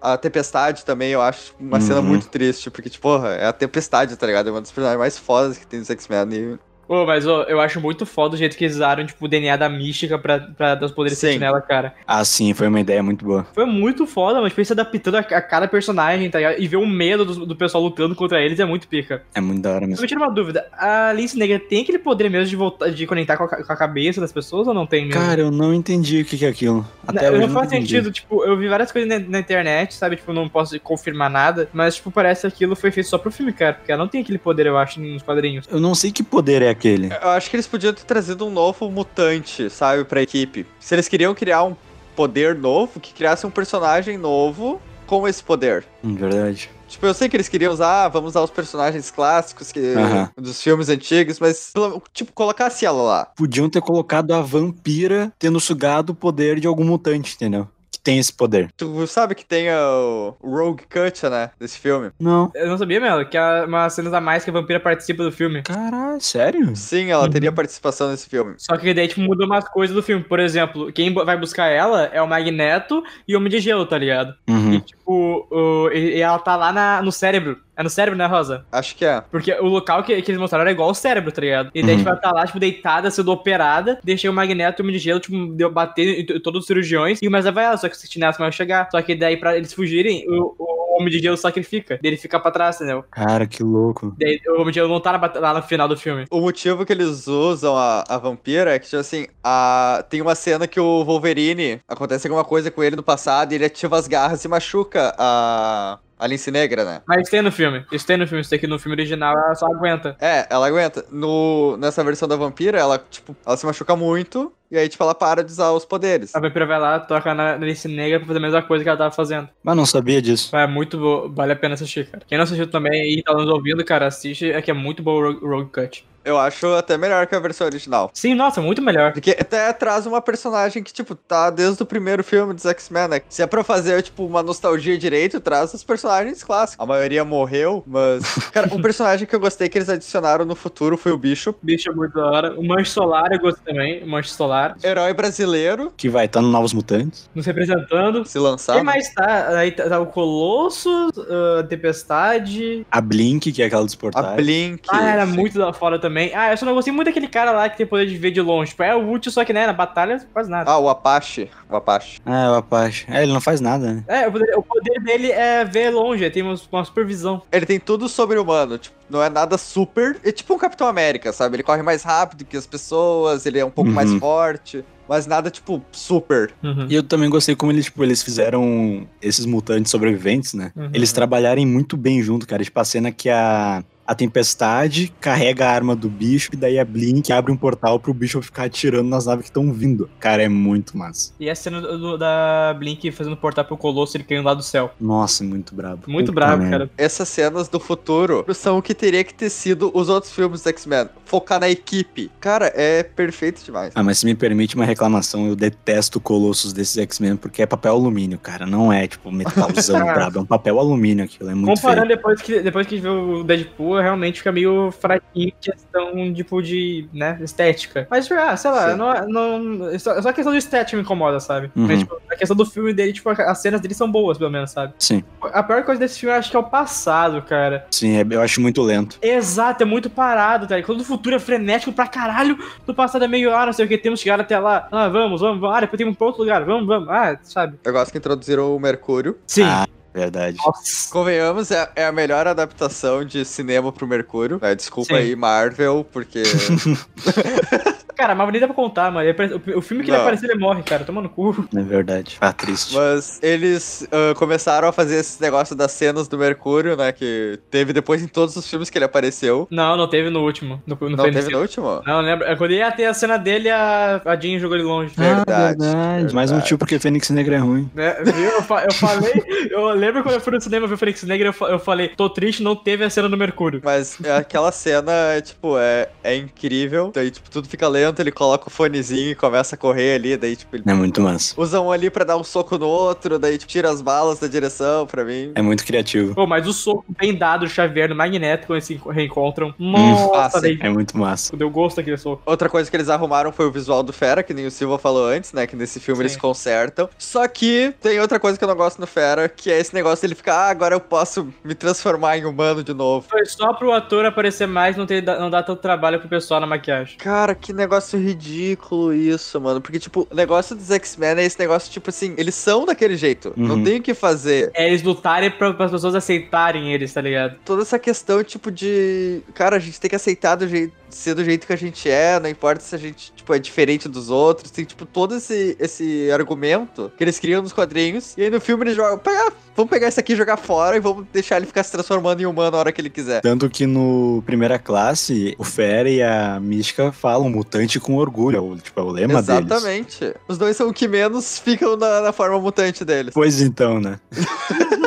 a, 0.00 0.14
a 0.14 0.18
Tempestade 0.18 0.84
também, 0.84 1.10
eu 1.12 1.22
acho 1.22 1.54
uma 1.58 1.80
cena 1.80 2.00
Uhum. 2.00 2.06
muito 2.06 2.28
triste, 2.28 2.70
porque, 2.70 2.90
tipo, 2.90 3.02
porra, 3.02 3.30
é 3.34 3.46
a 3.46 3.52
Tempestade, 3.52 4.16
tá 4.16 4.26
ligado? 4.26 4.48
É 4.48 4.52
uma 4.52 4.60
das 4.60 4.70
personagens 4.72 4.98
mais 4.98 5.18
fodas 5.18 5.58
que 5.58 5.66
tem 5.66 5.80
dos 5.80 5.90
X-Men. 5.90 6.32
E 6.34 6.58
Ô, 6.88 7.04
mas 7.04 7.26
ô, 7.26 7.42
eu 7.44 7.60
acho 7.60 7.80
muito 7.80 8.06
foda 8.06 8.34
o 8.34 8.38
jeito 8.38 8.56
que 8.56 8.64
eles 8.64 8.76
usaram, 8.76 9.04
tipo, 9.04 9.24
o 9.24 9.28
DNA 9.28 9.56
da 9.56 9.68
mística 9.68 10.18
pra, 10.18 10.38
pra 10.38 10.74
dar 10.74 10.86
os 10.86 10.92
poderes 10.92 11.18
Sim. 11.18 11.28
sentinela, 11.28 11.60
cara. 11.60 11.94
Ah, 12.06 12.24
sim, 12.24 12.54
foi 12.54 12.68
uma 12.68 12.80
ideia 12.80 13.02
muito 13.02 13.24
boa. 13.24 13.46
Foi 13.54 13.64
muito 13.66 14.06
foda, 14.06 14.40
mas 14.40 14.50
tipo, 14.52 14.64
se 14.64 14.72
adaptando 14.72 15.16
a, 15.16 15.20
a 15.20 15.42
cada 15.42 15.66
personagem, 15.68 16.30
tá 16.30 16.38
ligado? 16.38 16.60
E 16.60 16.68
ver 16.68 16.76
o 16.76 16.86
medo 16.86 17.24
do, 17.24 17.46
do 17.46 17.56
pessoal 17.56 17.82
lutando 17.82 18.14
contra 18.14 18.40
eles 18.40 18.60
é 18.60 18.64
muito 18.64 18.86
pica. 18.88 19.22
É 19.34 19.40
muito 19.40 19.62
da 19.62 19.70
hora 19.72 19.84
Eu 19.84 19.88
mesmo. 19.88 20.02
me 20.02 20.08
tiro 20.08 20.20
uma 20.20 20.30
dúvida, 20.32 20.66
a 20.72 21.12
Lince 21.12 21.36
Negra 21.38 21.58
tem 21.58 21.82
aquele 21.82 21.98
poder 21.98 22.28
mesmo 22.30 22.46
de 22.46 22.56
voltar, 22.56 22.90
de 22.90 23.06
conectar 23.06 23.36
com 23.36 23.44
a, 23.44 23.48
com 23.48 23.72
a 23.72 23.76
cabeça 23.76 24.20
das 24.20 24.32
pessoas 24.32 24.68
ou 24.68 24.74
não 24.74 24.86
tem 24.86 25.06
mesmo? 25.06 25.20
Cara, 25.20 25.40
eu 25.40 25.50
não 25.50 25.74
entendi 25.74 26.20
o 26.20 26.24
que 26.24 26.38
que 26.38 26.44
é 26.44 26.48
aquilo. 26.48 26.86
Até 27.06 27.30
não, 27.30 27.36
eu 27.36 27.40
não 27.46 27.48
faz 27.54 27.66
entendi. 27.68 27.88
sentido, 27.88 28.12
tipo, 28.12 28.44
eu 28.44 28.56
vi 28.56 28.68
várias 28.68 28.92
coisas 28.92 29.08
na, 29.08 29.18
na 29.18 29.38
internet, 29.40 29.94
sabe? 29.94 30.16
Tipo, 30.16 30.32
não 30.32 30.48
posso 30.48 30.78
confirmar 30.80 31.30
nada, 31.30 31.68
mas, 31.72 31.96
tipo, 31.96 32.10
parece 32.10 32.42
que 32.42 32.46
aquilo 32.46 32.76
foi 32.76 32.90
feito 32.90 33.08
só 33.08 33.18
pro 33.18 33.30
filme, 33.32 33.52
cara, 33.52 33.74
porque 33.74 33.90
ela 33.90 34.02
não 34.02 34.08
tem 34.08 34.20
aquele 34.22 34.38
poder, 34.38 34.66
eu 34.66 34.78
acho, 34.78 35.00
nos 35.00 35.22
quadrinhos. 35.22 35.66
Eu 35.70 35.80
não 35.80 35.94
sei 35.94 36.12
que 36.12 36.22
poder 36.22 36.62
é 36.62 36.75
aquele. 36.76 37.08
eu 37.12 37.28
acho 37.30 37.50
que 37.50 37.56
eles 37.56 37.66
podiam 37.66 37.92
ter 37.92 38.04
trazido 38.04 38.46
um 38.46 38.50
novo 38.50 38.90
mutante, 38.90 39.68
sabe, 39.70 40.04
pra 40.04 40.22
equipe. 40.22 40.66
Se 40.78 40.94
eles 40.94 41.08
queriam 41.08 41.34
criar 41.34 41.64
um 41.64 41.76
poder 42.14 42.54
novo, 42.54 42.98
que 43.00 43.12
criasse 43.12 43.46
um 43.46 43.50
personagem 43.50 44.16
novo 44.16 44.80
com 45.06 45.26
esse 45.28 45.42
poder. 45.42 45.84
Hum, 46.02 46.14
verdade. 46.14 46.70
Tipo, 46.88 47.06
eu 47.06 47.14
sei 47.14 47.28
que 47.28 47.36
eles 47.36 47.48
queriam 47.48 47.72
usar, 47.72 48.04
ah, 48.04 48.08
vamos 48.08 48.30
usar 48.30 48.42
os 48.42 48.50
personagens 48.50 49.10
clássicos 49.10 49.72
que, 49.72 49.80
Aham. 49.94 50.30
dos 50.36 50.62
filmes 50.62 50.88
antigos, 50.88 51.40
mas, 51.40 51.72
tipo, 52.12 52.32
colocasse 52.32 52.86
ela 52.86 53.02
lá. 53.02 53.24
Podiam 53.36 53.68
ter 53.68 53.80
colocado 53.80 54.32
a 54.32 54.40
vampira 54.40 55.32
tendo 55.38 55.58
sugado 55.58 56.10
o 56.12 56.14
poder 56.14 56.60
de 56.60 56.66
algum 56.66 56.84
mutante, 56.84 57.34
entendeu? 57.34 57.68
Que 57.90 57.98
tem 58.00 58.18
esse 58.18 58.32
poder. 58.32 58.70
Tu 58.76 59.06
sabe 59.06 59.34
que 59.34 59.44
tem 59.44 59.68
o 59.70 60.34
Rogue 60.42 60.84
Cut, 60.90 61.26
né, 61.28 61.50
desse 61.58 61.78
filme? 61.78 62.10
Não. 62.20 62.50
Eu 62.54 62.68
não 62.68 62.76
sabia, 62.78 63.00
Melo, 63.00 63.24
que 63.28 63.36
é 63.36 63.64
uma 63.64 63.88
cenas 63.88 64.12
a 64.12 64.20
mais 64.20 64.44
que 64.44 64.50
a 64.50 64.52
vampira 64.52 64.78
participa 64.80 65.22
do 65.22 65.32
filme. 65.32 65.62
Caralho, 65.62 66.20
sério? 66.20 66.74
Sim, 66.76 67.10
ela 67.10 67.28
teria 67.30 67.50
participação 67.52 68.10
nesse 68.10 68.28
filme. 68.28 68.54
Só 68.58 68.76
que 68.76 68.92
daí, 68.92 69.08
tipo, 69.08 69.20
muda 69.20 69.44
umas 69.44 69.66
coisas 69.68 69.94
do 69.94 70.02
filme. 70.02 70.22
Por 70.24 70.40
exemplo, 70.40 70.92
quem 70.92 71.12
vai 71.14 71.36
buscar 71.38 71.66
ela 71.68 72.04
é 72.12 72.20
o 72.20 72.28
Magneto 72.28 73.02
e 73.26 73.34
o 73.34 73.38
Homem 73.38 73.50
de 73.50 73.60
Gelo, 73.60 73.86
tá 73.86 73.96
ligado? 73.98 74.34
Uhum. 74.48 74.74
E, 74.74 74.80
tipo, 74.80 75.46
o- 75.50 75.90
e, 75.92 76.16
e 76.16 76.20
ela 76.20 76.38
tá 76.38 76.56
lá 76.56 76.72
na- 76.72 77.02
no 77.02 77.12
cérebro. 77.12 77.58
É 77.76 77.82
no 77.82 77.90
cérebro, 77.90 78.16
né, 78.18 78.26
Rosa? 78.26 78.64
Acho 78.72 78.96
que 78.96 79.04
é. 79.04 79.20
Porque 79.30 79.52
o 79.52 79.66
local 79.66 80.02
que, 80.02 80.20
que 80.22 80.30
eles 80.30 80.40
mostraram 80.40 80.62
era 80.62 80.70
igual 80.72 80.88
ao 80.88 80.94
cérebro, 80.94 81.30
tá 81.30 81.40
ligado? 81.40 81.70
E 81.74 81.82
daí, 81.82 81.92
Uhum. 81.92 81.98
tipo, 81.98 82.08
ela 82.08 82.18
tá 82.18 82.32
lá, 82.32 82.46
tipo, 82.46 82.58
deitada, 82.58 83.10
sendo 83.10 83.30
operada. 83.32 83.98
Deixei 84.02 84.28
o 84.30 84.32
Magneto 84.32 84.80
e 84.80 84.82
o 84.82 84.84
Homem 84.84 84.96
de 84.96 85.02
Gelo, 85.02 85.20
tipo, 85.20 85.46
deu, 85.54 85.70
bater 85.70 86.20
em 86.20 86.40
todos 86.40 86.60
os 86.62 86.66
cirurgiões. 86.66 87.18
E 87.22 87.28
o 87.28 87.30
mais 87.30 87.44
vai 87.44 87.64
ela, 87.64 87.76
só 87.76 87.88
que 87.88 87.94
o 87.94 87.98
Sentinela 87.98 88.32
vai 88.32 88.50
chegar. 88.52 88.88
Só 88.90 89.00
que 89.02 89.14
daí, 89.14 89.36
pra 89.36 89.56
eles 89.56 89.72
fugirem, 89.72 90.24
o, 90.28 90.54
o 90.58 90.96
Homem 90.98 91.10
de 91.10 91.18
Gelo 91.18 91.36
sacrifica. 91.36 91.98
Ele 92.02 92.16
fica 92.16 92.40
pra 92.40 92.50
trás, 92.50 92.76
entendeu? 92.76 93.04
Cara, 93.10 93.46
que 93.46 93.62
louco. 93.62 94.14
Daí 94.18 94.40
o 94.48 94.54
Homem 94.54 94.68
de 94.68 94.74
Gelo 94.76 94.88
não 94.88 95.00
tá 95.00 95.12
lá 95.38 95.52
no 95.54 95.62
final 95.62 95.86
do 95.86 95.96
filme. 95.96 96.24
O 96.30 96.40
motivo 96.40 96.86
que 96.86 96.92
eles 96.94 97.26
usam 97.26 97.76
a, 97.76 98.02
a 98.08 98.16
vampira 98.16 98.74
é 98.74 98.78
que, 98.78 98.86
tipo 98.86 98.96
assim, 98.96 99.26
a, 99.44 100.02
tem 100.08 100.22
uma 100.22 100.34
cena 100.34 100.66
que 100.66 100.80
o 100.80 101.04
Wolverine 101.04 101.80
acontece 101.86 102.26
alguma 102.26 102.44
coisa 102.44 102.70
com 102.70 102.82
ele 102.82 102.96
no 102.96 103.02
passado 103.02 103.52
e 103.52 103.56
ele 103.56 103.66
ativa 103.66 103.98
as 103.98 104.08
garras 104.08 104.42
e 104.44 104.48
machuca 104.48 105.14
a, 105.18 105.98
a 106.18 106.26
Lince 106.26 106.50
Negra, 106.50 106.84
né? 106.84 107.02
Mas 107.06 107.22
isso 107.22 107.30
tem 107.30 107.42
no 107.42 107.52
filme. 107.52 107.84
Isso 107.92 108.06
tem 108.06 108.16
no 108.16 108.26
filme. 108.26 108.40
Isso 108.40 108.50
tem 108.50 108.56
aqui 108.56 108.66
no 108.66 108.78
filme 108.78 108.94
original, 108.94 109.36
ela 109.36 109.54
só 109.54 109.66
aguenta. 109.66 110.16
É, 110.20 110.46
ela 110.50 110.66
aguenta. 110.66 111.04
No, 111.10 111.76
nessa 111.76 112.02
versão 112.02 112.28
da 112.28 112.36
vampira, 112.36 112.78
ela, 112.78 112.98
tipo, 113.10 113.36
ela 113.44 113.56
se 113.56 113.66
machuca 113.66 113.94
muito 113.94 114.52
e 114.70 114.76
aí, 114.76 114.88
tipo, 114.88 115.02
ela 115.02 115.14
para 115.14 115.44
de 115.44 115.52
usar 115.52 115.70
os 115.72 115.84
poderes. 115.84 116.34
A 116.34 116.40
vampira 116.40 116.66
vai 116.66 116.78
lá, 116.78 116.98
toca 116.98 117.32
na 117.34 117.52
Alice 117.52 117.86
Negra 117.86 118.18
pra 118.18 118.28
fazer 118.28 118.38
a 118.38 118.42
mesma 118.42 118.62
coisa 118.62 118.82
que 118.82 118.88
ela 118.88 118.98
tava 118.98 119.14
fazendo. 119.14 119.48
Mas 119.62 119.76
não 119.76 119.86
sabia 119.86 120.20
disso. 120.20 120.54
É 120.56 120.66
muito 120.66 120.98
boa, 120.98 121.28
vale 121.28 121.52
a 121.52 121.56
pena 121.56 121.74
assistir, 121.74 122.06
cara. 122.10 122.24
Quem 122.26 122.36
não 122.36 122.44
assistiu 122.44 122.68
também 122.68 123.16
e 123.16 123.22
tá 123.22 123.32
nos 123.32 123.48
ouvindo, 123.48 123.84
cara, 123.84 124.06
assiste, 124.06 124.50
é 124.50 124.60
que 124.60 124.70
é 124.70 124.74
muito 124.74 125.02
bom 125.02 125.12
o 125.12 125.48
Rogue 125.48 125.70
Cut. 125.70 126.04
Eu 126.26 126.36
acho 126.38 126.74
até 126.74 126.98
melhor 126.98 127.24
que 127.28 127.36
a 127.36 127.38
versão 127.38 127.68
original. 127.68 128.10
Sim, 128.12 128.34
nossa, 128.34 128.60
muito 128.60 128.82
melhor. 128.82 129.12
Porque 129.12 129.30
até 129.30 129.72
traz 129.72 130.06
uma 130.06 130.20
personagem 130.20 130.82
que, 130.82 130.92
tipo, 130.92 131.14
tá 131.14 131.50
desde 131.50 131.80
o 131.80 131.86
primeiro 131.86 132.24
filme 132.24 132.52
dos 132.52 132.66
X-Men, 132.66 133.06
né? 133.06 133.20
Se 133.28 133.42
é 133.42 133.46
pra 133.46 133.62
fazer, 133.62 134.02
tipo, 134.02 134.26
uma 134.26 134.42
nostalgia 134.42 134.98
direito, 134.98 135.38
traz 135.40 135.72
os 135.72 135.84
personagens 135.84 136.42
clássicos. 136.42 136.82
A 136.82 136.86
maioria 136.86 137.24
morreu, 137.24 137.84
mas. 137.86 138.24
Cara, 138.50 138.68
um 138.74 138.82
personagem 138.82 139.24
que 139.24 139.36
eu 139.36 139.38
gostei 139.38 139.68
que 139.68 139.78
eles 139.78 139.88
adicionaram 139.88 140.44
no 140.44 140.56
futuro 140.56 140.96
foi 140.96 141.12
o 141.12 141.16
Bishop. 141.18 141.56
Bicho 141.62 141.90
é 141.90 141.94
muito 141.94 142.14
da 142.14 142.26
hora. 142.26 142.58
O 142.58 142.66
Manche 142.66 142.90
Solar 142.90 143.30
eu 143.30 143.38
gosto 143.38 143.60
também, 143.62 144.02
o 144.02 144.08
Manche 144.08 144.30
Solar. 144.30 144.76
Herói 144.82 145.14
brasileiro, 145.14 145.92
Que 145.96 146.08
vai 146.08 146.26
estar 146.26 146.42
no 146.42 146.48
Novos 146.48 146.72
Mutantes. 146.72 147.30
Nos 147.36 147.46
representando. 147.46 148.24
se 148.24 148.38
lançar. 148.40 148.74
Quem 148.74 148.82
mais 148.82 149.14
tá? 149.14 149.56
Aí 149.56 149.70
tá, 149.70 149.88
tá 149.88 150.00
o 150.00 150.06
Colossus, 150.06 151.12
a 151.60 151.62
Tempestade. 151.62 152.84
A 152.90 153.00
Blink, 153.00 153.52
que 153.52 153.62
é 153.62 153.66
aquela 153.66 153.84
dos 153.84 153.94
A 153.94 153.98
portais. 153.98 154.36
Blink. 154.36 154.82
Ah, 154.88 155.08
era 155.08 155.26
sim. 155.26 155.32
muito 155.32 155.56
da 155.56 155.72
fora 155.72 156.00
também. 156.00 156.15
Ah, 156.34 156.50
eu 156.50 156.56
só 156.56 156.64
não 156.66 156.74
gostei 156.74 156.92
muito 156.92 157.06
daquele 157.06 157.28
cara 157.28 157.50
lá 157.52 157.68
que 157.68 157.76
tem 157.76 157.86
poder 157.86 158.06
de 158.06 158.16
ver 158.16 158.30
de 158.30 158.40
longe. 158.40 158.70
Tipo, 158.70 158.82
é 158.82 158.94
útil, 158.94 159.30
só 159.30 159.44
que, 159.44 159.52
né, 159.52 159.66
na 159.66 159.72
batalha, 159.72 160.24
quase 160.32 160.50
nada. 160.50 160.70
Ah, 160.70 160.78
o 160.78 160.88
Apache. 160.88 161.50
O 161.70 161.76
Apache. 161.76 162.20
Ah, 162.24 162.52
o 162.52 162.54
Apache. 162.56 163.06
É, 163.08 163.22
ele 163.22 163.32
não 163.32 163.40
faz 163.40 163.60
nada, 163.60 163.92
né? 163.92 164.04
É, 164.08 164.26
o 164.28 164.32
poder, 164.32 164.58
o 164.58 164.62
poder 164.62 165.00
dele 165.00 165.30
é 165.30 165.64
ver 165.64 165.90
longe, 165.90 166.24
ele 166.24 166.30
tem 166.30 166.42
uma, 166.42 166.54
uma 166.72 166.84
supervisão. 166.84 167.42
Ele 167.52 167.66
tem 167.66 167.78
tudo 167.80 168.08
sobre-humano, 168.08 168.78
tipo, 168.78 168.96
não 169.10 169.22
é 169.22 169.28
nada 169.30 169.56
super. 169.58 170.16
É 170.24 170.32
tipo 170.32 170.54
um 170.54 170.58
Capitão 170.58 170.86
América, 170.88 171.32
sabe? 171.32 171.56
Ele 171.56 171.62
corre 171.62 171.82
mais 171.82 172.02
rápido 172.02 172.44
que 172.44 172.56
as 172.56 172.66
pessoas, 172.66 173.46
ele 173.46 173.58
é 173.58 173.64
um 173.64 173.70
pouco 173.70 173.88
Uhum. 173.90 173.94
mais 173.94 174.12
forte, 174.14 174.84
mas 175.08 175.26
nada, 175.26 175.50
tipo, 175.50 175.80
super. 175.92 176.52
Uhum. 176.62 176.86
E 176.90 176.94
eu 176.96 177.02
também 177.02 177.30
gostei 177.30 177.54
como 177.54 177.70
eles, 177.70 177.84
tipo, 177.84 178.02
eles 178.02 178.22
fizeram 178.22 179.06
esses 179.22 179.46
mutantes 179.46 179.90
sobreviventes, 179.90 180.54
né? 180.54 180.72
Uhum. 180.74 180.90
Eles 180.92 181.12
trabalharem 181.12 181.64
muito 181.64 181.96
bem 181.96 182.20
junto, 182.22 182.46
cara. 182.46 182.64
Tipo, 182.64 182.80
a 182.80 182.84
cena 182.84 183.12
que 183.12 183.30
a, 183.30 183.84
a 184.06 184.14
Tempestade 184.14 185.12
carrega 185.20 185.66
a 185.66 185.70
arma 185.72 185.96
do 185.96 186.08
bicho 186.08 186.50
e 186.52 186.56
daí 186.56 186.78
a 186.78 186.84
Blink 186.84 187.32
abre 187.32 187.50
um 187.50 187.56
portal 187.56 187.98
pro 187.98 188.14
bicho 188.14 188.40
ficar 188.42 188.64
atirando 188.64 189.08
nas 189.08 189.26
naves 189.26 189.44
que 189.44 189.50
estão 189.50 189.72
vindo. 189.72 190.08
Cara, 190.20 190.42
é 190.42 190.48
muito 190.48 190.96
massa. 190.96 191.32
E 191.40 191.48
a 191.50 191.54
cena 191.54 191.80
do- 191.80 191.98
do- 191.98 192.18
da 192.18 192.74
Blink 192.78 193.10
fazendo 193.10 193.36
portar 193.36 193.64
pro 193.64 193.76
Colosso, 193.76 194.16
ele 194.16 194.24
caindo 194.24 194.44
lá 194.44 194.54
do 194.54 194.62
céu. 194.62 194.90
Nossa, 195.00 195.42
muito 195.42 195.74
brabo. 195.74 196.02
Muito 196.06 196.32
Puta 196.32 196.46
merda. 196.56 196.70
cara. 196.70 196.90
Essas 196.96 197.28
cenas 197.28 197.68
do 197.68 197.80
futuro 197.80 198.44
são 198.54 198.78
o 198.78 198.82
que 198.82 198.94
teria 198.94 199.24
que 199.24 199.34
ter 199.34 199.50
sido 199.50 199.90
os 199.94 200.08
outros 200.08 200.32
filmes 200.32 200.62
do 200.62 200.68
X-Men. 200.68 201.08
Focar 201.24 201.58
na 201.60 201.68
equipe. 201.68 202.30
Cara, 202.40 202.72
é 202.74 203.02
perfeito 203.02 203.64
demais. 203.64 203.92
Ah, 203.94 204.02
mas 204.02 204.18
se 204.18 204.26
me 204.26 204.34
permite 204.34 204.76
uma 204.76 204.84
reclamação, 204.84 205.46
eu 205.48 205.56
detesto 205.56 206.20
colossos 206.20 206.72
desses 206.72 206.96
X-Men 206.98 207.36
porque 207.36 207.62
é 207.62 207.66
papel 207.66 207.92
alumínio, 207.94 208.38
cara. 208.38 208.66
Não 208.66 208.92
é, 208.92 209.06
tipo, 209.06 209.32
metalzão 209.32 209.98
brabo. 210.06 210.38
É 210.38 210.42
um 210.42 210.46
papel 210.46 210.78
alumínio 210.78 211.24
aquilo. 211.24 211.50
É 211.50 211.54
muito 211.54 211.74
Comparando 211.80 212.06
feio. 212.06 212.16
depois 212.16 212.42
que, 212.42 212.60
depois 212.60 212.86
que 212.86 212.98
vê 212.98 213.08
o 213.08 213.42
Deadpool, 213.42 213.95
realmente 214.00 214.38
fica 214.38 214.52
meio 214.52 214.90
fraquinho 214.92 215.48
em 215.48 215.54
questão, 215.60 216.34
tipo, 216.34 216.62
de, 216.62 217.08
né, 217.12 217.38
estética. 217.42 218.06
Mas, 218.10 218.26
tipo, 218.26 218.38
ah, 218.40 218.56
sei 218.56 218.70
lá, 218.70 218.90
Sim. 218.92 218.96
não, 218.96 219.58
não, 219.62 219.88
é 219.90 219.98
só, 219.98 220.20
só 220.22 220.28
a 220.28 220.32
questão 220.32 220.52
de 220.52 220.58
estética 220.58 220.96
me 220.96 221.02
incomoda, 221.02 221.40
sabe? 221.40 221.70
Uhum. 221.76 221.86
Mas, 221.86 221.98
tipo, 222.00 222.20
a 222.30 222.36
questão 222.36 222.56
do 222.56 222.66
filme 222.66 222.92
dele, 222.92 223.12
tipo, 223.12 223.28
as 223.30 223.58
cenas 223.58 223.80
dele 223.80 223.94
são 223.94 224.10
boas, 224.10 224.38
pelo 224.38 224.50
menos, 224.50 224.70
sabe? 224.70 224.94
Sim, 224.98 225.22
A 225.42 225.62
pior 225.62 225.82
coisa 225.84 225.98
desse 226.00 226.18
filme 226.20 226.34
eu 226.34 226.38
acho 226.38 226.50
que 226.50 226.56
é 226.56 226.60
o 226.60 226.64
passado, 226.64 227.42
cara. 227.42 227.86
sim, 227.90 228.16
é- 228.16 228.26
eu 228.28 228.40
acho 228.42 228.60
muito 228.60 228.82
lento. 228.82 229.18
Exato, 229.22 229.82
é 229.82 229.86
muito 229.86 230.08
parado, 230.10 230.66
tá? 230.66 230.80
Quando 230.82 231.00
o 231.00 231.04
futuro 231.04 231.36
é 231.36 231.38
frenético 231.38 231.92
pra 231.92 232.06
caralho, 232.06 232.56
do 232.86 232.94
passado 232.94 233.24
é 233.24 233.28
meio, 233.28 233.54
ah, 233.54 233.66
não 233.66 233.72
sei 233.72 233.84
o 233.84 233.88
que, 233.88 233.96
temos 233.98 234.20
que 234.20 234.24
chegar 234.24 234.40
até 234.40 234.58
lá. 234.58 234.88
Ah, 234.90 235.08
vamos, 235.08 235.40
vamos, 235.40 235.60
vamos. 235.60 235.76
Ah, 235.76 235.80
depois 235.80 235.98
temos 235.98 236.16
pra 236.16 236.26
outro 236.26 236.42
lugar, 236.42 236.64
vamos, 236.64 236.86
vamos. 236.86 237.08
Ah, 237.08 237.38
sabe? 237.42 237.78
Eu 237.84 237.92
gosto 237.92 238.12
que 238.12 238.18
introduziram 238.18 238.74
o 238.74 238.80
Mercúrio. 238.80 239.38
Sim. 239.46 239.62
Ah, 239.64 239.86
verdade. 240.16 240.56
Nossa. 240.64 241.10
Convenhamos, 241.10 241.70
é, 241.70 241.90
é 241.94 242.06
a 242.06 242.12
melhor 242.12 242.46
adaptação 242.46 243.24
de 243.24 243.44
cinema 243.44 243.92
pro 243.92 244.06
Mercúrio. 244.06 244.58
né? 244.60 244.74
Desculpa 244.74 245.14
Sim. 245.14 245.20
aí, 245.20 245.36
Marvel, 245.36 246.06
porque. 246.10 246.42
Cara, 248.16 248.34
mas 248.34 248.50
nem 248.50 248.60
dá 248.60 248.66
pra 248.66 248.74
contar, 248.74 249.10
mano. 249.10 249.28
Ele 249.28 249.74
O 249.76 249.82
filme 249.82 250.02
que 250.02 250.10
ele 250.10 250.16
Não. 250.16 250.24
aparecer, 250.24 250.48
ele 250.50 250.58
morre, 250.58 250.82
cara. 250.82 251.04
Toma 251.04 251.20
no 251.20 251.28
cu. 251.28 251.66
É 251.76 251.80
verdade. 251.82 252.36
Ah, 252.40 252.52
triste. 252.52 252.94
Mas 252.94 253.38
eles 253.42 254.08
ah, 254.10 254.34
começaram 254.34 254.88
a 254.88 254.92
fazer 254.92 255.16
esse 255.16 255.40
negócio 255.40 255.76
das 255.76 255.92
cenas 255.92 256.26
do 256.28 256.38
Mercúrio, 256.38 256.96
né? 256.96 257.12
Que 257.12 257.58
teve 257.70 257.92
depois 257.92 258.22
em 258.22 258.26
todos 258.28 258.56
os 258.56 258.68
filmes 258.68 258.88
que 258.90 258.96
ele 258.98 259.04
apareceu. 259.04 259.68
Não, 259.70 259.96
não 259.96 260.08
teve 260.08 260.30
no 260.30 260.40
último. 260.42 260.82
No, 260.86 260.96
no 261.00 261.10
Não 261.16 261.24
teve 261.30 261.50
no 261.52 261.60
último? 261.60 262.02
Não, 262.06 262.20
lembra? 262.20 262.48
É 262.50 262.56
Quando 262.56 262.72
ia 262.72 262.90
ter 262.90 263.04
a 263.04 263.14
cena 263.14 263.36
dele, 263.36 263.68
a, 263.70 264.20
a 264.24 264.36
Jean 264.36 264.58
jogou 264.58 264.76
ele 264.76 264.84
longe. 264.86 265.12
Verdade, 265.16 265.78
Mais 265.78 266.24
um 266.32 266.34
verdade. 266.34 266.52
motivo 266.54 266.78
porque 266.78 266.98
Fênix 266.98 267.28
Negra 267.30 267.56
é 267.56 267.58
ruim. 267.58 267.90
Né? 267.94 268.14
Viu? 268.24 268.50
Eu, 268.50 268.62
fa- 268.62 268.84
eu 268.84 268.92
falei. 268.94 269.42
Eu 269.70 269.88
lembro 269.90 270.22
quando 270.22 270.34
eu 270.36 270.40
fui 270.40 270.52
no 270.54 270.60
cinema 270.60 270.86
ver 270.86 270.94
o 270.94 270.98
Fênix 270.98 271.22
Negra, 271.24 271.48
eu, 271.48 271.52
fa- 271.52 271.66
eu 271.68 271.78
falei, 271.78 272.08
tô 272.08 272.30
triste, 272.30 272.62
não 272.62 272.74
teve 272.74 273.04
a 273.04 273.10
cena 273.10 273.28
do 273.28 273.36
Mercúrio. 273.36 273.80
Mas 273.84 274.16
é, 274.24 274.36
aquela 274.36 274.72
cena, 274.72 275.12
é, 275.12 275.40
tipo, 275.40 275.76
é, 275.78 276.08
é 276.24 276.34
incrível. 276.36 277.10
Daí, 277.14 277.30
tipo, 277.30 277.50
tudo 277.50 277.68
fica 277.68 277.86
lento. 277.88 278.05
Ele 278.18 278.30
coloca 278.32 278.68
o 278.68 278.70
fonezinho 278.70 279.30
e 279.30 279.34
começa 279.34 279.74
a 279.74 279.78
correr 279.78 280.14
ali, 280.16 280.36
daí, 280.36 280.56
tipo, 280.56 280.76
ele 280.76 280.84
É 280.86 280.94
muito 280.94 281.20
massa. 281.20 281.54
usa 281.56 281.80
um 281.80 281.90
ali 281.90 282.10
pra 282.10 282.24
dar 282.24 282.36
um 282.36 282.44
soco 282.44 282.78
no 282.78 282.86
outro, 282.88 283.38
daí 283.38 283.58
tipo, 283.58 283.70
tira 283.70 283.90
as 283.90 284.00
balas 284.02 284.38
da 284.38 284.46
direção 284.46 285.06
pra 285.06 285.24
mim. 285.24 285.52
É 285.54 285.62
muito 285.62 285.84
criativo. 285.84 286.34
Pô, 286.34 286.46
mas 286.46 286.66
o 286.66 286.72
soco 286.72 287.04
bem 287.18 287.34
dado 287.34 287.66
do 287.66 287.68
Xavier 287.70 288.08
no 288.08 288.14
Magneto 288.14 288.66
quando 288.66 288.76
eles 288.76 288.84
se 288.84 289.00
reencontram. 289.10 289.68
Ah, 289.70 289.74
Nossa, 289.78 290.60
daí 290.60 290.78
É 290.80 290.88
muito 290.88 291.16
massa. 291.16 291.56
deu 291.56 291.70
gosto 291.70 291.96
daquele 291.96 292.16
soco. 292.16 292.42
Outra 292.46 292.68
coisa 292.68 292.90
que 292.90 292.96
eles 292.96 293.08
arrumaram 293.08 293.50
foi 293.52 293.66
o 293.66 293.70
visual 293.72 294.02
do 294.02 294.12
Fera, 294.12 294.42
que 294.42 294.52
nem 294.54 294.66
o 294.66 294.70
Silva 294.70 294.98
falou 294.98 295.26
antes, 295.26 295.52
né? 295.52 295.66
Que 295.66 295.74
nesse 295.76 295.98
filme 296.00 296.18
Sim. 296.18 296.22
eles 296.24 296.36
consertam. 296.36 297.08
Só 297.18 297.46
que 297.48 297.94
tem 298.00 298.20
outra 298.20 298.38
coisa 298.38 298.58
que 298.58 298.64
eu 298.64 298.68
não 298.68 298.76
gosto 298.76 299.00
no 299.00 299.06
Fera, 299.06 299.48
que 299.48 299.70
é 299.70 299.78
esse 299.78 299.94
negócio 299.94 300.22
dele 300.22 300.34
ficar, 300.34 300.54
ah, 300.66 300.68
agora 300.70 300.94
eu 300.94 301.00
posso 301.00 301.48
me 301.64 301.74
transformar 301.74 302.36
em 302.38 302.44
humano 302.44 302.82
de 302.84 302.92
novo. 302.94 303.26
Foi 303.28 303.44
só 303.46 303.72
pro 303.72 303.92
ator 303.92 304.24
aparecer 304.24 304.66
mais, 304.66 304.96
não, 304.96 305.06
ter, 305.06 305.22
não 305.22 305.48
dar 305.50 305.62
tanto 305.62 305.80
trabalho 305.80 306.18
pro 306.20 306.28
pessoal 306.28 306.60
na 306.60 306.66
maquiagem. 306.66 307.16
Cara, 307.18 307.54
que 307.54 307.72
negócio 307.72 307.95
ridículo 308.00 309.12
isso, 309.14 309.60
mano. 309.60 309.80
Porque, 309.80 309.98
tipo, 309.98 310.26
o 310.30 310.34
negócio 310.34 310.74
dos 310.76 310.90
X-Men 310.90 311.36
é 311.38 311.44
esse 311.44 311.58
negócio, 311.58 311.90
tipo 311.90 312.10
assim, 312.10 312.34
eles 312.36 312.54
são 312.54 312.84
daquele 312.84 313.16
jeito. 313.16 313.52
Não 313.56 313.76
Uhum. 313.76 313.84
tem 313.84 313.98
o 313.98 314.02
que 314.02 314.14
fazer. 314.14 314.70
É 314.74 314.86
eles 314.86 315.02
lutarem 315.02 315.50
pra, 315.50 315.70
as 315.70 315.90
pessoas 315.90 316.14
aceitarem 316.14 316.92
eles, 316.92 317.12
tá 317.12 317.20
ligado? 317.20 317.56
Toda 317.64 317.82
essa 317.82 317.98
questão, 317.98 318.42
tipo, 318.44 318.70
de. 318.70 319.40
Cara, 319.54 319.76
a 319.76 319.78
gente 319.78 320.00
tem 320.00 320.08
que 320.08 320.16
aceitar 320.16 320.56
do 320.56 320.68
jeito. 320.68 320.92
Ser 321.08 321.34
do 321.34 321.44
jeito 321.44 321.66
que 321.66 321.72
a 321.72 321.76
gente 321.76 322.10
é, 322.10 322.38
não 322.40 322.50
importa 322.50 322.82
se 322.82 322.94
a 322.94 322.98
gente, 322.98 323.32
tipo, 323.34 323.54
é 323.54 323.58
diferente 323.58 324.08
dos 324.08 324.28
outros. 324.28 324.70
Tem, 324.70 324.84
tipo, 324.84 325.06
todo 325.06 325.36
esse, 325.36 325.76
esse 325.78 326.30
argumento 326.32 327.10
que 327.16 327.22
eles 327.24 327.38
criam 327.38 327.62
nos 327.62 327.72
quadrinhos. 327.72 328.34
E 328.36 328.42
aí 328.42 328.50
no 328.50 328.60
filme 328.60 328.84
eles 328.84 328.96
jogam. 328.96 329.16
Pega, 329.18 329.52
vamos 329.76 329.90
pegar 329.90 330.08
isso 330.08 330.18
aqui 330.18 330.32
e 330.32 330.36
jogar 330.36 330.56
fora 330.56 330.96
e 330.96 331.00
vamos 331.00 331.26
deixar 331.32 331.56
ele 331.56 331.66
ficar 331.66 331.82
se 331.82 331.92
transformando 331.92 332.40
em 332.40 332.46
humano 332.46 332.76
a 332.76 332.80
hora 332.80 332.92
que 332.92 333.00
ele 333.00 333.10
quiser. 333.10 333.42
Tanto 333.42 333.68
que 333.68 333.86
no 333.86 334.42
primeira 334.46 334.78
classe, 334.78 335.54
o 335.58 335.64
Fera 335.64 336.08
e 336.08 336.22
a 336.22 336.58
Mística 336.60 337.12
falam 337.12 337.48
mutante 337.50 338.00
com 338.00 338.16
orgulho. 338.16 338.56
É 338.56 338.60
o, 338.60 338.76
tipo, 338.76 338.98
é 338.98 339.02
o 339.02 339.10
lema 339.10 339.42
deles. 339.42 339.70
Exatamente. 339.70 340.34
Os 340.48 340.58
dois 340.58 340.76
são 340.76 340.88
o 340.88 340.92
que 340.92 341.06
menos 341.06 341.58
ficam 341.58 341.96
na, 341.96 342.20
na 342.22 342.32
forma 342.32 342.58
mutante 342.58 343.04
deles. 343.04 343.32
Pois 343.34 343.60
então, 343.60 344.00
né? 344.00 344.18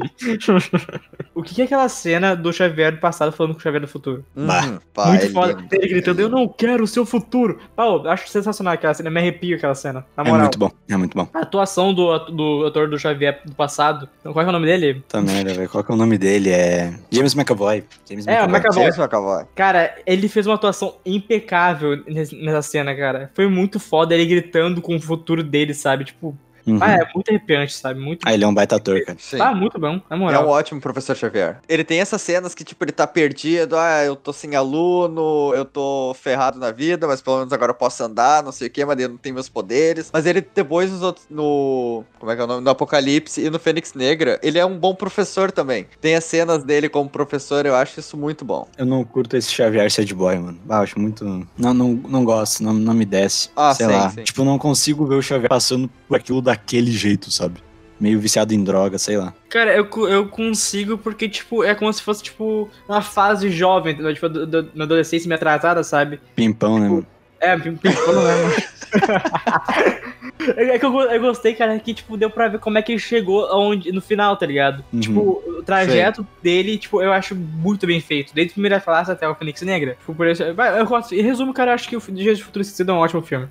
o 1.34 1.42
que 1.42 1.54
que 1.54 1.62
é 1.62 1.64
aquela 1.64 1.88
cena 1.88 2.34
do 2.34 2.52
Xavier 2.52 2.92
do 2.92 2.98
passado 2.98 3.32
falando 3.32 3.52
com 3.54 3.58
o 3.60 3.62
Xavier 3.62 3.80
do 3.80 3.88
futuro? 3.88 4.24
Bah. 4.34 4.64
Uhum, 4.66 4.78
pá, 4.94 5.06
Muito 5.06 5.24
é 5.26 5.28
foda. 5.28 5.52
lindo. 5.52 5.68
Ele 5.72 5.88
gritando, 5.88 6.20
eu 6.20 6.28
não 6.28 6.48
quero 6.48 6.82
o 6.84 6.86
seu 6.86 7.04
futuro. 7.06 7.58
Pau, 7.74 8.06
acho 8.08 8.28
sensacional 8.28 8.74
aquela 8.74 8.94
cena, 8.94 9.10
me 9.10 9.20
arrepio 9.20 9.56
aquela 9.56 9.74
cena. 9.74 10.04
Na 10.16 10.22
É 10.22 10.26
moral. 10.26 10.40
muito 10.44 10.58
bom, 10.58 10.70
é 10.88 10.96
muito 10.96 11.16
bom. 11.16 11.28
A 11.34 11.40
atuação 11.40 11.92
do, 11.94 12.18
do 12.30 12.66
ator 12.66 12.88
do 12.88 12.98
Xavier 12.98 13.40
do 13.44 13.54
passado. 13.54 14.08
Qual 14.22 14.40
é, 14.40 14.44
é 14.44 14.48
o 14.48 14.52
nome 14.52 14.66
dele? 14.66 15.02
Tá 15.08 15.20
merda, 15.20 15.54
velho. 15.54 15.68
Qual 15.68 15.84
é 15.88 15.92
o 15.92 15.96
nome 15.96 16.18
dele? 16.18 16.50
É. 16.50 16.94
James 17.10 17.34
McAvoy. 17.34 17.84
James 18.08 18.26
É, 18.26 18.42
o 18.42 18.48
McAvoy. 18.48 18.82
James 18.82 18.98
McAvoy. 18.98 19.44
Cara, 19.54 19.94
ele 20.06 20.28
fez 20.28 20.46
uma 20.46 20.54
atuação 20.56 20.96
impecável 21.04 22.02
nessa 22.06 22.62
cena, 22.62 22.94
cara. 22.94 23.30
Foi 23.34 23.46
muito 23.48 23.78
foda 23.80 24.14
ele 24.14 24.26
gritando 24.26 24.80
com 24.80 24.96
o 24.96 25.00
futuro 25.00 25.42
dele, 25.42 25.74
sabe? 25.74 26.04
Tipo, 26.04 26.36
Uhum. 26.72 26.78
ah, 26.82 26.92
é 26.92 27.08
muito 27.14 27.28
arrepiante, 27.30 27.72
sabe? 27.74 28.00
Muito. 28.00 28.20
Ah, 28.26 28.32
ele 28.34 28.44
é 28.44 28.46
um 28.46 28.54
baita 28.54 28.76
ator, 28.76 29.02
cara. 29.04 29.18
Sim. 29.20 29.38
Tá 29.38 29.54
muito 29.54 29.78
bom, 29.78 30.00
na 30.08 30.16
É 30.16 30.18
moral. 30.18 30.46
um 30.46 30.48
ótimo 30.48 30.80
professor 30.80 31.16
Xavier. 31.16 31.58
Ele 31.68 31.84
tem 31.84 32.00
essas 32.00 32.20
cenas 32.22 32.54
que, 32.54 32.64
tipo, 32.64 32.84
ele 32.84 32.92
tá 32.92 33.06
perdido, 33.06 33.76
ah, 33.76 34.04
eu 34.04 34.16
tô 34.16 34.32
sem 34.32 34.54
aluno, 34.56 35.52
eu 35.54 35.64
tô 35.64 36.14
ferrado 36.20 36.58
na 36.58 36.70
vida, 36.70 37.06
mas 37.06 37.20
pelo 37.20 37.38
menos 37.38 37.52
agora 37.52 37.70
eu 37.70 37.74
posso 37.76 38.02
andar, 38.02 38.42
não 38.42 38.52
sei 38.52 38.68
o 38.68 38.70
que, 38.70 38.84
mas 38.84 38.98
ele 38.98 39.08
não 39.08 39.16
tem 39.16 39.32
meus 39.32 39.48
poderes. 39.48 40.10
Mas 40.12 40.26
ele, 40.26 40.40
depois 40.54 40.90
nos 40.90 41.02
outros, 41.02 41.26
no... 41.30 42.04
como 42.18 42.30
é 42.32 42.36
que 42.36 42.40
é 42.40 42.44
o 42.44 42.46
nome? 42.46 42.64
No 42.64 42.70
Apocalipse 42.70 43.40
e 43.44 43.50
no 43.50 43.58
Fênix 43.58 43.94
Negra, 43.94 44.38
ele 44.42 44.58
é 44.58 44.64
um 44.66 44.76
bom 44.78 44.94
professor 44.94 45.50
também. 45.52 45.86
Tem 46.00 46.14
as 46.14 46.24
cenas 46.24 46.62
dele 46.64 46.88
como 46.88 47.08
professor, 47.08 47.66
eu 47.66 47.74
acho 47.74 48.00
isso 48.00 48.16
muito 48.16 48.44
bom. 48.44 48.66
Eu 48.76 48.86
não 48.86 49.04
curto 49.04 49.36
esse 49.36 49.50
Xavier 49.52 49.90
sad 49.90 50.12
boy, 50.14 50.36
mano. 50.38 50.58
Ah, 50.68 50.76
eu 50.78 50.82
acho 50.82 50.98
muito. 50.98 51.24
Não, 51.56 51.74
não, 51.74 51.88
não 52.08 52.24
gosto, 52.24 52.62
não, 52.62 52.72
não 52.72 52.94
me 52.94 53.04
desce. 53.04 53.50
Ah, 53.56 53.74
Sei 53.74 53.86
sim, 53.86 53.92
lá. 53.92 54.10
sim. 54.10 54.22
Tipo, 54.22 54.40
eu 54.42 54.44
não 54.44 54.58
consigo 54.58 55.06
ver 55.06 55.14
o 55.16 55.22
Xavier 55.22 55.48
passando 55.48 55.88
por 56.08 56.16
aquilo 56.16 56.40
daquele 56.60 56.90
jeito, 56.92 57.30
sabe? 57.30 57.60
Meio 57.98 58.18
viciado 58.18 58.54
em 58.54 58.62
droga, 58.64 58.96
sei 58.98 59.16
lá. 59.18 59.34
Cara, 59.50 59.74
eu, 59.76 59.86
eu 60.08 60.26
consigo 60.28 60.96
porque, 60.96 61.28
tipo, 61.28 61.62
é 61.62 61.74
como 61.74 61.92
se 61.92 62.02
fosse, 62.02 62.22
tipo, 62.22 62.70
uma 62.88 63.02
fase 63.02 63.50
jovem, 63.50 63.92
entendeu? 63.92 64.14
Tipo, 64.14 64.28
do, 64.28 64.46
do, 64.46 64.70
na 64.74 64.84
adolescência 64.84 65.28
me 65.28 65.34
atrasada, 65.34 65.82
sabe? 65.84 66.18
Pimpão, 66.34 66.78
né, 66.78 66.88
mano? 66.88 67.06
É, 67.38 67.56
pim- 67.58 67.76
pimpão, 67.76 68.22
né, 68.22 68.34
mano? 68.42 68.54
É 70.56 70.78
que 70.78 70.86
eu, 70.86 71.00
eu 71.02 71.20
gostei, 71.20 71.54
cara, 71.54 71.78
que, 71.78 71.92
tipo, 71.92 72.16
deu 72.16 72.30
pra 72.30 72.48
ver 72.48 72.58
como 72.58 72.78
é 72.78 72.82
que 72.82 72.92
ele 72.92 72.98
chegou 72.98 73.44
aonde, 73.46 73.92
no 73.92 74.00
final, 74.00 74.36
tá 74.38 74.46
ligado? 74.46 74.82
Uhum. 74.92 75.00
Tipo, 75.00 75.20
o 75.58 75.62
trajeto 75.62 76.26
dele, 76.42 76.78
tipo, 76.78 77.02
eu 77.02 77.12
acho 77.12 77.34
muito 77.34 77.86
bem 77.86 78.00
feito. 78.00 78.32
Desde 78.34 78.52
a 78.52 78.54
primeira 78.54 78.80
classe 78.80 79.10
até 79.10 79.28
o 79.28 79.34
Fênix 79.34 79.60
Negra. 79.62 79.96
Tipo, 80.00 80.14
por 80.14 80.26
isso, 80.26 80.42
eu 80.42 80.86
gosto. 80.86 81.14
Em 81.14 81.20
resumo, 81.20 81.52
cara, 81.52 81.72
eu 81.72 81.74
acho 81.74 81.88
que 81.88 81.96
o 81.96 82.00
Dias 82.00 82.38
de 82.38 82.44
Futuro 82.44 82.62
Esquecido 82.62 82.90
é 82.90 82.94
um 82.94 82.98
ótimo 82.98 83.20
filme. 83.20 83.48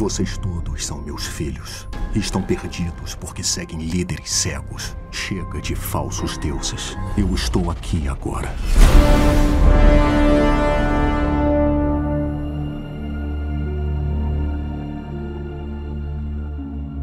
Vocês 0.00 0.38
todos 0.38 0.86
são 0.86 1.02
meus 1.02 1.26
filhos. 1.26 1.86
Estão 2.14 2.40
perdidos 2.40 3.14
porque 3.14 3.44
seguem 3.44 3.80
líderes 3.80 4.30
cegos. 4.30 4.96
Chega 5.10 5.60
de 5.60 5.74
falsos 5.74 6.38
deuses. 6.38 6.96
Eu 7.18 7.34
estou 7.34 7.70
aqui 7.70 8.08
agora. 8.08 8.48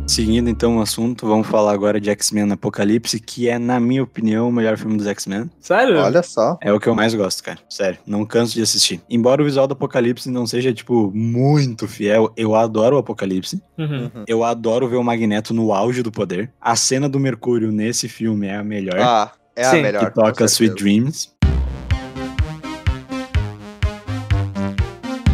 Seguindo 0.07 0.49
então 0.49 0.77
o 0.77 0.81
assunto, 0.81 1.27
vamos 1.27 1.45
falar 1.47 1.73
agora 1.73 1.99
de 1.99 2.09
X-Men 2.09 2.53
Apocalipse, 2.53 3.19
que 3.19 3.49
é, 3.49 3.59
na 3.59 3.77
minha 3.77 4.01
opinião, 4.01 4.47
o 4.47 4.51
melhor 4.51 4.77
filme 4.77 4.95
dos 4.97 5.05
X-Men. 5.05 5.49
Sério? 5.59 5.97
Olha 5.99 6.23
só. 6.23 6.57
É 6.61 6.71
o 6.71 6.79
que 6.79 6.87
eu 6.87 6.95
mais 6.95 7.13
gosto, 7.13 7.43
cara. 7.43 7.59
Sério, 7.69 7.99
não 8.07 8.25
canso 8.25 8.53
de 8.53 8.61
assistir. 8.61 9.01
Embora 9.09 9.41
o 9.41 9.45
visual 9.45 9.67
do 9.67 9.73
Apocalipse 9.73 10.31
não 10.31 10.47
seja, 10.47 10.73
tipo, 10.73 11.11
muito 11.13 11.89
fiel, 11.89 12.31
eu 12.37 12.55
adoro 12.55 12.95
o 12.95 12.99
Apocalipse. 12.99 13.61
Uhum. 13.77 14.09
Eu 14.25 14.45
adoro 14.45 14.87
ver 14.87 14.95
o 14.95 15.03
Magneto 15.03 15.53
no 15.53 15.73
auge 15.73 16.01
do 16.01 16.11
poder. 16.11 16.51
A 16.59 16.75
cena 16.77 17.09
do 17.09 17.19
Mercúrio 17.19 17.69
nesse 17.71 18.07
filme 18.07 18.47
é 18.47 18.55
a 18.55 18.63
melhor. 18.63 18.99
Ah, 18.99 19.31
é 19.55 19.65
Sim, 19.65 19.79
a 19.79 19.81
melhor. 19.83 20.05
que 20.05 20.15
toca 20.15 20.45
Sweet. 20.45 20.75
Dreams. 20.75 21.33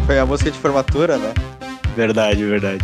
Foi 0.07 0.17
a 0.19 0.25
música 0.25 0.51
de 0.51 0.57
formatura, 0.57 1.17
né? 1.17 1.33
Verdade, 1.95 2.43
verdade. 2.43 2.83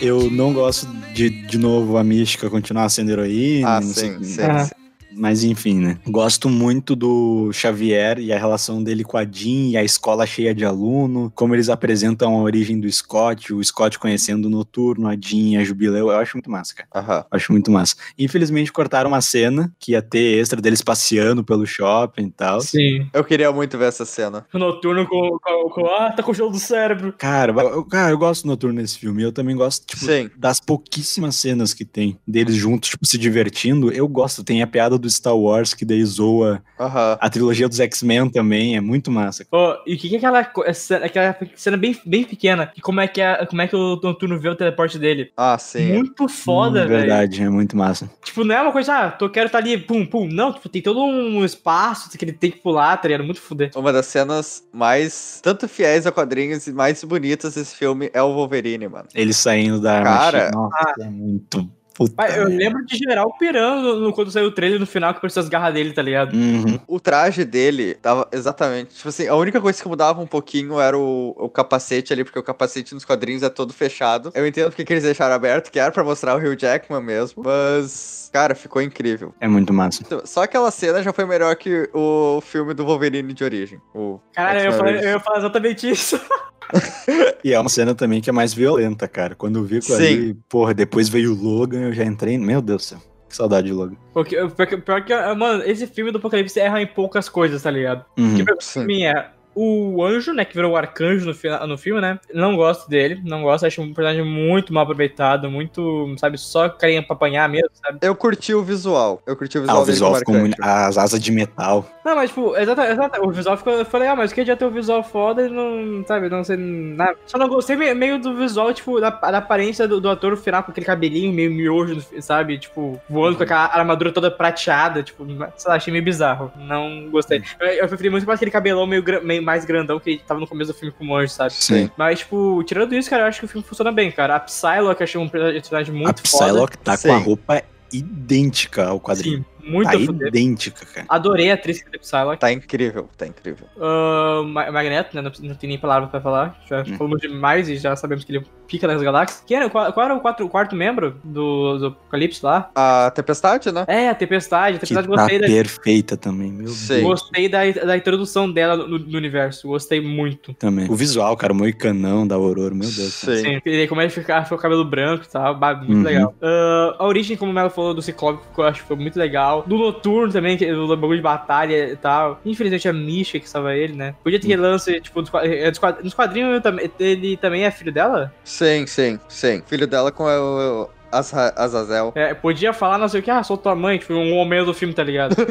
eu 0.00 0.30
não 0.30 0.52
gosto 0.52 0.86
de, 1.14 1.28
de 1.30 1.58
novo, 1.58 1.96
a 1.96 2.04
Mística 2.04 2.48
continuar 2.48 2.88
sendo 2.88 3.10
heroína. 3.10 3.76
Ah, 3.76 3.80
não 3.80 3.88
sei- 3.92 4.12
sim, 4.18 4.24
sim, 4.24 4.42
Ah. 4.42 4.64
sim. 4.64 4.70
Mas 5.14 5.44
enfim, 5.44 5.78
né? 5.78 5.98
Gosto 6.06 6.48
muito 6.48 6.94
do 6.94 7.50
Xavier 7.52 8.18
e 8.18 8.32
a 8.32 8.38
relação 8.38 8.82
dele 8.82 9.04
com 9.04 9.16
a 9.16 9.24
Jean 9.24 9.70
e 9.70 9.76
a 9.76 9.84
escola 9.84 10.26
cheia 10.26 10.54
de 10.54 10.64
aluno, 10.64 11.32
como 11.34 11.54
eles 11.54 11.68
apresentam 11.68 12.36
a 12.36 12.42
origem 12.42 12.80
do 12.80 12.90
Scott, 12.90 13.52
o 13.52 13.62
Scott 13.62 13.98
conhecendo 13.98 14.46
o 14.46 14.50
Noturno, 14.50 15.08
a 15.08 15.14
Jean 15.14 15.50
e 15.50 15.56
a 15.56 15.64
Jubileu, 15.64 16.10
eu 16.10 16.18
acho 16.18 16.36
muito 16.36 16.50
massa, 16.50 16.74
cara. 16.74 16.88
Aham. 16.94 17.24
Acho 17.30 17.52
muito 17.52 17.70
massa. 17.70 17.96
Infelizmente 18.18 18.72
cortaram 18.72 19.10
uma 19.10 19.20
cena 19.20 19.72
que 19.78 19.92
ia 19.92 20.02
ter 20.02 20.38
extra 20.38 20.60
deles 20.60 20.82
passeando 20.82 21.44
pelo 21.44 21.66
shopping 21.66 22.26
e 22.26 22.30
tal. 22.30 22.60
Sim. 22.60 23.06
Eu 23.12 23.24
queria 23.24 23.50
muito 23.52 23.76
ver 23.78 23.88
essa 23.88 24.04
cena. 24.04 24.46
O 24.52 24.58
noturno 24.58 25.06
com, 25.06 25.38
com, 25.42 25.70
com. 25.70 25.86
Ah, 25.86 26.12
tá 26.12 26.22
com 26.22 26.30
o 26.30 26.34
gelo 26.34 26.50
do 26.50 26.58
cérebro. 26.58 27.12
Cara, 27.18 27.52
eu, 27.52 27.84
cara, 27.84 28.10
eu 28.10 28.18
gosto 28.18 28.42
do 28.42 28.48
Noturno 28.48 28.80
nesse 28.80 28.98
filme. 28.98 29.22
Eu 29.22 29.32
também 29.32 29.56
gosto, 29.56 29.86
tipo, 29.86 30.04
Sim. 30.04 30.30
das 30.36 30.60
pouquíssimas 30.60 31.36
cenas 31.36 31.74
que 31.74 31.84
tem 31.84 32.18
deles 32.26 32.54
juntos, 32.54 32.90
tipo, 32.90 33.06
se 33.06 33.18
divertindo. 33.18 33.92
Eu 33.92 34.08
gosto. 34.08 34.44
Tem 34.44 34.62
a 34.62 34.66
piada 34.66 34.98
do 35.02 35.10
Star 35.10 35.36
Wars 35.36 35.74
que 35.74 35.84
daí 35.84 36.02
zoa 36.04 36.62
a 36.78 37.28
trilogia 37.30 37.68
dos 37.68 37.78
X-Men 37.80 38.30
também. 38.30 38.76
É 38.76 38.80
muito 38.80 39.10
massa. 39.10 39.44
Ô, 39.52 39.74
e 39.86 39.94
o 39.94 39.98
que, 39.98 40.08
que 40.08 40.14
é 40.14 40.18
aquela, 40.18 40.50
essa- 40.66 40.96
aquela 40.96 41.36
cena 41.56 41.76
bem, 41.76 41.96
bem 42.06 42.24
pequena? 42.24 42.72
E 42.76 42.80
como 42.80 43.00
é, 43.00 43.06
que 43.08 43.20
é, 43.20 43.44
como 43.46 43.60
é 43.62 43.68
que 43.68 43.76
o 43.76 43.96
noturno 44.02 44.38
vê 44.38 44.48
o 44.48 44.54
teleporte 44.56 44.98
dele? 44.98 45.30
Ah, 45.36 45.58
sim. 45.58 45.92
Muito 45.92 46.28
foda, 46.28 46.84
Hum, 46.84 46.88
velho. 46.88 47.00
Verdade, 47.00 47.42
é 47.42 47.48
muito 47.50 47.76
massa. 47.76 48.10
Tipo, 48.24 48.44
não 48.44 48.54
é 48.54 48.62
uma 48.62 48.72
coisa, 48.72 48.94
ah, 48.94 49.10
tô, 49.10 49.28
quero 49.28 49.46
estar 49.46 49.58
ali, 49.58 49.76
pum, 49.78 50.06
pum. 50.06 50.26
Não, 50.26 50.52
tipo, 50.52 50.68
tem 50.68 50.80
todo 50.82 51.02
um 51.02 51.44
espaço 51.44 52.16
que 52.16 52.24
ele 52.24 52.32
tem 52.32 52.50
que 52.50 52.58
pular, 52.58 52.96
tá 52.96 53.08
ligado? 53.08 53.24
Muito 53.24 53.40
fuder. 53.40 53.70
Uma 53.76 53.92
das 53.92 54.06
cenas 54.06 54.62
mais, 54.72 55.40
tanto 55.42 55.68
fiéis 55.68 56.06
a 56.06 56.12
quadrinhos 56.12 56.66
e 56.66 56.72
mais 56.72 57.02
bonitas 57.04 57.54
desse 57.54 57.74
filme 57.76 58.10
é 58.12 58.22
o 58.22 58.32
Wolverine, 58.34 58.88
mano. 58.88 59.08
Ele 59.14 59.32
saindo 59.32 59.80
da 59.80 59.94
arma. 59.98 60.10
Cara. 60.18 60.50
Nossa, 60.52 60.94
é 61.00 61.04
muito. 61.08 61.68
Puta. 61.94 62.26
Eu 62.28 62.48
lembro 62.48 62.84
de 62.84 62.96
geral 62.96 63.34
pirando 63.38 64.00
no, 64.00 64.12
quando 64.12 64.30
saiu 64.30 64.46
o 64.46 64.52
trailer 64.52 64.80
no 64.80 64.86
final 64.86 65.12
que 65.12 65.18
apareceu 65.18 65.42
as 65.42 65.48
garras 65.48 65.74
dele, 65.74 65.92
tá 65.92 66.02
ligado? 66.02 66.34
Uhum. 66.34 66.78
O 66.86 66.98
traje 66.98 67.44
dele 67.44 67.94
tava 67.94 68.28
exatamente. 68.32 68.94
Tipo 68.94 69.08
assim, 69.08 69.28
a 69.28 69.34
única 69.34 69.60
coisa 69.60 69.80
que 69.80 69.88
mudava 69.88 70.20
um 70.20 70.26
pouquinho 70.26 70.80
era 70.80 70.96
o, 70.96 71.34
o 71.36 71.48
capacete 71.48 72.12
ali, 72.12 72.24
porque 72.24 72.38
o 72.38 72.42
capacete 72.42 72.94
nos 72.94 73.04
quadrinhos 73.04 73.42
é 73.42 73.48
todo 73.48 73.72
fechado. 73.72 74.30
Eu 74.34 74.46
entendo 74.46 74.70
porque 74.70 74.84
que 74.84 74.92
eles 74.92 75.04
deixaram 75.04 75.34
aberto, 75.34 75.70
que 75.70 75.78
era 75.78 75.90
pra 75.90 76.04
mostrar 76.04 76.34
o 76.34 76.38
Hugh 76.38 76.56
Jackman 76.56 77.02
mesmo. 77.02 77.42
Mas, 77.44 78.30
cara, 78.32 78.54
ficou 78.54 78.80
incrível. 78.80 79.34
É 79.40 79.48
muito 79.48 79.72
massa. 79.72 80.02
Só 80.24 80.42
aquela 80.42 80.70
cena 80.70 81.02
já 81.02 81.12
foi 81.12 81.24
melhor 81.24 81.54
que 81.56 81.88
o 81.92 82.40
filme 82.40 82.74
do 82.74 82.84
Wolverine 82.84 83.32
de 83.32 83.44
origem. 83.44 83.80
O 83.94 84.18
Caralho, 84.32 84.60
eu 84.60 84.86
eu 84.86 85.10
ia 85.10 85.20
falar 85.20 85.38
exatamente 85.38 85.88
isso. 85.88 86.20
E 87.44 87.52
é 87.52 87.58
uma 87.58 87.68
cena 87.68 87.92
também 87.94 88.20
que 88.20 88.30
é 88.30 88.32
mais 88.32 88.54
violenta, 88.54 89.08
cara. 89.08 89.34
Quando 89.34 89.58
eu 89.58 89.64
vi 89.64 89.80
com 89.84 89.94
ali, 89.94 90.34
porra, 90.48 90.72
depois 90.72 91.08
veio 91.08 91.32
o 91.32 91.34
Logan, 91.42 91.80
eu 91.88 91.92
já 91.92 92.04
entrei. 92.04 92.38
Meu 92.38 92.62
Deus 92.62 92.82
do 92.82 92.84
céu. 92.84 92.98
Que 93.28 93.34
saudade 93.36 93.66
de 93.66 93.72
Logan. 93.72 93.96
Porque, 94.12 94.36
pior, 94.36 94.66
que- 94.66 94.76
pior 94.76 95.04
que, 95.04 95.14
mano, 95.34 95.62
esse 95.64 95.86
filme 95.86 96.12
do 96.12 96.18
Apocalipse 96.18 96.60
erra 96.60 96.80
em 96.80 96.86
poucas 96.86 97.28
coisas, 97.28 97.62
tá 97.62 97.70
ligado? 97.70 98.04
Uhum. 98.16 98.36
Tipo, 98.36 98.46
pra 98.52 98.56
Sim. 98.60 98.84
mim 98.84 99.02
é 99.04 99.30
o 99.54 100.02
anjo, 100.04 100.32
né, 100.32 100.44
que 100.44 100.54
virou 100.54 100.72
o 100.72 100.76
arcanjo 100.76 101.26
no, 101.26 101.34
fina- 101.34 101.66
no 101.66 101.76
filme, 101.76 102.00
né? 102.00 102.18
Não 102.32 102.56
gosto 102.56 102.88
dele, 102.88 103.20
não 103.24 103.42
gosto, 103.42 103.66
acho 103.66 103.82
um 103.82 103.92
personagem 103.92 104.24
muito 104.24 104.72
mal 104.72 104.82
aproveitado, 104.84 105.50
muito, 105.50 106.14
sabe, 106.18 106.38
só 106.38 106.68
carinha 106.68 107.02
pra 107.02 107.14
apanhar 107.14 107.48
mesmo, 107.48 107.68
sabe? 107.74 107.98
Eu 108.02 108.14
curti 108.16 108.54
o 108.54 108.62
visual. 108.62 109.22
Eu 109.26 109.36
curti 109.36 109.58
o 109.58 109.60
Ah, 109.60 109.62
visual 109.62 109.76
o 109.82 109.84
dele 109.84 109.92
visual 109.92 110.14
ficou 110.16 110.34
muito. 110.34 110.56
As 110.62 110.96
asas 110.98 111.20
de 111.20 111.30
metal. 111.32 111.86
Não, 112.04 112.16
mas 112.16 112.30
tipo, 112.30 112.56
exata, 112.56 112.86
exata, 112.90 113.20
o 113.22 113.30
visual 113.30 113.56
ficou, 113.56 113.84
foi 113.84 114.00
legal, 114.00 114.16
mas 114.16 114.32
que 114.32 114.44
já 114.44 114.56
ter 114.56 114.64
o 114.64 114.70
visual 114.70 115.02
foda 115.02 115.46
e 115.46 115.48
não, 115.50 116.04
sabe, 116.06 116.28
não 116.28 116.42
sei 116.42 116.56
nada. 116.56 117.16
Só 117.26 117.38
não 117.38 117.48
gostei 117.48 117.76
me- 117.76 117.94
meio 117.94 118.18
do 118.18 118.34
visual, 118.36 118.72
tipo, 118.72 119.00
da, 119.00 119.10
da 119.10 119.38
aparência 119.38 119.86
do, 119.86 120.00
do 120.00 120.08
ator 120.08 120.36
final 120.36 120.62
com 120.62 120.70
aquele 120.70 120.86
cabelinho 120.86 121.32
meio 121.32 121.50
miojo, 121.50 122.00
sabe, 122.20 122.58
tipo, 122.58 123.00
voando 123.08 123.36
com 123.36 123.42
aquela 123.44 123.66
armadura 123.66 124.10
toda 124.12 124.30
prateada, 124.30 125.02
tipo, 125.02 125.24
sei 125.56 125.68
lá, 125.70 125.76
achei 125.76 125.92
meio 125.92 126.04
bizarro. 126.04 126.50
Não 126.56 127.08
gostei. 127.10 127.42
Eu, 127.60 127.68
eu 127.68 127.88
preferi 127.88 128.10
muito 128.10 128.26
mais 128.26 128.38
aquele 128.38 128.50
cabelão 128.50 128.86
meio, 128.86 129.04
meio 129.22 129.41
mais 129.42 129.64
grandão 129.64 129.98
que 129.98 130.18
tava 130.18 130.40
no 130.40 130.46
começo 130.46 130.72
do 130.72 130.78
filme 130.78 130.94
com 130.96 131.04
o 131.04 131.06
Monge, 131.06 131.32
sabe? 131.32 131.52
Sim. 131.52 131.90
Mas, 131.96 132.20
tipo, 132.20 132.62
tirando 132.64 132.94
isso, 132.94 133.10
cara, 133.10 133.24
eu 133.24 133.26
acho 133.26 133.40
que 133.40 133.46
o 133.46 133.48
filme 133.48 133.66
funciona 133.66 133.92
bem, 133.92 134.10
cara. 134.10 134.36
A 134.36 134.40
Psylocke 134.40 135.00
eu 135.00 135.04
achei 135.04 135.20
um 135.20 135.28
personagem 135.28 135.94
muito 135.94 136.20
a 136.20 136.22
Psylocke 136.22 136.78
tá 136.78 136.96
Sim. 136.96 137.08
com 137.08 137.14
a 137.14 137.18
roupa 137.18 137.62
idêntica 137.92 138.84
ao 138.84 138.98
foda. 138.98 139.04
quadrinho. 139.04 139.38
Sim, 139.38 139.44
muito 139.62 139.90
tá 139.90 139.96
idêntica, 139.96 140.84
cara. 140.86 141.06
Adorei 141.08 141.50
a 141.50 141.54
atriz 141.54 141.82
que 141.82 141.94
é 141.94 141.98
Psylocke. 141.98 142.40
Tá 142.40 142.52
incrível, 142.52 143.08
tá 143.16 143.26
incrível. 143.26 143.66
Ah, 143.80 144.42
Ma- 144.46 144.70
Magneto, 144.70 145.14
né? 145.16 145.22
Não, 145.22 145.32
não 145.48 145.54
tem 145.54 145.68
nem 145.68 145.78
palavra 145.78 146.08
pra 146.08 146.20
falar. 146.20 146.60
Já 146.68 146.80
Hum. 146.82 146.96
falamos 146.96 147.20
demais 147.20 147.68
e 147.68 147.76
já 147.76 147.94
sabemos 147.96 148.24
que 148.24 148.32
ele 148.32 148.44
pica 148.66 148.86
nas 148.86 149.02
galáxias. 149.02 149.42
Quem 149.46 149.56
era, 149.58 149.68
qual, 149.68 149.92
qual 149.92 150.06
era 150.06 150.14
o, 150.14 150.20
quatro- 150.20 150.46
o 150.46 150.48
quarto 150.48 150.74
membro 150.74 151.16
do, 151.22 151.78
do 151.78 151.86
Apocalipse 151.88 152.44
lá? 152.44 152.70
A 152.74 153.10
Tempestade, 153.14 153.70
né? 153.70 153.84
É, 153.86 154.08
a 154.08 154.14
Tempestade. 154.14 154.76
A 154.76 154.80
Que 154.80 154.86
Tempestade 154.86 155.08
tá 155.08 155.14
gostei 155.16 155.38
da, 155.38 155.46
perfeita 155.46 156.16
também, 156.16 156.50
meu 156.50 156.68
Sim. 156.68 156.94
Deus. 156.94 157.04
gostei 157.04 157.48
da, 157.48 157.58
da 157.70 157.96
introdução 157.96 158.50
dela 158.50 158.76
no, 158.76 158.98
no 158.98 159.16
universo. 159.18 159.68
Gostei 159.68 160.00
muito. 160.00 160.54
Também. 160.54 160.90
O 160.90 160.94
visual, 160.96 161.36
cara, 161.36 161.52
o 161.52 161.56
moicanão 161.56 162.26
da 162.26 162.34
Aurora, 162.34 162.74
meu 162.74 162.88
Deus. 162.88 163.12
Sim. 163.12 163.36
Sim. 163.36 163.60
E 163.66 163.86
como 163.88 164.00
ele 164.00 164.10
fica, 164.10 164.42
fica 164.42 164.54
o 164.54 164.58
cabelo 164.58 164.84
branco 164.84 165.24
e 165.24 165.28
tal, 165.28 165.54
ba- 165.54 165.74
muito 165.74 165.92
Uhum. 165.92 166.02
legal. 166.02 166.34
Ah, 166.40 166.96
a 166.98 167.06
origem, 167.06 167.36
como 167.36 167.50
o 167.50 167.54
Melo 167.54 167.68
falou, 167.70 167.92
do 167.92 168.00
Ciclope, 168.02 168.42
que 168.54 168.60
eu 168.60 168.64
acho 168.64 168.80
que 168.82 168.88
foi 168.88 168.96
muito 168.96 169.18
legal. 169.18 169.51
Do 169.60 169.76
Noturno 169.76 170.32
também, 170.32 170.56
que, 170.56 170.72
do 170.72 170.88
bagulho 170.96 171.16
de 171.18 171.22
batalha 171.22 171.90
e 171.92 171.96
tal. 171.96 172.40
Infelizmente 172.44 172.88
a 172.88 172.92
Misha 172.92 173.38
que 173.38 173.48
salva 173.48 173.74
ele, 173.76 173.92
né? 173.94 174.14
Podia 174.24 174.40
ter 174.40 174.56
lance, 174.56 175.00
tipo, 175.00 175.22
eh, 175.42 175.70
dos 175.70 175.78
quad- 175.78 176.02
nos 176.02 176.14
quadrinhos 176.14 176.62
também- 176.62 176.90
ele 176.98 177.36
também 177.36 177.64
é 177.64 177.70
filho 177.70 177.92
dela? 177.92 178.32
Sim, 178.44 178.86
sim, 178.86 179.18
sim. 179.28 179.62
Filho 179.66 179.86
dela 179.86 180.10
com 180.10 180.24
o, 180.24 180.82
o 180.84 180.88
Azazel. 181.12 182.12
É, 182.14 182.32
podia 182.32 182.72
falar 182.72 182.96
não 182.96 183.08
sei 183.08 183.20
o 183.20 183.22
que, 183.22 183.30
ah, 183.30 183.42
sou 183.42 183.58
tua 183.58 183.74
mãe, 183.74 183.98
tipo, 183.98 184.14
um 184.14 184.34
homem 184.36 184.64
do 184.64 184.72
filme, 184.72 184.94
tá 184.94 185.02
ligado? 185.04 185.36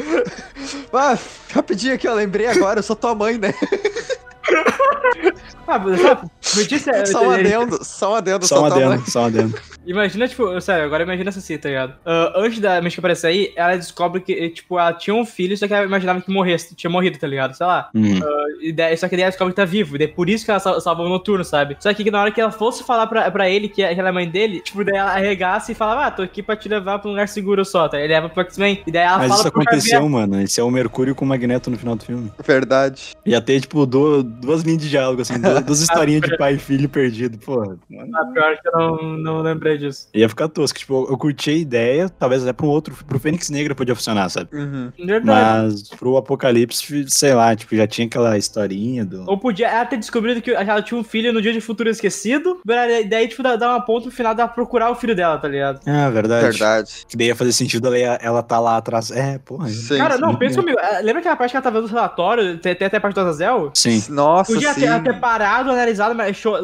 Ah, 0.94 1.16
rapidinho 1.54 1.94
aqui, 1.94 2.06
eu 2.06 2.14
lembrei 2.14 2.46
agora, 2.46 2.78
eu 2.80 2.82
sou 2.82 2.94
tua 2.94 3.14
mãe, 3.14 3.38
né? 3.38 3.54
ah, 5.66 5.80
sabe? 5.96 6.30
Podia 6.54 6.78
ser, 6.78 7.06
Só 7.06 7.22
um 7.26 7.30
adendo, 7.30 7.84
só 7.84 8.12
um 8.12 8.14
adendo, 8.16 8.46
Só 8.46 8.62
um 8.62 8.64
adendo, 8.66 9.10
só 9.10 9.22
um 9.22 9.24
adendo. 9.26 9.54
Imagina, 9.86 10.28
tipo, 10.28 10.60
sério, 10.60 10.84
agora 10.84 11.02
imagina 11.02 11.28
essa 11.30 11.40
cena, 11.40 11.60
tá 11.60 11.68
ligado? 11.68 11.94
Ah, 12.04 12.32
antes 12.36 12.60
da 12.60 12.80
Misha 12.80 13.00
aparecer 13.00 13.26
aí, 13.28 13.52
ela 13.56 13.76
descobre 13.76 14.20
que, 14.20 14.50
tipo, 14.50 14.78
ela 14.78 14.92
tinha 14.92 15.14
um 15.14 15.24
filho, 15.24 15.56
só 15.56 15.66
que 15.66 15.74
ela 15.74 15.84
imaginava 15.86 16.20
que 16.20 16.30
morresse, 16.30 16.74
tinha 16.74 16.90
morrido, 16.90 17.18
tá 17.18 17.26
ligado? 17.26 17.54
Sei 17.54 17.66
lá. 17.66 17.88
Uhum. 17.94 18.20
E 18.60 18.72
daí, 18.72 18.96
só 18.96 19.08
que 19.08 19.16
daí 19.16 19.22
ela 19.24 19.30
descobre 19.30 19.52
que 19.52 19.56
tá 19.56 19.64
vivo. 19.64 19.96
E 19.96 19.98
daí 19.98 20.08
por 20.08 20.28
isso 20.30 20.44
que 20.44 20.50
ela 20.50 20.60
sal- 20.60 20.80
salvou 20.80 21.06
o 21.06 21.08
noturno, 21.08 21.44
sabe? 21.44 21.76
Só 21.80 21.92
que 21.92 22.08
na 22.10 22.20
hora 22.20 22.30
que 22.30 22.40
ela 22.40 22.52
fosse 22.52 22.84
falar 22.84 23.06
pra, 23.08 23.28
pra 23.30 23.48
ele 23.50 23.68
que, 23.68 23.82
ela 23.82 24.08
é 24.08 24.12
mãe 24.12 24.28
dele, 24.28 24.60
tipo, 24.60 24.84
daí 24.84 24.96
ela 24.96 25.10
arregaça 25.12 25.72
e 25.72 25.74
falava, 25.74 26.06
ah, 26.06 26.10
tô 26.10 26.22
aqui 26.22 26.42
pra 26.42 26.54
te 26.56 26.68
levar 26.68 26.98
pra 27.00 27.08
um 27.08 27.12
lugar 27.12 27.28
seguro 27.28 27.64
só, 27.64 27.88
tá? 27.88 27.98
Ele 27.98 28.12
leva 28.14 28.28
pro 28.28 28.42
X-Men. 28.42 28.82
E 28.86 28.92
daí 28.92 29.02
ela 29.04 29.18
Mas 29.18 29.28
fala 29.28 29.40
isso 29.40 29.48
aconteceu, 29.48 29.90
Xavier. 30.00 30.10
mano. 30.10 30.40
Esse 30.42 30.60
é 30.60 30.62
o 30.64 30.70
Mercúrio 30.70 31.14
com 31.14 31.24
o 31.24 31.28
Magneto 31.28 31.70
no 31.70 31.76
final 31.78 31.96
do 31.96 32.04
filme. 32.04 32.32
Verdade. 32.44 33.12
Ia 33.26 33.40
ter, 33.40 33.60
tipo, 33.60 33.84
du- 33.84 34.22
duas 34.40 34.62
linhas 34.62 34.82
de 34.82 34.90
diálogo, 34.90 35.22
assim, 35.22 35.38
du- 35.40 35.60
duas 35.64 35.80
historinhas 35.82 36.22
de 36.22 36.36
pai 36.36 36.54
e 36.54 36.58
filho 36.58 36.88
perdido. 36.88 37.38
Porra, 37.38 37.76
mano. 37.90 38.10
Ah, 38.16 38.24
pior 38.26 38.56
que 38.60 38.68
eu 38.68 38.72
não, 38.72 38.96
não 39.18 39.42
lembrei 39.42 39.78
disso. 39.78 40.08
Ia 40.14 40.28
ficar 40.28 40.48
tosco. 40.48 40.78
Tipo, 40.78 41.06
eu 41.10 41.16
curti 41.16 41.50
a 41.50 41.54
ideia, 41.54 42.08
talvez 42.08 42.42
até 42.42 42.52
pra 42.52 42.66
um 42.66 42.68
outro, 42.68 42.94
pro 43.06 43.18
Fênix 43.18 43.48
Negra 43.50 43.74
podia 43.74 43.94
funcionar, 43.94 44.28
sabe? 44.28 44.48
Uhum. 44.56 44.92
Verdade. 44.98 45.24
Mas 45.72 45.88
pro 45.90 46.16
Apocalipse, 46.16 47.04
sei 47.08 47.34
lá, 47.34 47.54
tipo, 47.54 47.74
já 47.76 47.86
tinha 47.86 48.06
aquela 48.06 48.36
historinha 48.36 49.04
do. 49.04 49.24
Ou 49.28 49.38
podia 49.38 49.68
ela 49.68 49.86
ter 49.86 49.96
descobrido 49.96 50.42
que 50.42 50.50
ela 50.50 50.82
tinha 50.82 50.98
um 50.98 51.04
filho 51.04 51.32
no 51.32 51.40
dia 51.40 51.52
de 51.52 51.60
futuro 51.60 51.88
esquecido. 51.88 52.60
E 52.66 53.04
daí, 53.04 53.28
tipo, 53.28 53.42
dar 53.42 53.56
uma 53.58 53.80
ponta 53.80 54.06
no 54.06 54.12
final 54.12 54.34
dela 54.34 54.48
procurar 54.48 54.90
o 54.90 54.94
filho 54.94 55.14
dela, 55.14 55.38
tá 55.38 55.48
ligado? 55.48 55.80
Ah, 55.86 56.10
verdade. 56.10 56.42
Verdade. 56.50 57.04
Que 57.08 57.16
daí 57.16 57.28
ia 57.28 57.36
fazer 57.36 57.52
sentido 57.52 57.94
ela, 57.94 58.18
ela 58.20 58.42
tá 58.42 58.58
lá 58.58 58.76
atrás. 58.76 59.10
É, 59.10 59.38
porra. 59.38 59.68
Sim. 59.68 59.98
Cara, 59.98 60.18
não, 60.18 60.32
sim. 60.32 60.38
pensa 60.38 60.60
comigo. 60.60 60.78
ah, 60.80 60.98
Lembra 61.02 61.20
aquela 61.20 61.36
parte 61.36 61.50
que 61.52 61.56
ela 61.56 61.62
tava 61.64 61.80
vendo 61.80 61.88
o 61.90 61.92
relatório? 61.94 62.58
Tem 62.58 62.74
tem 62.74 62.86
até 62.86 62.96
a 62.96 63.00
parte 63.00 63.14
do 63.14 63.20
Azazel? 63.20 63.70
Sim. 63.74 64.02
Nossa, 64.22 64.52
Podia 64.52 64.72
sim. 64.74 64.80
ter, 64.82 65.02
ter 65.02 65.20
parado, 65.20 65.70
analisado, 65.70 66.14
mas 66.14 66.36
cho- 66.36 66.56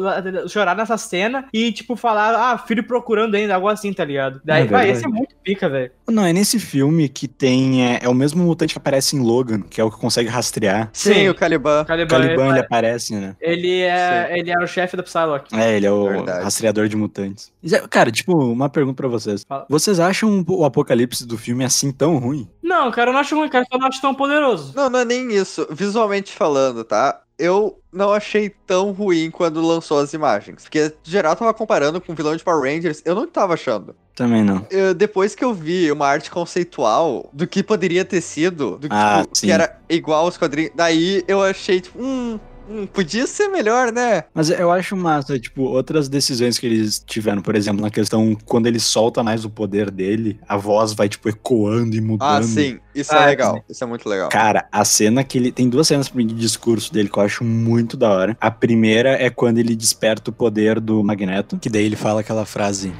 chorar 0.47 0.75
nessa 0.75 0.97
cena 0.97 1.45
e, 1.53 1.71
tipo, 1.71 1.95
falar, 1.95 2.33
ah, 2.35 2.57
filho 2.57 2.83
procurando 2.83 3.35
ainda, 3.35 3.55
algo 3.55 3.67
assim, 3.67 3.91
tá 3.93 4.03
ligado? 4.05 4.41
Daí, 4.43 4.63
É 4.63 4.65
vai, 4.65 4.89
esse 4.89 5.05
é 5.05 5.07
muito 5.07 5.35
pica, 5.43 5.67
velho. 5.69 5.91
Não, 6.09 6.25
é 6.25 6.31
nesse 6.33 6.59
filme 6.59 7.07
que 7.09 7.27
tem. 7.27 7.85
É, 7.85 7.99
é 8.03 8.09
o 8.09 8.13
mesmo 8.13 8.43
mutante 8.43 8.73
que 8.73 8.77
aparece 8.79 9.15
em 9.15 9.19
Logan, 9.19 9.61
que 9.61 9.79
é 9.79 9.83
o 9.83 9.91
que 9.91 9.97
consegue 9.99 10.29
rastrear. 10.29 10.89
Sim, 10.93 11.13
Sim. 11.13 11.29
o 11.29 11.35
Caliban. 11.35 11.81
O 11.81 11.85
Caliban, 11.85 12.07
Caliban, 12.15 12.43
ele 12.43 12.51
ele, 12.51 12.59
aparece, 12.59 13.15
né? 13.15 13.35
ele 13.39 13.81
é, 13.81 14.37
ele 14.37 14.51
é 14.51 14.57
o 14.63 14.67
chefe 14.67 14.95
da 14.97 15.03
Psylocke. 15.03 15.55
É, 15.55 15.75
ele 15.75 15.85
é 15.85 15.91
o 15.91 16.07
Verdade. 16.07 16.43
rastreador 16.43 16.87
de 16.87 16.95
mutantes. 16.95 17.51
Cara, 17.89 18.11
tipo, 18.11 18.33
uma 18.37 18.69
pergunta 18.69 18.95
pra 18.95 19.07
vocês. 19.07 19.43
Fala. 19.47 19.65
Vocês 19.69 19.99
acham 19.99 20.43
o 20.47 20.65
apocalipse 20.65 21.25
do 21.27 21.37
filme 21.37 21.63
assim 21.63 21.91
tão 21.91 22.17
ruim? 22.17 22.49
Não, 22.63 22.89
cara, 22.91 23.09
eu 23.09 23.13
não 23.13 23.19
acho 23.19 23.35
ruim, 23.35 23.49
cara, 23.49 23.65
eu 23.71 23.79
não 23.79 23.87
acho 23.87 24.01
tão 24.01 24.13
poderoso. 24.15 24.73
Não, 24.75 24.89
não 24.89 24.99
é 24.99 25.05
nem 25.05 25.31
isso. 25.33 25.67
Visualmente 25.71 26.31
falando, 26.31 26.83
tá? 26.83 27.21
Eu 27.39 27.79
não 27.91 28.11
achei 28.11 28.49
tão 28.67 28.91
ruim 28.91 29.31
quando 29.31 29.65
lançou 29.65 29.99
as 29.99 30.13
imagens. 30.13 30.63
Porque 30.63 30.93
geral 31.03 31.35
tava 31.35 31.53
comparando 31.53 32.01
com 32.01 32.11
o 32.11 32.15
vilão 32.15 32.35
de 32.35 32.43
Power 32.43 32.61
Rangers. 32.71 33.01
Eu 33.05 33.15
não 33.15 33.25
tava 33.25 33.53
achando. 33.53 33.95
Também 34.13 34.43
não. 34.43 34.67
Eu- 34.69 34.93
depois 34.93 35.33
que 35.33 35.43
eu 35.45 35.53
vi 35.53 35.89
uma 35.91 36.05
arte 36.05 36.29
conceitual 36.29 37.29
do 37.31 37.47
que 37.47 37.63
poderia 37.63 38.03
ter 38.03 38.19
sido, 38.21 38.77
do 38.77 38.89
que, 38.89 38.95
Ah, 38.95 39.21
tipo, 39.23 39.39
que 39.39 39.51
era 39.51 39.79
igual 39.89 40.25
aos 40.25 40.37
quadrinhos, 40.37 40.73
daí 40.75 41.23
eu 41.27 41.41
achei, 41.41 41.79
tipo, 41.79 41.97
hum, 42.03 42.37
hum, 42.69 42.85
podia 42.85 43.25
ser 43.25 43.47
melhor, 43.47 43.91
né? 43.91 44.23
Mas 44.33 44.49
eu 44.49 44.71
acho 44.71 44.95
massa, 44.95 45.39
tipo, 45.39 45.63
outras 45.63 46.07
decisões 46.07 46.57
que 46.57 46.65
eles 46.65 47.03
tiveram, 47.05 47.41
por 47.41 47.55
exemplo, 47.55 47.81
na 47.81 47.89
questão 47.89 48.37
quando 48.45 48.67
ele 48.67 48.79
solta 48.79 49.23
mais 49.23 49.43
o 49.43 49.49
poder 49.49 49.89
dele, 49.91 50.39
a 50.47 50.55
voz 50.57 50.93
vai, 50.93 51.09
tipo, 51.09 51.27
ecoando 51.29 51.95
e 51.95 52.01
mudando. 52.01 52.43
Ah, 52.43 52.43
sim, 52.43 52.79
isso 52.93 53.13
Ah, 53.13 53.23
é 53.23 53.25
legal. 53.27 53.63
Isso 53.69 53.83
é 53.83 53.87
muito 53.87 54.07
legal. 54.07 54.29
Cara, 54.29 54.67
a 54.71 54.85
cena 54.85 55.23
que 55.23 55.37
ele. 55.37 55.51
Tem 55.51 55.67
duas 55.67 55.87
cenas 55.87 56.09
de 56.09 56.23
discurso 56.25 56.93
dele 56.93 57.09
que 57.09 57.17
eu 57.17 57.23
acho 57.23 57.43
muito 57.43 57.97
da 57.97 58.09
hora. 58.09 58.37
A 58.39 58.51
primeira 58.51 59.11
é 59.11 59.29
quando 59.29 59.57
ele 59.57 59.75
desperta 59.75 60.29
o 60.29 60.33
poder 60.33 60.79
do 60.79 61.03
Magneto, 61.03 61.57
que 61.57 61.69
daí 61.69 61.85
ele 61.85 61.95
fala 61.95 62.21
aquela 62.21 62.45
frase: 62.45 62.93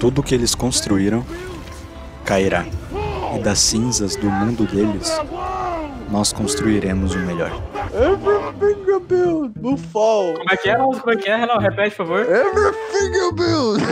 Tudo 0.00 0.22
que 0.22 0.34
eles 0.34 0.54
construíram 0.54 1.24
cairá. 2.24 2.66
E 3.34 3.38
das 3.38 3.60
cinzas 3.60 4.14
do 4.16 4.28
mundo 4.28 4.66
deles, 4.66 5.10
nós 6.12 6.30
construiremos 6.30 7.14
o 7.14 7.18
melhor. 7.20 7.50
Everything 7.94 8.84
you 8.86 9.00
build 9.00 9.54
will 9.62 9.78
fall. 9.78 10.34
Como 10.34 10.52
é 10.52 10.56
que 10.58 10.68
é? 10.68 10.76
Como 10.76 11.10
é 11.10 11.16
que 11.16 11.30
é? 11.30 11.46
Não, 11.46 11.56
repete, 11.56 11.96
por 11.96 12.06
favor. 12.06 12.20
Everything 12.20 13.16
you 13.16 13.32
build. 13.32 13.82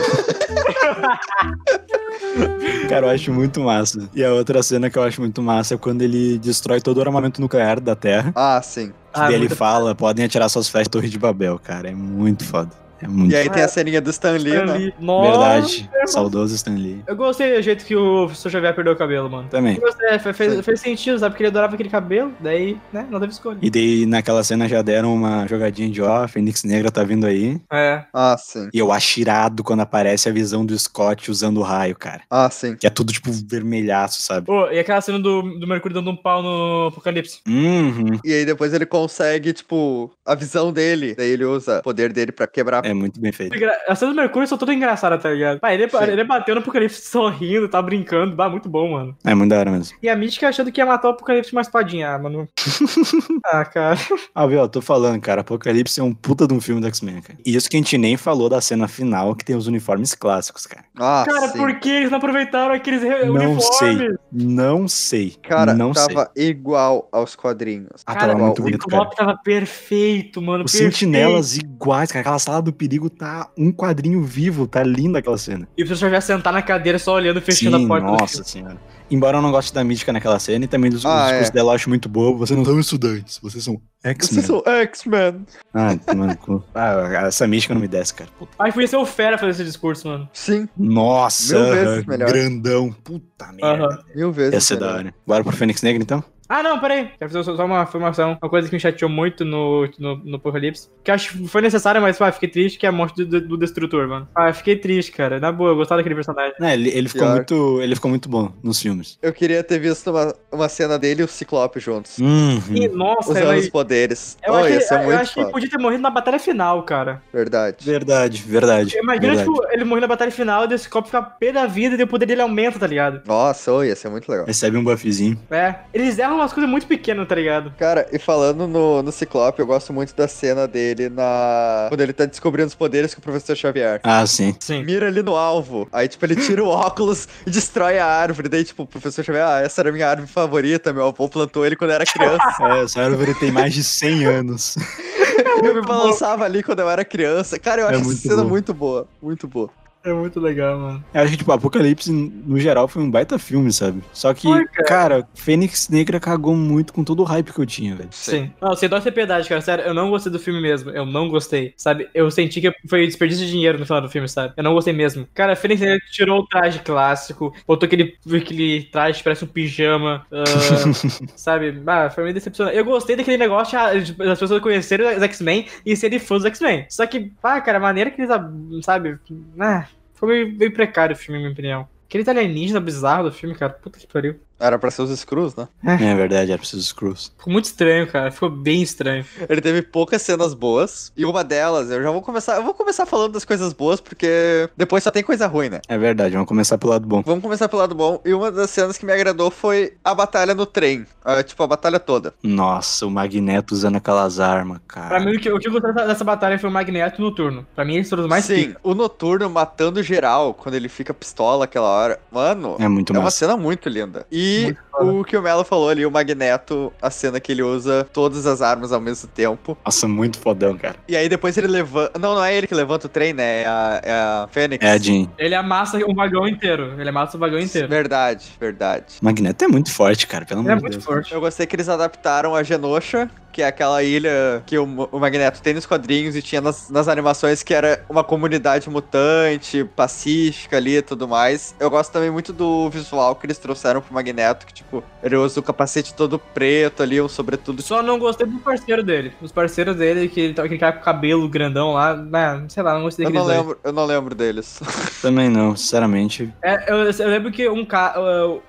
Cara, 2.91 3.07
eu 3.07 3.11
acho 3.11 3.33
muito 3.33 3.59
massa. 3.61 4.07
E 4.15 4.23
a 4.23 4.35
outra 4.35 4.63
cena 4.63 4.91
que 4.91 4.99
eu 4.99 5.03
acho 5.03 5.23
muito 5.23 5.41
massa 5.41 5.77
é 5.77 5.79
quando 5.79 6.03
ele 6.03 6.39
destrói 6.39 6.79
todo 6.79 6.99
o 6.99 7.01
armamento 7.01 7.41
nuclear 7.41 7.81
da 7.81 7.97
Terra. 7.97 8.33
Ah, 8.35 8.61
sim. 8.63 8.93
Ah, 9.15 9.29
daí 9.29 9.37
ele 9.37 9.49
fala, 9.49 9.95
podem 9.95 10.27
atirar 10.27 10.51
suas 10.51 10.69
flechas 10.69 10.89
Torre 10.89 11.09
de 11.09 11.19
Babel, 11.19 11.59
cara. 11.59 11.89
É 11.89 11.95
muito 11.95 12.45
foda. 12.45 12.69
É 13.03 13.09
muito 13.09 13.33
E 13.33 13.37
aí 13.37 13.49
tem 13.51 13.63
a 13.63 13.69
ceninha 13.69 14.01
do 14.01 14.11
Stan 14.11 14.33
Lee, 14.33 14.53
né? 14.65 14.73
Ali. 14.73 14.95
Nossa, 14.99 15.31
Verdade. 15.31 15.91
Saudoso 16.07 16.55
Stan 16.55 16.75
Lee. 16.75 17.03
Eu 17.07 17.17
gostei 17.17 17.55
do 17.57 17.63
jeito 17.63 17.85
que 17.85 17.95
o 17.97 18.29
Sr. 18.29 18.51
Xavier 18.51 18.75
perdeu 18.75 18.93
o 18.93 18.97
cabelo, 18.97 19.29
mano. 19.31 19.49
Também. 19.49 19.77
Eu 19.77 19.81
gostei, 19.83 20.19
fe- 20.19 20.33
fez, 20.33 20.65
fez 20.65 20.81
sentido, 20.81 21.19
sabe? 21.19 21.33
Porque 21.33 21.43
ele 21.45 21.49
adorava 21.51 21.75
aquele 21.75 21.89
cabelo, 21.89 22.33
daí, 22.41 22.77
né, 22.93 23.07
não 23.11 23.21
teve 23.21 23.33
escolha. 23.33 23.59
E 23.63 23.71
daí 23.71 24.07
naquela 24.07 24.43
cena 24.45 24.69
já 24.69 24.83
deram 24.83 25.15
uma 25.15 25.47
jogadinha 25.47 25.89
de 25.89 26.03
ó, 26.03 26.25
a 26.25 26.29
Fênix 26.29 26.65
Negra 26.65 26.91
tá 26.91 27.03
vindo 27.05 27.27
aí. 27.27 27.61
É. 27.73 28.05
Ah, 28.13 28.37
sim. 28.39 28.69
E 28.73 28.79
eu 28.79 28.91
acho 28.93 29.21
irado 29.21 29.63
quando 29.65 29.81
aparece 29.81 30.29
a 30.29 30.33
visão 30.33 30.65
do 30.67 30.79
Scott 30.79 31.31
usando 31.31 31.59
o 31.59 31.63
raio, 31.63 31.97
cara. 31.97 32.23
Ah, 32.31 32.49
sim. 32.51 32.77
Que 32.77 32.87
é 32.87 32.91
tudo 32.91 33.13
tipo 33.13 33.31
vermelhaço, 33.33 34.23
sabe? 34.23 34.47
Pô, 34.47 34.69
e 34.71 34.79
aquela 34.79 35.01
cena 35.01 35.19
do, 35.19 35.43
do 35.59 35.67
Mercúrio 35.67 35.95
dando 35.95 36.11
um 36.11 36.17
pau 36.17 36.43
no 36.43 36.89
Apocalipse. 36.89 37.41
Uhum. 37.47 38.19
E 38.25 38.33
aí 38.33 38.45
depois 38.45 38.73
ele 38.75 38.87
consegue, 38.87 39.53
tipo, 39.53 40.11
a 40.27 40.35
visão 40.35 40.73
dele. 40.73 41.15
Daí 41.17 41.31
ele 41.31 41.45
usa 41.45 41.79
o 41.79 41.83
poder 41.83 42.13
dele 42.13 42.33
pra 42.33 42.47
quebrar 42.47 42.85
a 42.87 42.90
É 42.91 42.95
muito 42.95 43.21
bem 43.21 43.33
feito. 43.33 43.55
As 43.89 43.99
cenas 43.99 44.15
do 44.15 44.21
Mercúrio 44.21 44.47
são 44.49 44.59
todas 44.59 44.75
engraçadas, 44.75 45.23
tá 45.23 45.31
ligado? 45.31 45.61
Pai, 45.61 45.75
ele, 45.75 45.89
Sim. 45.89 45.97
ele 46.03 46.25
bateu 46.25 46.55
no 46.55 46.61
Apocalipse 46.61 47.03
sorrindo, 47.09 47.69
tá 47.69 47.81
brincando, 47.81 48.35
bah, 48.35 48.49
muito 48.49 48.69
bom, 48.69 48.93
mano. 48.93 49.17
É 49.25 49.35
muito 49.35 49.51
da 49.51 49.59
hora 49.59 49.71
mesmo. 49.71 49.97
E 50.03 50.09
a 50.09 50.17
Mística 50.17 50.49
achando 50.49 50.71
que 50.73 50.81
ia 50.81 50.87
matar 50.87 51.09
o 51.09 51.11
Apocalipse 51.13 51.51
com 51.51 51.57
uma 51.57 51.63
espadinha, 51.63 52.11
ah, 52.15 52.19
mano. 52.19 52.49
ah, 53.47 53.65
cara. 53.65 53.99
Ah, 54.35 54.47
viu, 54.47 54.59
eu 54.61 54.69
tô 54.69 54.81
falando, 54.81 55.21
cara, 55.21 55.41
Apocalipse 55.43 56.01
é 56.01 56.03
um 56.03 56.13
puta 56.13 56.47
de 56.47 56.55
um 56.55 56.61
filme 56.61 56.81
do 56.81 56.87
X-Men, 56.89 57.21
cara. 57.23 57.39
E 57.45 57.55
isso 57.55 57.69
que 57.69 57.77
a 57.77 57.81
gente 57.81 57.97
nem 57.99 58.17
falou 58.17 58.49
da 58.49 58.61
cena 58.61 58.89
final, 58.89 59.35
que 59.35 59.45
tem 59.45 59.57
os 59.57 59.67
uniformes 59.67 60.15
clássicos, 60.15 60.67
cara. 60.67 60.85
Ah, 60.99 61.25
Cara, 61.27 61.49
sim. 61.49 61.59
por 61.59 61.79
que 61.79 61.89
eles 61.89 62.11
não 62.11 62.19
aproveitaram 62.19 62.75
aqueles 62.75 63.03
Não 63.03 63.35
uniformes? 63.35 63.65
sei. 63.79 64.09
Não 64.33 64.89
sei. 64.89 65.35
Cara, 65.43 65.73
não 65.75 65.95
sei. 65.95 66.07
tava 66.15 66.31
igual 66.37 67.09
aos 67.13 67.35
quadrinhos. 67.37 68.03
Ah, 68.07 68.15
Cara, 68.15 68.33
tava 68.33 68.45
muito 68.45 68.59
o 68.59 68.63
bonito, 68.65 68.87
cara. 68.87 69.03
Ciclope 69.05 69.17
tava 69.17 69.39
perfeito, 69.43 70.43
mano. 70.43 70.65
Os 70.65 70.73
perfeito. 70.73 70.93
sentinelas 70.93 71.57
iguais, 71.57 72.11
cara. 72.13 72.21
Aquela 72.21 72.39
sala 72.39 72.61
do 72.63 72.73
perigo 72.81 73.11
tá 73.11 73.51
um 73.59 73.71
quadrinho 73.71 74.23
vivo, 74.25 74.67
tá 74.67 74.83
linda 74.83 75.19
aquela 75.19 75.37
cena. 75.37 75.69
E 75.77 75.83
o 75.83 75.87
professor 75.87 76.09
já 76.11 76.19
sentar 76.19 76.51
na 76.51 76.63
cadeira 76.63 76.99
só 76.99 77.15
olhando, 77.15 77.39
fechando 77.43 77.77
Sim, 77.77 77.85
a 77.85 77.87
porta 77.89 78.07
do 78.07 78.13
nossa 78.13 78.43
senhora. 78.43 78.79
Embora 79.11 79.37
eu 79.37 79.43
não 79.43 79.51
goste 79.51 79.75
da 79.75 79.85
mística 79.85 80.13
naquela 80.13 80.39
cena 80.39 80.65
e 80.65 80.69
também 80.69 80.91
dos 80.91 81.05
Ah, 81.05 81.09
os 81.09 81.23
discursos 81.25 81.49
é. 81.49 81.53
dela 81.53 81.73
eu 81.73 81.75
acho 81.75 81.89
muito 81.91 82.09
bobo. 82.09 82.39
Vocês 82.39 82.57
não 82.57 82.65
são 82.65 82.79
estudantes, 82.81 83.39
vocês 83.43 83.63
são 83.63 83.79
X-Men. 84.03 84.35
Vocês 84.43 84.47
são 84.47 84.63
X-Men. 84.67 85.47
Ah, 85.75 85.99
mano, 86.17 86.65
ah, 86.75 87.27
essa 87.27 87.47
mística 87.47 87.75
não 87.75 87.81
me 87.83 87.89
desce, 87.89 88.15
cara. 88.15 88.31
Puta. 88.39 88.53
Ai, 88.59 88.73
podia 88.73 88.89
ser 88.89 88.97
o 88.97 89.05
Fera 89.05 89.37
fazer 89.37 89.51
esse 89.51 89.65
discurso, 89.65 90.09
mano. 90.09 90.29
Sim, 90.33 90.67
Nossa, 90.79 91.59
Mil 91.59 91.73
vezes 91.75 92.07
melhor. 92.07 92.29
grandão. 92.31 92.93
Puta 93.05 93.53
merda. 93.53 93.85
Aham. 93.85 93.99
mil 94.15 94.33
vezes. 94.33 94.55
Ia 94.55 94.61
ser 94.61 94.77
da 94.79 94.95
hora. 94.95 95.15
Bora 95.27 95.43
pro 95.45 95.53
Fênix 95.57 95.83
Negra, 95.83 96.03
então? 96.03 96.25
Ah, 96.51 96.65
não, 96.65 96.81
peraí. 96.81 97.11
Quero 97.17 97.31
fazer 97.31 97.45
só 97.45 97.65
uma 97.65 97.85
informação. 97.85 98.37
Uma 98.43 98.51
coisa 98.51 98.69
que 98.69 98.75
me 98.75 98.81
chateou 98.81 99.09
muito 99.09 99.45
no, 99.45 99.89
no, 99.97 100.17
no 100.17 100.37
Apocalipse. 100.37 100.89
Que 101.05 101.13
eu 101.13 101.15
acho 101.15 101.39
que 101.39 101.47
foi 101.47 101.63
necessária, 101.63 102.01
mas 102.01 102.19
pá, 102.19 102.33
fiquei 102.33 102.49
triste, 102.49 102.77
que 102.77 102.85
é 102.85 102.89
a 102.89 102.93
morte 102.93 103.25
do, 103.25 103.41
do 103.41 103.57
Destrutor, 103.57 104.09
mano. 104.09 104.29
Ah, 104.35 104.53
fiquei 104.53 104.75
triste, 104.75 105.13
cara. 105.13 105.39
Na 105.39 105.53
boa, 105.53 105.71
eu 105.71 105.77
gostava 105.77 106.01
daquele 106.01 106.17
personagem. 106.17 106.55
É, 106.61 106.75
ele, 106.75 106.91
ele 106.91 107.09
ficou 107.09 107.23
Pior. 107.23 107.37
muito. 107.37 107.81
Ele 107.81 107.95
ficou 107.95 108.09
muito 108.09 108.29
bom 108.29 108.53
nos 108.65 108.83
filmes. 108.83 109.17
Eu 109.23 109.33
queria 109.33 109.63
ter 109.63 109.79
visto 109.79 110.11
uma, 110.11 110.35
uma 110.51 110.69
cena 110.69 110.99
dele 110.99 111.23
e 111.23 111.25
o 111.25 111.29
Ciclope 111.29 111.79
juntos. 111.79 112.19
Uhum. 112.19 112.61
E, 112.75 112.89
nossa, 112.89 113.31
Usando 113.31 113.57
os 113.57 113.69
poderes. 113.69 114.37
eu, 114.45 114.53
oh, 114.53 114.57
acho, 114.57 114.69
ia 114.71 114.79
que, 114.79 114.85
ser 114.85 114.95
eu 114.95 115.05
muito 115.05 115.21
acho 115.21 115.35
que 115.35 115.41
ele 115.41 115.51
podia 115.53 115.71
ter 115.71 115.79
morrido 115.79 116.03
na 116.03 116.11
batalha 116.11 116.41
final, 116.41 116.83
cara. 116.83 117.23
Verdade. 117.33 117.77
Verdade, 117.85 118.43
verdade. 118.43 118.99
Imagina, 118.99 119.35
verdade. 119.35 119.49
tipo, 119.49 119.67
ele 119.71 119.85
morrer 119.85 120.01
na 120.01 120.09
batalha 120.09 120.33
final 120.33 120.65
e 120.65 120.69
desse 120.69 120.89
copo 120.89 121.07
ficar 121.07 121.23
pé 121.23 121.53
da 121.53 121.67
vida 121.67 121.95
e 121.95 122.03
o 122.03 122.09
poder 122.09 122.27
dele 122.27 122.43
aumenta, 122.43 122.77
tá 122.77 122.89
ligado? 122.89 123.23
Nossa, 123.25 123.73
oh, 123.73 123.85
ia 123.85 123.95
ser 123.95 124.09
muito 124.09 124.29
legal. 124.29 124.47
Recebe 124.47 124.77
um 124.77 124.83
buffzinho. 124.83 125.39
É. 125.49 125.77
Eles 125.95 126.19
erram 126.19 126.40
umas 126.41 126.53
coisas 126.53 126.71
muito 126.71 126.87
pequenas, 126.87 127.27
tá 127.29 127.35
ligado? 127.35 127.73
Cara, 127.79 128.07
e 128.13 128.19
falando 128.19 128.67
no, 128.67 129.03
no 129.03 129.13
Ciclope, 129.13 129.61
eu 129.61 129.67
gosto 129.67 129.93
muito 129.93 130.15
da 130.15 130.27
cena 130.29 130.67
dele 130.67 131.09
na. 131.09 131.87
Quando 131.89 132.01
ele 132.01 132.13
tá 132.13 132.25
descobrindo 132.25 132.69
os 132.69 132.75
poderes 132.75 133.15
com 133.15 133.21
o 133.21 133.23
professor 133.23 133.57
Xavier. 133.57 134.01
Ah, 134.03 134.27
sim. 134.27 134.55
Sim. 134.61 134.85
Mira 134.85 135.07
ali 135.07 135.23
no 135.23 135.37
alvo. 135.37 135.89
Aí, 135.93 136.09
tipo, 136.09 136.25
ele 136.25 136.37
tira 136.37 136.63
o 136.65 136.69
óculos 136.71 137.29
e 137.47 137.51
destrói 137.51 137.99
a 137.99 138.07
árvore. 138.07 138.49
Daí, 138.49 138.65
tipo, 138.65 138.83
o 138.83 138.87
professor 138.87 139.25
Xavier, 139.25 139.45
ah, 139.47 139.61
essa 139.61 139.81
era 139.83 139.91
a 139.91 139.93
minha 139.93 140.09
árvore 140.09 140.29
favorita. 140.29 140.93
Meu 140.93 141.07
avô 141.09 141.29
plantou 141.29 141.65
ele 141.65 141.77
quando 141.77 141.91
eu 141.91 141.97
era 141.97 142.05
criança. 142.05 142.41
É, 142.61 142.85
essa 142.85 143.01
árvore 143.03 143.35
tem 143.35 143.51
mais 143.51 143.73
de 143.75 143.83
100 143.83 144.25
anos. 144.27 144.77
eu 145.65 145.75
me 145.75 145.81
balançava 145.83 146.45
ali 146.45 146.63
quando 146.63 146.81
eu 146.81 146.91
era 146.91 147.05
criança. 147.05 147.59
Cara, 147.59 147.83
eu 147.83 147.87
É 147.87 147.91
acho 147.91 148.01
essa 148.01 148.05
muito 148.07 148.21
cena 148.21 148.43
bom. 148.43 148.49
muito 148.49 148.75
boa. 148.75 149.09
Muito 149.23 149.49
boa. 149.49 149.71
É 150.03 150.13
muito 150.13 150.41
legal, 150.41 150.79
mano. 150.79 151.05
Eu 151.13 151.21
acho 151.21 151.33
que, 151.33 151.37
tipo, 151.37 151.53
Apocalipse, 151.53 152.11
no 152.11 152.59
geral, 152.59 152.89
foi 152.89 153.03
um 153.03 153.11
baita 153.11 153.39
filme, 153.39 153.71
sabe? 153.71 154.03
Só 154.15 154.33
que, 154.33 154.43
Foi, 154.43 154.65
cara. 154.67 154.89
cara, 154.89 155.29
Fênix 155.35 155.91
Negra 155.91 156.19
cagou 156.19 156.57
muito 156.57 156.93
com 156.93 157.05
todo 157.05 157.21
o 157.21 157.25
hype 157.25 157.53
que 157.53 157.59
eu 157.59 157.67
tinha, 157.67 157.95
velho. 157.95 158.09
Sim. 158.11 158.51
Não, 158.63 158.75
sem 158.75 158.89
dó 158.89 158.97
e 158.97 159.03
sem 159.03 159.13
piedade, 159.13 159.47
cara. 159.47 159.61
Sério, 159.61 159.85
eu 159.85 159.93
não 159.93 160.09
gostei 160.09 160.33
do 160.33 160.39
filme 160.39 160.61
mesmo. 160.61 160.91
Eu 160.91 161.05
não 161.05 161.29
gostei. 161.29 161.75
Sabe? 161.77 162.09
Eu 162.15 162.31
senti 162.31 162.63
que 162.63 162.73
foi 162.89 163.07
desperdício 163.07 163.45
de 163.45 163.53
dinheiro 163.53 163.79
no 163.79 163.85
final 163.85 164.01
do 164.01 164.09
filme, 164.09 164.27
sabe? 164.27 164.55
Eu 164.57 164.63
não 164.65 164.73
gostei 164.73 164.95
mesmo. 164.95 165.29
Cara, 165.35 165.55
Fênix 165.55 165.81
Negra 165.83 165.99
tirou 166.11 166.41
o 166.41 166.47
traje 166.47 166.79
clássico, 166.79 167.55
botou 167.67 167.87
aquele, 167.87 168.17
aquele 168.35 168.85
traje 168.85 169.19
que 169.19 169.25
parece 169.25 169.45
um 169.45 169.49
pijama. 169.49 170.27
ah, 170.33 170.45
sabe? 171.37 171.83
Ah, 171.87 172.09
foi 172.09 172.25
meio 172.25 172.35
decepcionante. 172.35 172.77
Eu 172.77 172.87
gostei 172.87 173.17
daquele 173.17 173.37
negócio 173.37 173.79
ah, 173.79 173.93
das 173.93 174.39
pessoas 174.39 174.63
conhecerem 174.63 175.15
os 175.15 175.23
X-Men 175.23 175.67
e 175.85 175.95
serem 175.95 176.19
fãs 176.19 176.43
dos 176.43 176.47
X-Men. 176.47 176.87
Só 176.89 177.07
que, 177.07 177.31
pá, 177.43 177.61
cara, 177.61 177.77
a 177.77 177.81
maneira 177.81 178.11
que 178.11 178.23
eles, 178.23 178.31
ah, 178.31 178.51
sabe? 178.83 179.19
Ah, 179.59 179.87
foi 180.21 180.29
meio, 180.29 180.59
meio 180.59 180.73
precário 180.73 181.17
o 181.17 181.19
filme, 181.19 181.39
na 181.39 181.45
minha 181.45 181.53
opinião. 181.53 181.89
Aquele 182.07 182.29
alienígena 182.29 182.79
bizarro 182.79 183.25
do 183.25 183.33
filme, 183.33 183.55
cara. 183.55 183.73
Puta 183.73 183.99
que 183.99 184.07
pariu. 184.07 184.39
Era 184.61 184.79
pra 184.79 184.91
ser 184.91 185.03
os 185.03 185.19
Screws, 185.19 185.57
né? 185.57 185.67
É 185.83 186.15
verdade, 186.15 186.51
era 186.53 186.59
preciso 186.59 186.83
os 186.83 186.93
Cruz. 186.93 187.33
Ficou 187.39 187.53
muito 187.53 187.65
estranho, 187.65 188.07
cara. 188.07 188.31
Ficou 188.31 188.51
bem 188.51 188.83
estranho. 188.83 189.25
Ele 189.49 189.61
teve 189.61 189.81
poucas 189.83 190.21
cenas 190.23 190.53
boas. 190.55 191.11
E 191.17 191.25
uma 191.25 191.43
delas, 191.43 191.91
eu 191.91 192.03
já 192.03 192.11
vou 192.11 192.21
começar. 192.21 192.57
Eu 192.57 192.63
vou 192.63 192.75
começar 192.75 193.07
falando 193.07 193.33
das 193.33 193.45
coisas 193.45 193.73
boas, 193.73 194.01
porque 194.01 194.69
depois 194.77 195.03
só 195.03 195.11
tem 195.11 195.23
coisa 195.23 195.47
ruim, 195.47 195.71
né? 195.71 195.81
É 195.89 195.97
verdade, 195.97 196.35
vamos 196.35 196.47
começar 196.49 196.77
pelo 196.77 196.93
lado 196.93 197.07
bom. 197.07 197.23
Vamos 197.25 197.43
começar 197.43 197.69
pelo 197.69 197.81
lado 197.81 197.95
bom. 197.95 198.21
E 198.25 198.35
uma 198.35 198.53
das 198.53 198.69
cenas 198.71 198.99
que 198.99 199.07
me 199.07 199.13
agradou 199.13 199.51
foi 199.51 199.95
a 200.05 200.15
batalha 200.15 200.55
no 200.55 200.67
trem. 200.67 201.07
Ah, 201.25 201.43
tipo, 201.43 201.63
a 201.63 201.67
batalha 201.67 201.99
toda. 201.99 202.35
Nossa, 202.43 203.07
o 203.07 203.11
Magneto 203.11 203.73
usando 203.75 203.97
aquelas 203.97 204.41
armas, 204.41 204.81
cara. 204.87 205.09
Pra 205.09 205.21
mim, 205.21 205.37
o 205.37 205.41
que, 205.41 205.51
o 205.51 205.59
que 205.59 205.69
eu 205.69 205.73
gostei 205.73 205.93
dessa, 205.93 206.25
batalha 206.25 206.59
foi 206.59 206.69
o 206.69 206.73
Magneto 206.73 207.21
e 207.21 207.25
o 207.25 207.27
Noturno. 207.29 207.67
Pra 207.75 207.85
mim, 207.85 207.95
eles 207.97 208.09
foram 208.11 208.25
os 208.25 208.29
mais 208.29 208.45
Sim, 208.45 208.55
pica. 208.69 208.81
o 208.83 208.95
Noturno 208.95 209.49
matando 209.49 210.03
geral 210.03 210.53
quando 210.53 210.75
ele 210.75 210.89
fica 210.89 211.15
pistola 211.15 211.65
aquela 211.65 211.89
hora. 211.89 212.21
Mano, 212.31 212.77
É 212.79 212.89
muito 212.89 213.15
é 213.15 213.19
uma 213.19 213.31
cena 213.31 213.57
muito 213.57 213.89
linda. 213.89 214.27
E 214.31 214.50
Muito 214.65 214.81
foda. 214.91 215.05
o 215.13 215.25
que 215.25 215.37
o 215.37 215.43
Melo 215.43 215.65
falou 215.65 215.89
ali, 215.89 216.05
o 216.05 216.11
Magneto, 216.11 216.93
a 217.01 217.11
cena 217.11 217.39
que 217.41 217.53
ele 217.53 217.63
usa 217.63 218.07
todas 218.13 218.47
as 218.47 218.61
armas 218.63 218.93
ao 218.93 219.01
mesmo 219.01 219.29
tempo. 219.29 219.77
Nossa, 219.85 220.07
muito 220.09 220.39
fodão, 220.39 220.77
cara. 220.77 220.97
E 221.09 221.17
aí 221.17 221.29
depois 221.29 221.57
ele 221.57 221.67
levanta. 221.69 222.19
Não, 222.19 222.35
não 222.35 222.45
é 222.45 222.55
ele 222.55 222.67
que 222.67 222.75
levanta 222.75 223.07
o 223.07 223.11
trem, 223.11 223.33
né? 223.33 223.63
É 223.63 223.67
a, 223.67 224.01
é 224.03 224.13
a 224.13 224.49
Fênix. 224.51 224.85
É 224.85 224.91
a 224.93 224.99
Jean. 224.99 225.29
Ele 225.39 225.55
amassa 225.55 225.99
um 226.07 226.15
vagão 226.15 226.47
inteiro. 226.49 226.95
Ele 226.99 227.09
amassa 227.09 227.37
o 227.37 227.41
vagão 227.41 227.59
inteiro. 227.59 227.89
Verdade, 227.89 228.47
verdade. 228.59 229.05
Magneto 229.23 229.65
é 229.65 229.69
muito 229.69 229.93
forte, 229.93 230.27
cara, 230.27 230.45
pelo 230.45 230.61
Ele 230.61 230.69
amor 230.71 230.73
é 230.73 230.77
de 230.77 230.83
muito 230.83 230.93
Deus. 230.95 231.05
forte. 231.05 231.33
Eu 231.33 231.41
gostei 231.41 231.67
que 231.67 231.77
eles 231.77 231.89
adaptaram 231.89 232.55
a 232.55 232.63
Genosha, 232.63 233.31
que 233.53 233.63
é 233.63 233.67
aquela 233.67 234.03
ilha 234.03 234.63
que 234.67 234.79
o, 234.79 234.85
o 234.85 235.19
Magneto 235.19 235.61
tem 235.61 235.75
nos 235.75 235.87
quadrinhos 235.87 236.37
e 236.37 236.43
tinha 236.43 236.61
nas, 236.61 236.89
nas 236.91 237.09
animações, 237.09 237.63
que 237.63 237.75
era 237.75 238.05
uma 238.09 238.23
comunidade 238.25 238.89
mutante, 238.89 239.85
pacífica 239.97 240.77
ali 240.77 240.97
e 240.97 241.03
tudo 241.03 241.27
mais. 241.29 241.75
Eu 241.79 241.91
gosto 241.91 242.13
também 242.13 242.31
muito 242.31 242.53
do 242.53 242.89
visual 242.91 243.35
que 243.37 243.47
eles 243.47 243.59
trouxeram 243.59 244.01
pro 244.01 244.15
Magneto, 244.15 244.67
que 244.67 244.73
tipo, 244.75 245.03
ele 245.23 245.37
usa 245.37 245.61
o 245.61 245.63
capacete 245.63 246.15
todo 246.15 246.39
preto 246.39 247.03
ali, 247.03 247.21
um 247.21 247.29
sobretudo. 247.29 247.83
Só 247.83 248.03
não 248.03 248.19
gostei 248.19 248.47
do 248.47 248.59
parceiro 248.59 249.03
dele. 249.03 249.33
Os 249.41 249.53
parceiros 249.53 249.97
dele, 249.97 250.29
que 250.29 250.41
ele 250.41 250.55
tá 250.55 250.63
aquele 250.63 250.79
cara 250.79 250.93
com 250.93 251.03
cabelo 251.03 251.49
grandão 251.49 251.93
lá. 251.93 252.15
né, 252.17 252.65
sei 252.69 252.83
lá, 252.83 252.95
não 252.95 253.03
gostei 253.03 253.27
Eu 253.27 253.31
não 253.31 253.45
dois. 253.45 253.57
lembro, 253.59 253.79
eu 253.83 253.93
não 253.93 254.05
lembro 254.07 254.35
deles. 254.35 254.81
Também 255.23 255.49
não, 255.49 255.77
sinceramente. 255.77 256.53
É, 256.63 256.93
eu, 256.93 256.97
eu 256.99 257.29
lembro 257.29 257.51
que 257.51 257.69
um 257.69 257.85
cara. 257.85 258.21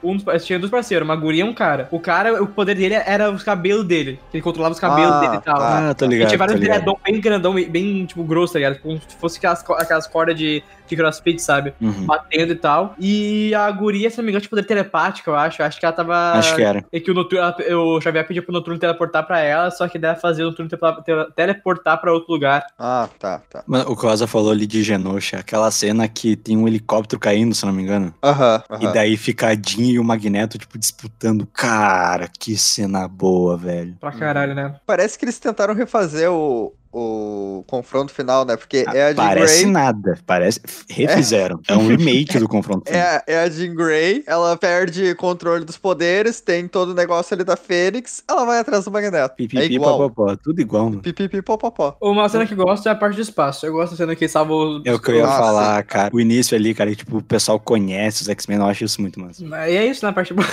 Um 0.04 0.18
dos, 0.18 0.46
tinha 0.46 0.60
dois 0.60 0.72
parceiros, 0.72 1.08
uma 1.08 1.16
guria 1.16 1.42
e 1.42 1.48
um 1.48 1.54
cara. 1.54 1.88
O 1.92 2.00
cara, 2.00 2.42
o 2.42 2.48
poder 2.48 2.76
dele 2.76 2.96
era 2.96 3.32
os 3.32 3.44
cabelos 3.44 3.86
dele. 3.86 4.20
Que 4.30 4.38
ele 4.38 4.44
controlava 4.44 4.71
os 4.72 4.80
cabelos 4.80 5.12
Ah, 5.16 5.20
dele 5.20 5.36
e 5.38 5.42
tal. 5.42 5.58
tá. 5.58 5.90
Ah, 5.90 5.94
tô 5.94 6.06
E 6.06 6.08
ligado, 6.10 6.28
tinha 6.30 6.38
tô 6.38 6.46
vários 6.46 6.60
dreadão 6.60 6.98
bem 7.04 7.22
grandão, 7.22 7.54
bem, 7.54 8.06
tipo, 8.06 8.24
grosso, 8.24 8.54
tá 8.54 8.60
ligado? 8.60 8.80
Como 8.80 8.98
se 9.00 9.16
fosse 9.18 9.38
aquelas, 9.38 9.64
aquelas 9.78 10.08
cordas 10.08 10.36
de, 10.38 10.64
de 10.92 11.02
crossfit, 11.02 11.42
sabe? 11.42 11.74
Uhum. 11.82 12.06
Batendo 12.06 12.54
e 12.54 12.56
tal. 12.56 12.96
E 13.00 13.54
a 13.56 13.70
guria, 13.72 14.10
se 14.10 14.18
não 14.18 14.24
me 14.26 14.32
engano, 14.32 14.42
tinha 14.42 14.50
poder 14.50 14.64
telepático, 14.64 15.30
eu 15.30 15.36
acho. 15.36 15.64
Acho 15.64 15.80
que 15.80 15.86
ela 15.86 15.94
tava. 15.96 16.34
Acho 16.34 16.56
que 16.56 16.62
era. 16.62 16.86
É 16.92 17.00
que 17.00 17.10
o, 17.10 17.14
Noturno, 17.14 17.44
ela- 17.44 17.78
o 17.78 18.00
Xavier 18.02 18.28
pediu 18.28 18.44
pro 18.44 18.54
Noturno 18.54 18.80
teleportar 18.80 19.26
pra 19.26 19.39
ela, 19.39 19.72
só 19.72 19.88
que 19.88 19.98
deve 19.98 20.20
fazer 20.20 20.44
o 20.44 20.48
Noturno 20.52 20.70
tele- 20.70 21.02
tele- 21.04 21.32
teleportar 21.36 22.00
pra 22.00 22.14
outro 22.14 22.32
lugar. 22.32 22.66
Ah, 22.78 23.10
tá, 23.20 23.42
tá. 23.50 23.64
Mano, 23.68 23.89
O 23.92 23.96
Cosa 23.96 24.28
falou 24.28 24.52
ali 24.52 24.66
de 24.68 24.84
Genosha, 24.84 25.38
aquela 25.39 25.70
cena 25.72 26.08
que 26.08 26.36
tem 26.36 26.58
um 26.58 26.68
helicóptero 26.68 27.20
caindo, 27.20 27.54
se 27.56 27.66
não 27.66 27.74
me 27.74 27.84
engano. 27.84 28.14
Aham, 28.24 28.62
E 28.80 28.86
aham. 28.86 28.94
daí 28.94 29.16
fica 29.18 29.48
a 29.50 29.54
Jean 29.56 29.86
e 29.92 30.00
o 30.00 30.04
Magneto, 30.04 30.58
tipo, 30.58 30.78
disputando. 30.78 31.48
Cara, 31.54 32.28
que 32.39 32.58
cena 32.58 33.08
boa, 33.08 33.56
velho. 33.58 33.96
Pra 34.00 34.12
caralho, 34.12 34.54
né? 34.56 34.76
Parece 34.86 35.18
que 35.18 35.26
eles 35.26 35.38
tentaram 35.39 35.74
refazer 35.74 36.32
o, 36.32 36.74
o 36.92 37.64
confronto 37.68 38.12
final, 38.12 38.46
né? 38.46 38.58
Porque 38.58 38.86
é 38.94 39.04
a 39.04 39.08
Jean 39.10 39.16
Parece 39.16 39.62
Grey. 39.62 39.72
nada, 39.72 40.18
parece. 40.26 40.60
Refizeram. 40.89 41.60
É, 41.68 41.76
um 41.76 41.88
remake 41.88 42.38
do 42.39 42.48
confronto. 42.48 42.84
final. 42.89 43.02
É, 43.02 43.24
é 43.28 43.44
a 43.44 43.50
Jean 43.50 43.74
Grey, 43.74 44.24
ela 44.28 44.56
perde 44.58 45.16
controle 45.16 45.64
dos 45.66 45.78
poderes, 45.78 46.42
tem 46.42 46.68
todo 46.68 46.89
o 46.89 46.94
negócio 46.94 47.34
ali 47.34 47.44
da 47.44 47.56
Fênix, 47.56 48.24
ela 48.30 48.46
vai 48.46 48.60
atrás 48.60 48.86
do 48.86 48.92
Magneto. 48.92 49.34
é 49.34 49.36
Pipipi, 49.36 49.76
igual. 49.76 49.98
popopó, 49.98 50.36
tudo 50.36 50.62
igual, 50.62 50.86
mano. 50.89 51.02
Pipipi, 51.02 51.42
popopó. 51.42 51.96
Uma 52.02 52.28
cena 52.30 52.46
que 52.46 52.54
eu 52.54 52.58
gosto 52.58 52.88
é 52.88 52.92
a 52.92 52.96
parte 52.96 53.16
do 53.16 53.22
espaço. 53.22 53.66
Eu 53.66 53.74
gosto 53.74 53.92
da 53.92 53.98
cena 53.98 54.16
que 54.16 54.28
salva 54.28 54.54
os. 54.54 54.86
É 54.86 54.94
o 54.94 55.00
que 55.00 55.12
eu 55.12 55.16
ia 55.16 55.24
Nossa. 55.24 55.38
falar, 55.38 55.84
cara. 55.84 56.10
O 56.14 56.20
início 56.20 56.56
ali, 56.56 56.74
cara, 56.74 56.89
que, 56.89 56.98
tipo, 56.98 57.18
o 57.18 57.24
pessoal 57.24 57.60
conhece 57.60 58.22
os 58.24 58.30
X-Men, 58.30 58.58
eu 58.60 58.66
acho 58.66 58.84
isso 58.84 59.02
muito 59.02 59.20
massa. 59.20 59.44
E 59.44 59.76
é 59.76 59.86
isso, 59.86 60.04
né? 60.06 60.10
A 60.10 60.14
parte 60.14 60.34
boa. 60.34 60.48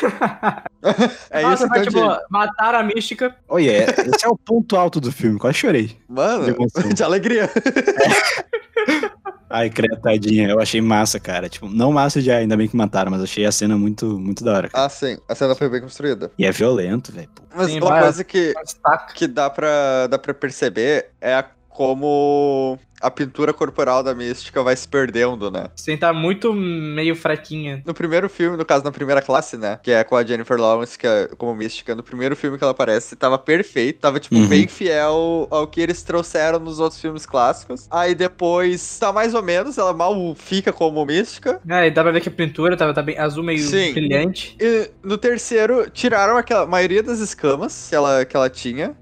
É 1.31 1.43
Nossa, 1.43 1.64
isso 1.66 1.81
digo. 1.89 2.01
boa. 2.01 2.22
Mataram 2.31 2.79
a 2.79 2.83
mística. 2.83 3.35
Olha, 3.49 3.70
é- 3.70 3.87
esse 4.14 4.24
é 4.24 4.29
o 4.29 4.37
ponto 4.37 4.76
alto 4.76 5.01
do 5.01 5.11
filme, 5.12 5.39
quase 5.39 5.59
chorei. 5.59 5.97
Mano, 6.09 6.47
De 6.95 7.03
alegria. 7.03 7.51
Ai, 9.51 9.70
cretadinha, 9.70 10.49
eu 10.51 10.61
achei 10.61 10.81
massa, 10.81 11.18
cara. 11.18 11.49
Tipo, 11.49 11.68
não 11.70 11.91
massa 11.91 12.20
de 12.20 12.31
ainda 12.31 12.55
bem 12.57 12.68
que 12.68 12.76
mataram, 12.76 13.11
mas 13.11 13.22
achei 13.22 13.47
a 13.47 13.53
cena 13.53 13.79
muito, 13.79 14.18
muito 14.18 14.45
da 14.45 14.53
hora. 14.53 14.68
cara. 14.68 14.85
ah, 14.85 14.89
sim, 14.91 15.16
a 15.26 15.35
cena 15.35 15.55
foi 15.55 15.70
bem 15.70 15.81
construída. 15.81 16.31
E 16.39 16.45
é 16.45 16.53
violento, 16.53 17.11
velho. 17.12 17.31
Mas 17.57 17.68
Sim, 17.68 17.79
uma 17.81 17.89
vai- 17.89 18.03
coisa 18.03 18.22
que, 18.24 18.53
que 19.14 19.26
dá, 19.26 19.49
pra, 19.49 20.07
dá 20.07 20.18
pra 20.18 20.35
perceber 20.35 21.11
é 21.20 21.35
a 21.35 21.47
como 21.79 22.76
a 23.01 23.09
pintura 23.09 23.53
corporal 23.53 24.03
da 24.03 24.12
Mística 24.12 24.61
vai 24.64 24.74
se 24.74 24.89
perdendo, 24.89 25.49
né? 25.49 25.66
Sem 25.76 25.97
tá 25.97 26.12
muito 26.12 26.53
meio 26.53 27.14
fraquinha. 27.14 27.81
No 27.87 27.95
primeiro 27.95 28.29
filme, 28.29 28.57
no 28.57 28.64
caso, 28.64 28.83
na 28.85 28.91
primeira 28.91 29.22
classe, 29.22 29.57
né? 29.57 29.79
Que 29.81 29.93
é 29.93 30.03
com 30.03 30.16
a 30.16 30.24
Jennifer 30.24 30.59
Lawrence, 30.61 30.99
que 30.99 31.07
é 31.07 31.29
como 31.39 31.55
Mística, 31.55 31.95
no 31.95 32.03
primeiro 32.03 32.35
filme 32.35 32.59
que 32.59 32.64
ela 32.64 32.72
aparece, 32.72 33.14
tava 33.14 33.39
perfeito, 33.39 34.01
tava, 34.01 34.18
tipo, 34.18 34.35
Uhum. 34.35 34.49
bem 34.49 34.66
fiel 34.66 35.47
ao 35.53 35.68
que 35.68 35.81
eles 35.81 36.03
trouxeram 36.03 36.59
nos 36.59 36.81
outros 36.81 37.01
filmes 37.01 37.24
clássicos. 37.24 37.87
Aí 37.93 38.12
depois, 38.12 38.99
tá 38.99 39.12
mais 39.12 39.33
ou 39.33 39.43
menos, 39.45 39.79
ela 39.79 39.93
mal 39.93 40.35
fica 40.35 40.72
como 40.72 41.07
Mística. 41.07 41.61
É, 41.70 41.87
e 41.87 41.93
dá 41.93 42.03
pra 42.03 42.11
ver 42.11 42.20
que 42.20 42.29
a 42.29 42.33
pintura 42.33 42.76
tava, 42.76 42.93
tá 42.93 43.03
bem 43.03 43.16
azul 43.16 43.45
meio 43.45 43.61
Sim. 43.61 43.93
brilhante. 43.95 44.57
E 44.61 44.91
no 45.05 45.16
terceiro, 45.16 45.89
tiraram 45.89 46.37
aquela 46.37 46.66
maioria 46.66 47.05
das 47.05 47.20
escamas 47.20 47.87
que 47.89 47.95
ela, 47.95 48.24
que 48.24 48.37
ela 48.37 48.51
tinha. 48.51 48.97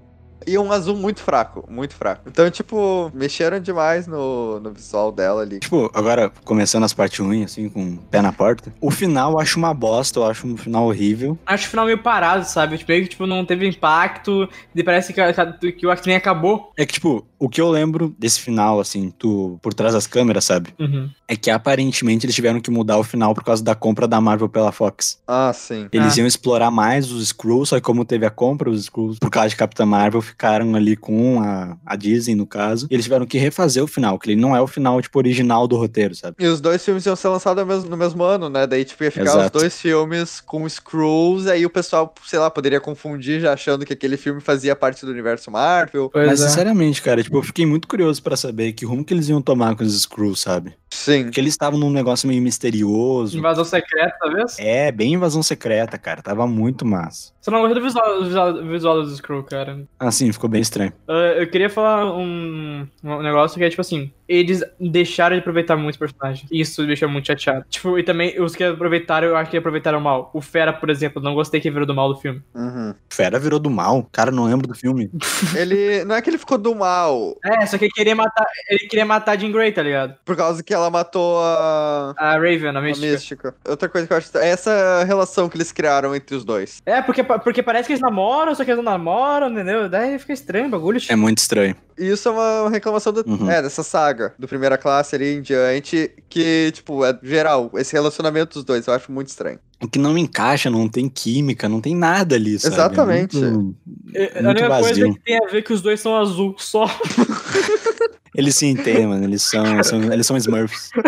E 0.47 0.57
um 0.57 0.71
azul 0.71 0.95
muito 0.95 1.21
fraco, 1.21 1.65
muito 1.69 1.93
fraco. 1.93 2.21
Então, 2.25 2.49
tipo, 2.49 3.11
mexeram 3.13 3.59
demais 3.59 4.07
no, 4.07 4.61
no 4.61 4.71
visual 4.71 5.11
dela 5.11 5.41
ali. 5.41 5.59
Tipo, 5.59 5.91
agora, 5.93 6.31
começando 6.45 6.85
as 6.85 6.93
partes 6.93 7.19
ruins, 7.19 7.51
assim, 7.51 7.67
com 7.67 7.83
o 7.83 7.97
pé 7.97 8.21
na 8.21 8.31
porta. 8.31 8.73
O 8.79 8.89
final 8.89 9.33
eu 9.33 9.39
acho 9.39 9.59
uma 9.59 9.73
bosta, 9.73 10.19
eu 10.19 10.25
acho 10.25 10.47
um 10.47 10.55
final 10.55 10.85
horrível. 10.85 11.37
Acho 11.45 11.67
o 11.67 11.69
final 11.69 11.85
meio 11.85 12.01
parado, 12.01 12.45
sabe? 12.45 12.77
Tipo, 12.77 12.91
meio 12.93 13.03
que 13.03 13.09
tipo, 13.09 13.27
não 13.27 13.45
teve 13.45 13.67
impacto. 13.67 14.47
E 14.73 14.83
parece 14.83 15.11
que, 15.13 15.21
que, 15.59 15.71
que 15.73 15.85
o 15.85 15.91
acabou. 15.91 16.71
É 16.77 16.85
que, 16.85 16.93
tipo, 16.93 17.27
o 17.39 17.47
que 17.49 17.61
eu 17.61 17.69
lembro 17.69 18.15
desse 18.17 18.39
final, 18.39 18.79
assim, 18.79 19.11
tu, 19.17 19.59
por 19.61 19.73
trás 19.73 19.93
das 19.93 20.07
câmeras, 20.07 20.45
sabe? 20.45 20.73
Uhum. 20.79 21.09
É 21.27 21.35
que 21.35 21.49
aparentemente 21.51 22.25
eles 22.25 22.35
tiveram 22.35 22.59
que 22.59 22.71
mudar 22.71 22.97
o 22.97 23.03
final 23.03 23.33
por 23.33 23.43
causa 23.43 23.63
da 23.63 23.75
compra 23.75 24.07
da 24.07 24.19
Marvel 24.21 24.47
pela 24.49 24.71
Fox. 24.71 25.19
Ah, 25.27 25.51
sim. 25.53 25.87
Eles 25.91 26.13
Ah. 26.15 26.19
iam 26.19 26.27
explorar 26.27 26.71
mais 26.71 27.11
os 27.11 27.23
Skrulls, 27.23 27.69
só 27.69 27.75
que 27.75 27.81
como 27.81 28.05
teve 28.05 28.25
a 28.25 28.29
compra, 28.29 28.69
os 28.69 28.81
Skrulls, 28.81 29.19
por 29.19 29.29
causa 29.29 29.49
de 29.49 29.55
Capitã 29.55 29.85
Marvel, 29.85 30.21
ficaram 30.21 30.73
ali 30.75 30.95
com 30.95 31.41
a, 31.41 31.77
a 31.85 31.95
Disney, 31.95 32.33
no 32.35 32.45
caso. 32.47 32.87
E 32.89 32.93
eles 32.95 33.05
tiveram 33.05 33.25
que 33.25 33.37
refazer 33.37 33.83
o 33.83 33.87
final, 33.87 34.17
que 34.17 34.31
ele 34.31 34.39
não 34.39 34.55
é 34.55 34.61
o 34.61 34.67
final, 34.67 35.01
tipo, 35.01 35.19
original 35.19 35.67
do 35.67 35.75
roteiro, 35.75 36.15
sabe? 36.15 36.35
E 36.39 36.47
os 36.47 36.61
dois 36.61 36.83
filmes 36.83 37.05
iam 37.05 37.15
ser 37.15 37.27
lançados 37.27 37.61
no 37.63 37.67
mesmo, 37.67 37.89
no 37.89 37.97
mesmo 37.97 38.23
ano, 38.23 38.49
né? 38.49 38.65
Daí, 38.65 38.85
tipo, 38.85 39.03
ia 39.03 39.11
ficar 39.11 39.25
os 39.31 39.35
Exato. 39.35 39.59
dois 39.59 39.79
filmes 39.79 40.39
com 40.41 40.67
Screws, 40.67 41.47
aí 41.47 41.65
o 41.65 41.69
pessoal, 41.69 42.13
sei 42.25 42.39
lá, 42.39 42.49
poderia 42.49 42.79
confundir 42.79 43.41
já 43.41 43.53
achando 43.53 43.85
que 43.85 43.93
aquele 43.93 44.17
filme 44.17 44.39
fazia 44.41 44.75
parte 44.75 45.05
do 45.05 45.11
universo 45.11 45.51
Marvel. 45.51 46.09
Pois 46.11 46.25
Mas, 46.27 46.41
é. 46.41 46.47
sinceramente, 46.47 47.01
cara, 47.01 47.21
tipo, 47.27 47.37
eu 47.37 47.43
fiquei 47.43 47.65
muito 47.65 47.87
curioso 47.87 48.23
pra 48.23 48.37
saber 48.37 48.71
que 48.71 48.85
rumo 48.85 49.03
que 49.03 49.13
eles 49.13 49.27
iam 49.27 49.41
tomar 49.41 49.75
com 49.75 49.83
os 49.83 49.93
Skrulls, 49.93 50.39
sabe? 50.39 50.73
Sim. 50.89 51.23
Porque 51.23 51.39
eles 51.39 51.53
estavam 51.53 51.77
num 51.79 51.89
negócio 51.89 52.27
meio 52.27 52.41
misterioso. 52.41 53.37
Invasão 53.37 53.65
secreta, 53.65 54.15
talvez? 54.19 54.57
É, 54.57 54.91
bem 54.91 55.13
invasão 55.13 55.43
secreta, 55.43 55.97
cara. 55.97 56.21
Tava 56.21 56.47
muito 56.47 56.85
massa. 56.85 57.33
Só 57.41 57.51
não 57.51 57.59
gostei 57.59 57.79
do 57.79 57.85
visual, 57.85 58.23
visual, 58.23 58.63
visual 58.63 59.03
dos 59.03 59.13
Skrull, 59.13 59.43
cara. 59.43 59.85
Assim, 59.99 60.31
ficou 60.31 60.49
bem 60.49 60.61
estranho. 60.61 60.93
Ah, 61.07 61.35
eu 61.37 61.49
queria 61.49 61.69
falar 61.69 62.05
um, 62.17 62.87
um 63.03 63.21
negócio 63.21 63.57
que 63.57 63.63
é 63.63 63.69
tipo 63.69 63.81
assim: 63.81 64.11
eles 64.27 64.63
deixaram 64.79 65.35
de 65.35 65.39
aproveitar 65.41 65.75
muito 65.77 65.95
o 65.95 65.99
personagem. 65.99 66.45
Isso 66.51 66.81
me 66.81 66.87
deixa 66.87 67.07
muito 67.07 67.27
chateado. 67.27 67.65
Tipo, 67.69 67.97
e 67.97 68.03
também 68.03 68.39
os 68.41 68.55
que 68.55 68.63
aproveitaram, 68.63 69.27
eu 69.27 69.35
acho 69.37 69.49
que 69.51 69.57
aproveitaram 69.57 69.99
mal. 69.99 70.29
O 70.33 70.41
Fera, 70.41 70.73
por 70.73 70.89
exemplo, 70.89 71.21
não 71.21 71.33
gostei 71.33 71.59
que 71.61 71.69
virou 71.71 71.85
do 71.85 71.95
mal 71.95 72.13
do 72.13 72.19
filme. 72.19 72.41
Uhum. 72.55 72.93
Fera 73.09 73.39
virou 73.39 73.59
do 73.59 73.69
mal. 73.69 74.07
Cara, 74.11 74.31
não 74.31 74.45
lembro 74.45 74.67
do 74.67 74.75
filme. 74.75 75.09
Ele. 75.55 76.03
Não 76.05 76.15
é 76.15 76.21
que 76.21 76.29
ele 76.29 76.37
ficou 76.37 76.57
do 76.57 76.75
mal, 76.75 77.35
É, 77.43 77.65
só 77.65 77.77
que 77.77 77.85
ele 77.85 77.91
queria 77.93 78.15
matar, 78.15 78.45
ele 78.69 78.87
queria 78.87 79.05
matar 79.05 79.31
a 79.33 79.37
Jean 79.37 79.51
Grey, 79.51 79.71
tá 79.71 79.81
ligado? 79.81 80.15
por 80.25 80.35
causa 80.35 80.61
que 80.63 80.73
ela 80.73 80.89
matou 80.89 81.39
a. 81.41 82.13
A 82.17 82.31
Raven, 82.33 82.67
a 82.67 82.77
A 82.77 82.81
mística. 82.81 83.11
mística. 83.11 83.55
Outra 83.67 83.87
coisa 83.89 84.07
que 84.07 84.13
eu 84.13 84.17
acho. 84.17 84.37
É 84.37 84.49
essa 84.49 85.03
relação 85.05 85.47
que 85.49 85.57
eles 85.57 85.71
criaram 85.71 86.15
entre 86.15 86.35
os 86.35 86.43
dois. 86.43 86.81
É, 86.85 87.01
porque, 87.01 87.23
porque 87.23 87.63
parece 87.63 87.87
que 87.87 87.93
eles 87.93 88.01
namoram, 88.01 88.53
só 88.55 88.63
que 88.63 88.71
eles 88.71 88.83
não 88.83 88.91
namoram, 88.91 89.49
entendeu? 89.49 89.87
Daí 89.89 90.17
fica 90.19 90.33
estranho 90.33 90.67
o 90.67 90.69
bagulho. 90.69 90.99
É 91.09 91.15
muito 91.15 91.37
estranho. 91.39 91.75
E 91.97 92.09
isso 92.09 92.29
é 92.29 92.31
uma 92.31 92.69
reclamação 92.69 93.11
do, 93.11 93.23
Uhum. 93.27 93.49
é, 93.49 93.61
dessa 93.61 93.81
saga, 93.83 94.33
do 94.37 94.47
primeira 94.47 94.77
classe 94.77 95.15
ali 95.15 95.35
em 95.35 95.41
diante, 95.41 96.11
que, 96.29 96.71
tipo, 96.71 97.03
é 97.03 97.17
geral, 97.23 97.71
esse 97.75 97.93
relacionamento 97.93 98.53
dos 98.53 98.63
dois, 98.63 98.85
eu 98.85 98.93
acho 98.93 99.11
muito 99.11 99.27
estranho. 99.29 99.59
O 99.81 99.87
que 99.87 99.97
não 99.99 100.17
encaixa, 100.17 100.69
não 100.69 100.87
tem 100.89 101.07
química, 101.09 101.67
não 101.69 101.81
tem 101.81 101.95
nada 101.95 102.35
ali, 102.35 102.57
sabe? 102.59 102.75
Exatamente. 102.75 103.37
É 103.37 103.49
muito- 103.49 103.75
É, 104.13 104.23
a 104.39 104.43
muito 104.43 104.47
única 104.61 104.67
coisa 104.67 104.89
vazio. 104.89 105.13
que 105.15 105.19
tem 105.21 105.37
a 105.37 105.47
ver 105.51 105.57
é 105.57 105.61
que 105.61 105.73
os 105.73 105.81
dois 105.81 105.99
são 105.99 106.15
azul, 106.17 106.55
só. 106.57 106.85
Eles 108.35 108.55
se 108.55 108.67
entendem, 108.67 109.07
mano. 109.07 109.23
Eles 109.23 109.41
são, 109.41 109.83
são- 109.83 110.13
eles 110.13 110.27
são 110.27 110.37
Smurfs. 110.37 110.91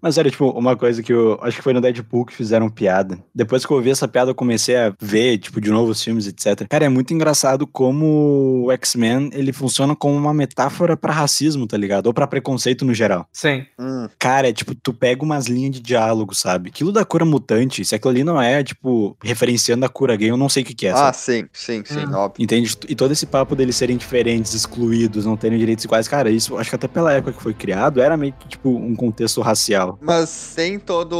Mas 0.00 0.14
sério, 0.14 0.30
tipo, 0.30 0.48
uma 0.50 0.76
coisa 0.76 1.02
que 1.02 1.12
eu 1.12 1.38
acho 1.42 1.56
que 1.56 1.62
foi 1.62 1.72
no 1.72 1.80
Deadpool 1.80 2.24
que 2.24 2.34
fizeram 2.34 2.68
piada. 2.68 3.18
Depois 3.34 3.64
que 3.66 3.72
eu 3.72 3.76
ouvi 3.76 3.90
essa 3.90 4.06
piada, 4.08 4.30
eu 4.30 4.34
comecei 4.34 4.76
a 4.76 4.92
ver, 5.00 5.38
tipo, 5.38 5.60
de 5.60 5.70
novo 5.70 5.90
os 5.90 6.02
filmes, 6.02 6.26
etc. 6.26 6.66
Cara, 6.68 6.84
é 6.84 6.88
muito 6.88 7.12
engraçado 7.12 7.66
como 7.66 8.64
o 8.66 8.72
X-Men, 8.72 9.30
ele 9.32 9.52
funciona 9.52 9.94
como 9.96 10.14
uma 10.16 10.32
metáfora 10.34 10.96
pra 10.96 11.12
racismo, 11.12 11.66
tá 11.66 11.76
ligado? 11.76 12.06
Ou 12.06 12.14
pra 12.14 12.26
preconceito 12.26 12.84
no 12.84 12.94
geral. 12.94 13.26
Sim. 13.32 13.64
Hum, 13.78 14.08
Cara, 14.18 14.48
é 14.48 14.52
tipo, 14.52 14.74
tu 14.74 14.92
pega 14.92 15.24
umas 15.24 15.46
linhas 15.46 15.72
de 15.74 15.80
diálogo, 15.80 16.34
sabe? 16.34 16.70
Aquilo 16.70 16.92
da 16.92 17.04
cura 17.04 17.24
mutante, 17.24 17.84
se 17.84 17.94
aquilo 17.94 18.10
ali 18.10 18.24
não 18.24 18.40
é, 18.40 18.62
tipo, 18.62 19.16
referenciando 19.22 19.84
a 19.84 19.88
cura 19.88 20.16
gay, 20.16 20.30
eu 20.30 20.36
não 20.36 20.48
sei 20.48 20.62
o 20.62 20.66
que 20.66 20.74
que 20.74 20.86
é, 20.86 20.90
ah, 20.90 21.12
sabe? 21.12 21.16
sim, 21.16 21.44
sim, 21.52 21.82
sim, 21.84 22.06
Hum. 22.06 22.14
óbvio. 22.14 22.42
Entende? 22.42 22.76
E 22.88 22.94
todo 22.94 23.12
esse 23.12 23.26
papo 23.26 23.54
deles 23.56 23.76
serem 23.76 23.96
diferentes, 23.96 24.54
excluídos, 24.54 25.24
não 25.26 25.36
terem 25.36 25.58
direitos 25.58 25.84
iguais, 25.84 26.06
cara, 26.08 26.30
isso 26.30 26.56
acho 26.56 26.70
que 26.70 26.76
até 26.76 26.86
pela 26.88 27.12
época 27.12 27.32
que 27.32 27.42
foi 27.42 27.54
criado, 27.54 28.00
era 28.00 28.16
meio 28.16 28.32
que, 28.38 28.48
tipo, 28.48 28.68
um 28.70 28.94
contexto 28.94 29.40
racial. 29.40 29.87
Mas 30.00 30.52
tem 30.54 30.78
todo 30.78 31.14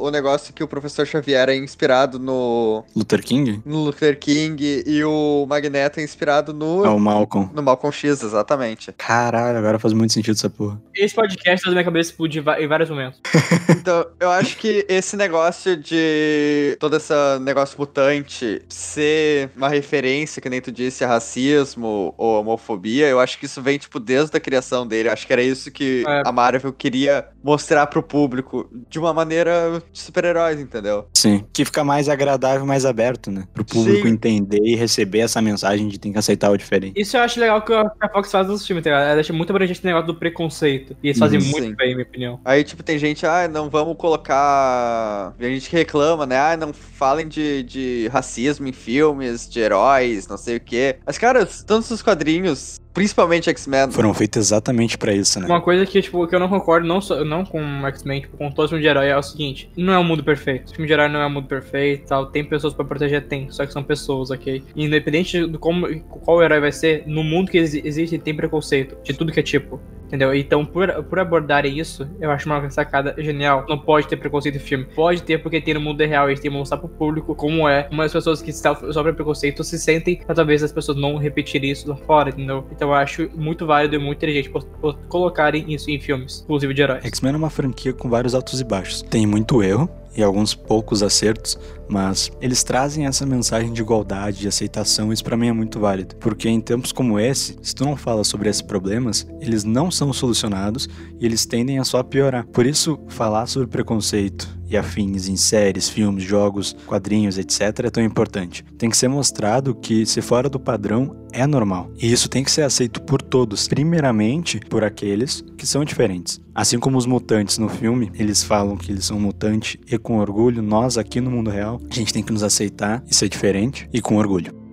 o 0.00 0.10
negócio 0.10 0.52
que 0.54 0.62
o 0.62 0.68
professor 0.68 1.06
Xavier 1.06 1.48
é 1.48 1.56
inspirado 1.56 2.18
no, 2.18 2.84
Luther 2.94 3.22
King? 3.22 3.60
no 3.64 3.84
Luther 3.84 4.18
King 4.18 4.82
e 4.86 5.04
o 5.04 5.46
Magneto 5.48 6.00
é 6.00 6.02
inspirado 6.02 6.52
no, 6.54 6.84
É 6.84 6.88
o 6.88 6.98
Malcolm. 6.98 7.50
no 7.54 7.62
Malcolm 7.62 7.92
X, 7.94 8.22
exatamente. 8.22 8.92
Caralho, 8.96 9.58
agora 9.58 9.78
faz 9.78 9.92
muito 9.92 10.12
sentido 10.12 10.34
essa 10.34 10.48
porra. 10.50 10.80
Esse 10.94 11.14
podcast 11.14 11.64
faz 11.64 11.74
minha 11.74 11.84
cabeça 11.84 12.10
explodir 12.10 12.42
em 12.58 12.66
vários 12.68 12.88
momentos. 12.90 13.20
Então, 13.84 14.06
eu 14.18 14.30
acho 14.30 14.56
que 14.56 14.86
esse 14.88 15.14
negócio 15.16 15.76
de 15.76 16.76
todo 16.80 16.96
esse 16.96 17.12
negócio 17.42 17.76
mutante 17.78 18.62
ser 18.68 19.50
uma 19.56 19.68
referência, 19.68 20.40
que 20.40 20.48
nem 20.48 20.60
tu 20.60 20.72
disse, 20.72 21.04
a 21.04 21.08
racismo 21.08 22.14
ou 22.16 22.40
homofobia, 22.40 23.06
eu 23.08 23.20
acho 23.20 23.38
que 23.38 23.44
isso 23.46 23.60
vem, 23.60 23.76
tipo, 23.78 24.00
desde 24.00 24.36
a 24.36 24.40
criação 24.40 24.86
dele. 24.86 25.08
Eu 25.08 25.12
acho 25.12 25.26
que 25.26 25.32
era 25.32 25.42
isso 25.42 25.70
que 25.70 26.02
É. 26.06 26.22
a 26.26 26.32
Marvel 26.32 26.72
queria 26.72 27.26
mostrar 27.42 27.86
pro 27.86 28.02
público 28.14 28.70
de 28.88 28.96
uma 29.00 29.12
maneira 29.12 29.82
de 29.92 29.98
super-heróis, 30.00 30.60
entendeu? 30.60 31.08
Sim. 31.14 31.44
Que 31.52 31.64
fica 31.64 31.82
mais 31.82 32.08
agradável, 32.08 32.64
mais 32.64 32.86
aberto, 32.86 33.28
né? 33.28 33.42
Pro 33.52 33.64
público 33.64 34.06
Sim. 34.06 34.12
entender 34.14 34.60
e 34.62 34.76
receber 34.76 35.18
essa 35.18 35.42
mensagem 35.42 35.88
de 35.88 35.98
tem 35.98 36.12
que 36.12 36.18
aceitar 36.18 36.48
o 36.52 36.56
diferente. 36.56 37.00
Isso 37.00 37.16
eu 37.16 37.22
acho 37.22 37.40
legal 37.40 37.60
que 37.62 37.72
a 37.72 38.08
Fox 38.12 38.30
faz 38.30 38.46
nos 38.46 38.64
filmes, 38.64 38.84
tá 38.84 38.90
ligado? 38.90 39.04
Ela 39.06 39.14
deixa 39.16 39.32
muito 39.32 39.50
abrangente 39.50 39.78
esse 39.80 39.86
negócio 39.86 40.06
do 40.06 40.14
preconceito. 40.14 40.96
E 41.02 41.08
eles 41.08 41.18
fazem 41.18 41.40
Uhum. 41.40 41.46
muito 41.46 41.64
Sim. 41.66 41.74
bem, 41.74 41.88
na 41.90 41.94
minha 41.96 42.06
opinião. 42.06 42.40
Aí, 42.44 42.62
tipo, 42.62 42.84
tem 42.84 42.96
gente, 42.98 43.26
ah, 43.26 43.48
não 43.48 43.68
vamos 43.68 43.96
colocar. 43.96 45.34
Tem 45.38 45.54
gente 45.54 45.68
que 45.68 45.76
reclama, 45.76 46.24
né? 46.24 46.38
Ah, 46.38 46.56
não 46.56 46.72
falem 46.72 47.26
de, 47.26 47.64
de 47.64 48.08
racismo 48.12 48.68
em 48.68 48.72
filmes, 48.72 49.48
de 49.48 49.58
heróis, 49.58 50.28
não 50.28 50.36
sei 50.36 50.56
o 50.56 50.60
quê. 50.60 50.96
Mas, 51.04 51.18
cara, 51.18 51.44
tantos 51.66 51.90
os 51.90 52.02
quadrinhos, 52.02 52.80
principalmente 52.92 53.50
X-Men. 53.50 53.90
Foram 53.90 54.14
feitos 54.14 54.46
exatamente 54.46 54.96
pra 54.96 55.12
isso, 55.12 55.40
né? 55.40 55.46
Uma 55.46 55.60
coisa 55.60 55.84
que, 55.84 56.00
tipo, 56.00 56.26
que 56.28 56.34
eu 56.34 56.40
não 56.40 56.48
concordo, 56.48 56.86
não, 56.86 57.00
só, 57.00 57.24
não 57.24 57.44
com 57.44 57.58
o 58.04 58.12
X-Men, 58.12 58.20
tipo, 58.20 58.36
com 58.36 58.50
todo 58.50 58.68
filme 58.68 58.82
de 58.82 58.88
herói, 58.88 59.08
é 59.08 59.16
o 59.16 59.22
seguinte: 59.22 59.70
não 59.76 59.92
é 59.92 59.98
um 59.98 60.04
mundo 60.04 60.22
perfeito. 60.22 60.68
O 60.70 60.74
filme 60.74 60.86
de 60.86 60.92
herói 60.92 61.08
não 61.08 61.20
é 61.20 61.26
um 61.26 61.30
mundo 61.30 61.46
perfeito 61.48 62.06
tal. 62.08 62.26
Tem 62.26 62.44
pessoas 62.44 62.74
pra 62.74 62.84
proteger, 62.84 63.22
tem. 63.26 63.50
Só 63.50 63.64
que 63.66 63.72
são 63.72 63.82
pessoas, 63.82 64.30
ok? 64.30 64.62
E 64.76 64.84
independente 64.84 65.46
do 65.46 65.58
como, 65.58 65.86
qual 66.00 66.42
herói 66.42 66.60
vai 66.60 66.72
ser, 66.72 67.04
no 67.06 67.24
mundo 67.24 67.50
que 67.50 67.58
exi- 67.58 67.82
existe, 67.84 68.18
tem 68.18 68.34
preconceito. 68.34 68.96
De 69.02 69.12
tudo 69.14 69.32
que 69.32 69.40
é 69.40 69.42
tipo. 69.42 69.80
Entendeu? 70.14 70.32
Então, 70.32 70.64
por, 70.64 71.02
por 71.02 71.18
abordarem 71.18 71.76
isso, 71.76 72.08
eu 72.20 72.30
acho 72.30 72.48
uma 72.48 72.70
sacada 72.70 73.16
genial. 73.18 73.66
Não 73.68 73.76
pode 73.76 74.06
ter 74.06 74.16
preconceito 74.16 74.54
em 74.54 74.60
filme. 74.60 74.84
Pode 74.84 75.20
ter, 75.24 75.38
porque 75.38 75.60
tem 75.60 75.74
no 75.74 75.80
mundo 75.80 76.04
real. 76.04 76.28
Eles 76.28 76.38
têm 76.38 76.52
que 76.52 76.56
mostrar 76.56 76.78
pro 76.78 76.88
público 76.88 77.34
como 77.34 77.68
é. 77.68 77.82
Como 77.82 78.00
as 78.00 78.12
pessoas 78.12 78.40
que 78.40 78.52
sofrem 78.52 79.12
preconceito 79.12 79.64
se 79.64 79.76
sentem, 79.76 80.20
pra 80.24 80.32
talvez 80.32 80.62
as 80.62 80.70
pessoas 80.70 80.96
não 80.96 81.16
repetirem 81.16 81.68
isso 81.68 81.88
lá 81.88 81.96
fora, 81.96 82.28
entendeu? 82.28 82.64
Então 82.70 82.90
eu 82.90 82.94
acho 82.94 83.28
muito 83.34 83.66
válido 83.66 83.96
e 83.96 83.98
muito 83.98 84.18
inteligente 84.18 84.50
por, 84.50 84.62
por 84.64 84.94
colocarem 85.08 85.64
isso 85.72 85.90
em 85.90 85.98
filmes, 85.98 86.42
inclusive 86.44 86.72
de 86.72 86.82
heróis. 86.82 87.04
X-Men 87.04 87.32
é 87.32 87.36
uma 87.36 87.50
franquia 87.50 87.92
com 87.92 88.08
vários 88.08 88.36
altos 88.36 88.60
e 88.60 88.64
baixos. 88.64 89.02
Tem 89.02 89.26
muito 89.26 89.64
erro 89.64 89.90
e 90.16 90.22
alguns 90.22 90.54
poucos 90.54 91.02
acertos, 91.02 91.58
mas 91.88 92.30
eles 92.40 92.62
trazem 92.62 93.06
essa 93.06 93.26
mensagem 93.26 93.72
de 93.72 93.80
igualdade, 93.80 94.40
de 94.40 94.48
aceitação, 94.48 95.12
isso 95.12 95.24
pra 95.24 95.36
mim 95.36 95.48
é 95.48 95.52
muito 95.52 95.80
válido. 95.80 96.16
Porque 96.16 96.48
em 96.48 96.60
tempos 96.60 96.92
como 96.92 97.18
esse, 97.18 97.58
se 97.62 97.74
tu 97.74 97.84
não 97.84 97.96
fala 97.96 98.24
sobre 98.24 98.48
esses 98.48 98.62
problemas, 98.62 99.26
eles 99.40 99.64
não 99.64 99.90
são 99.90 100.12
solucionados 100.12 100.88
e 101.20 101.26
eles 101.26 101.44
tendem 101.44 101.78
a 101.78 101.84
só 101.84 102.02
piorar. 102.02 102.46
Por 102.46 102.66
isso, 102.66 102.98
falar 103.08 103.46
sobre 103.46 103.68
preconceito 103.68 104.48
e 104.74 104.76
afins 104.76 105.28
em 105.28 105.36
séries, 105.36 105.88
filmes, 105.88 106.24
jogos, 106.24 106.76
quadrinhos, 106.86 107.38
etc. 107.38 107.60
é 107.84 107.90
tão 107.90 108.02
importante. 108.02 108.64
Tem 108.76 108.90
que 108.90 108.96
ser 108.96 109.08
mostrado 109.08 109.74
que 109.74 110.04
se 110.04 110.20
fora 110.20 110.48
do 110.48 110.58
padrão 110.58 111.16
é 111.32 111.46
normal. 111.46 111.90
E 112.00 112.12
isso 112.12 112.28
tem 112.28 112.44
que 112.44 112.50
ser 112.50 112.62
aceito 112.62 113.00
por 113.02 113.22
todos, 113.22 113.66
primeiramente 113.68 114.60
por 114.68 114.84
aqueles 114.84 115.44
que 115.56 115.66
são 115.66 115.84
diferentes. 115.84 116.40
Assim 116.54 116.78
como 116.78 116.98
os 116.98 117.06
mutantes 117.06 117.58
no 117.58 117.68
filme, 117.68 118.10
eles 118.14 118.42
falam 118.42 118.76
que 118.76 118.90
eles 118.90 119.04
são 119.04 119.18
mutantes 119.18 119.76
e 119.90 119.98
com 119.98 120.18
orgulho, 120.18 120.62
nós 120.62 120.98
aqui 120.98 121.20
no 121.20 121.30
mundo 121.30 121.50
real, 121.50 121.80
a 121.90 121.94
gente 121.94 122.12
tem 122.12 122.22
que 122.22 122.32
nos 122.32 122.42
aceitar 122.42 123.02
e 123.08 123.14
ser 123.14 123.28
diferente 123.28 123.88
e 123.92 124.00
com 124.00 124.16
orgulho. 124.16 124.63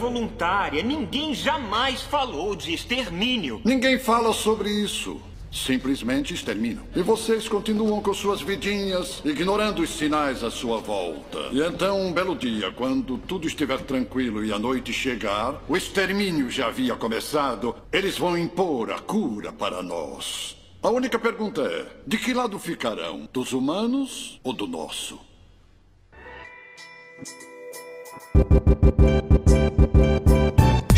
Voluntária. 0.00 0.82
Ninguém 0.82 1.34
jamais 1.34 2.00
falou 2.00 2.56
de 2.56 2.72
extermínio. 2.72 3.60
Ninguém 3.62 3.98
fala 3.98 4.32
sobre 4.32 4.70
isso. 4.70 5.20
Simplesmente 5.52 6.32
exterminam. 6.32 6.84
E 6.94 7.02
vocês 7.02 7.48
continuam 7.48 8.00
com 8.00 8.14
suas 8.14 8.40
vidinhas, 8.40 9.20
ignorando 9.24 9.82
os 9.82 9.90
sinais 9.90 10.42
à 10.42 10.50
sua 10.50 10.78
volta. 10.78 11.38
E 11.52 11.60
então, 11.60 12.00
um 12.00 12.12
belo 12.12 12.36
dia, 12.36 12.70
quando 12.70 13.18
tudo 13.18 13.46
estiver 13.46 13.80
tranquilo 13.80 14.44
e 14.44 14.52
a 14.52 14.58
noite 14.58 14.92
chegar, 14.92 15.60
o 15.68 15.76
extermínio 15.76 16.48
já 16.48 16.68
havia 16.68 16.94
começado, 16.94 17.74
eles 17.92 18.16
vão 18.16 18.38
impor 18.38 18.92
a 18.92 19.00
cura 19.00 19.52
para 19.52 19.82
nós. 19.82 20.56
A 20.82 20.88
única 20.88 21.18
pergunta 21.18 21.62
é: 21.62 21.84
de 22.06 22.16
que 22.16 22.32
lado 22.32 22.58
ficarão? 22.58 23.28
Dos 23.32 23.52
humanos 23.52 24.40
ou 24.44 24.52
do 24.52 24.68
nosso? 24.68 25.18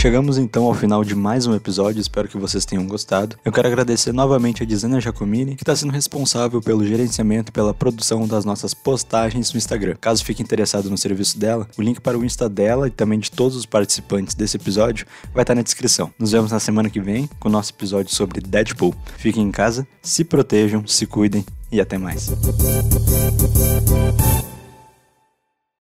Chegamos 0.02 0.36
então 0.36 0.64
ao 0.64 0.74
final 0.74 1.04
de 1.04 1.14
mais 1.14 1.46
um 1.46 1.54
episódio, 1.54 2.00
espero 2.00 2.26
que 2.26 2.36
vocês 2.36 2.64
tenham 2.64 2.84
gostado. 2.88 3.36
Eu 3.44 3.52
quero 3.52 3.68
agradecer 3.68 4.10
novamente 4.10 4.60
a 4.60 4.66
Dizana 4.66 5.00
Giacomini, 5.00 5.54
que 5.54 5.62
está 5.62 5.76
sendo 5.76 5.92
responsável 5.92 6.60
pelo 6.60 6.84
gerenciamento 6.84 7.50
e 7.50 7.52
pela 7.52 7.72
produção 7.72 8.26
das 8.26 8.44
nossas 8.44 8.74
postagens 8.74 9.52
no 9.52 9.58
Instagram. 9.58 9.94
Caso 10.00 10.24
fique 10.24 10.42
interessado 10.42 10.90
no 10.90 10.98
serviço 10.98 11.38
dela, 11.38 11.68
o 11.78 11.82
link 11.82 12.00
para 12.00 12.18
o 12.18 12.24
Insta 12.24 12.48
dela 12.48 12.88
e 12.88 12.90
também 12.90 13.20
de 13.20 13.30
todos 13.30 13.56
os 13.56 13.64
participantes 13.64 14.34
desse 14.34 14.56
episódio 14.56 15.06
vai 15.32 15.44
estar 15.44 15.54
na 15.54 15.62
descrição. 15.62 16.10
Nos 16.18 16.32
vemos 16.32 16.50
na 16.50 16.58
semana 16.58 16.90
que 16.90 16.98
vem 16.98 17.30
com 17.38 17.48
o 17.48 17.52
nosso 17.52 17.70
episódio 17.70 18.12
sobre 18.12 18.40
Deadpool. 18.40 18.96
Fiquem 19.18 19.44
em 19.44 19.52
casa, 19.52 19.86
se 20.02 20.24
protejam, 20.24 20.84
se 20.84 21.06
cuidem 21.06 21.46
e 21.70 21.80
até 21.80 21.96
mais. 21.96 22.28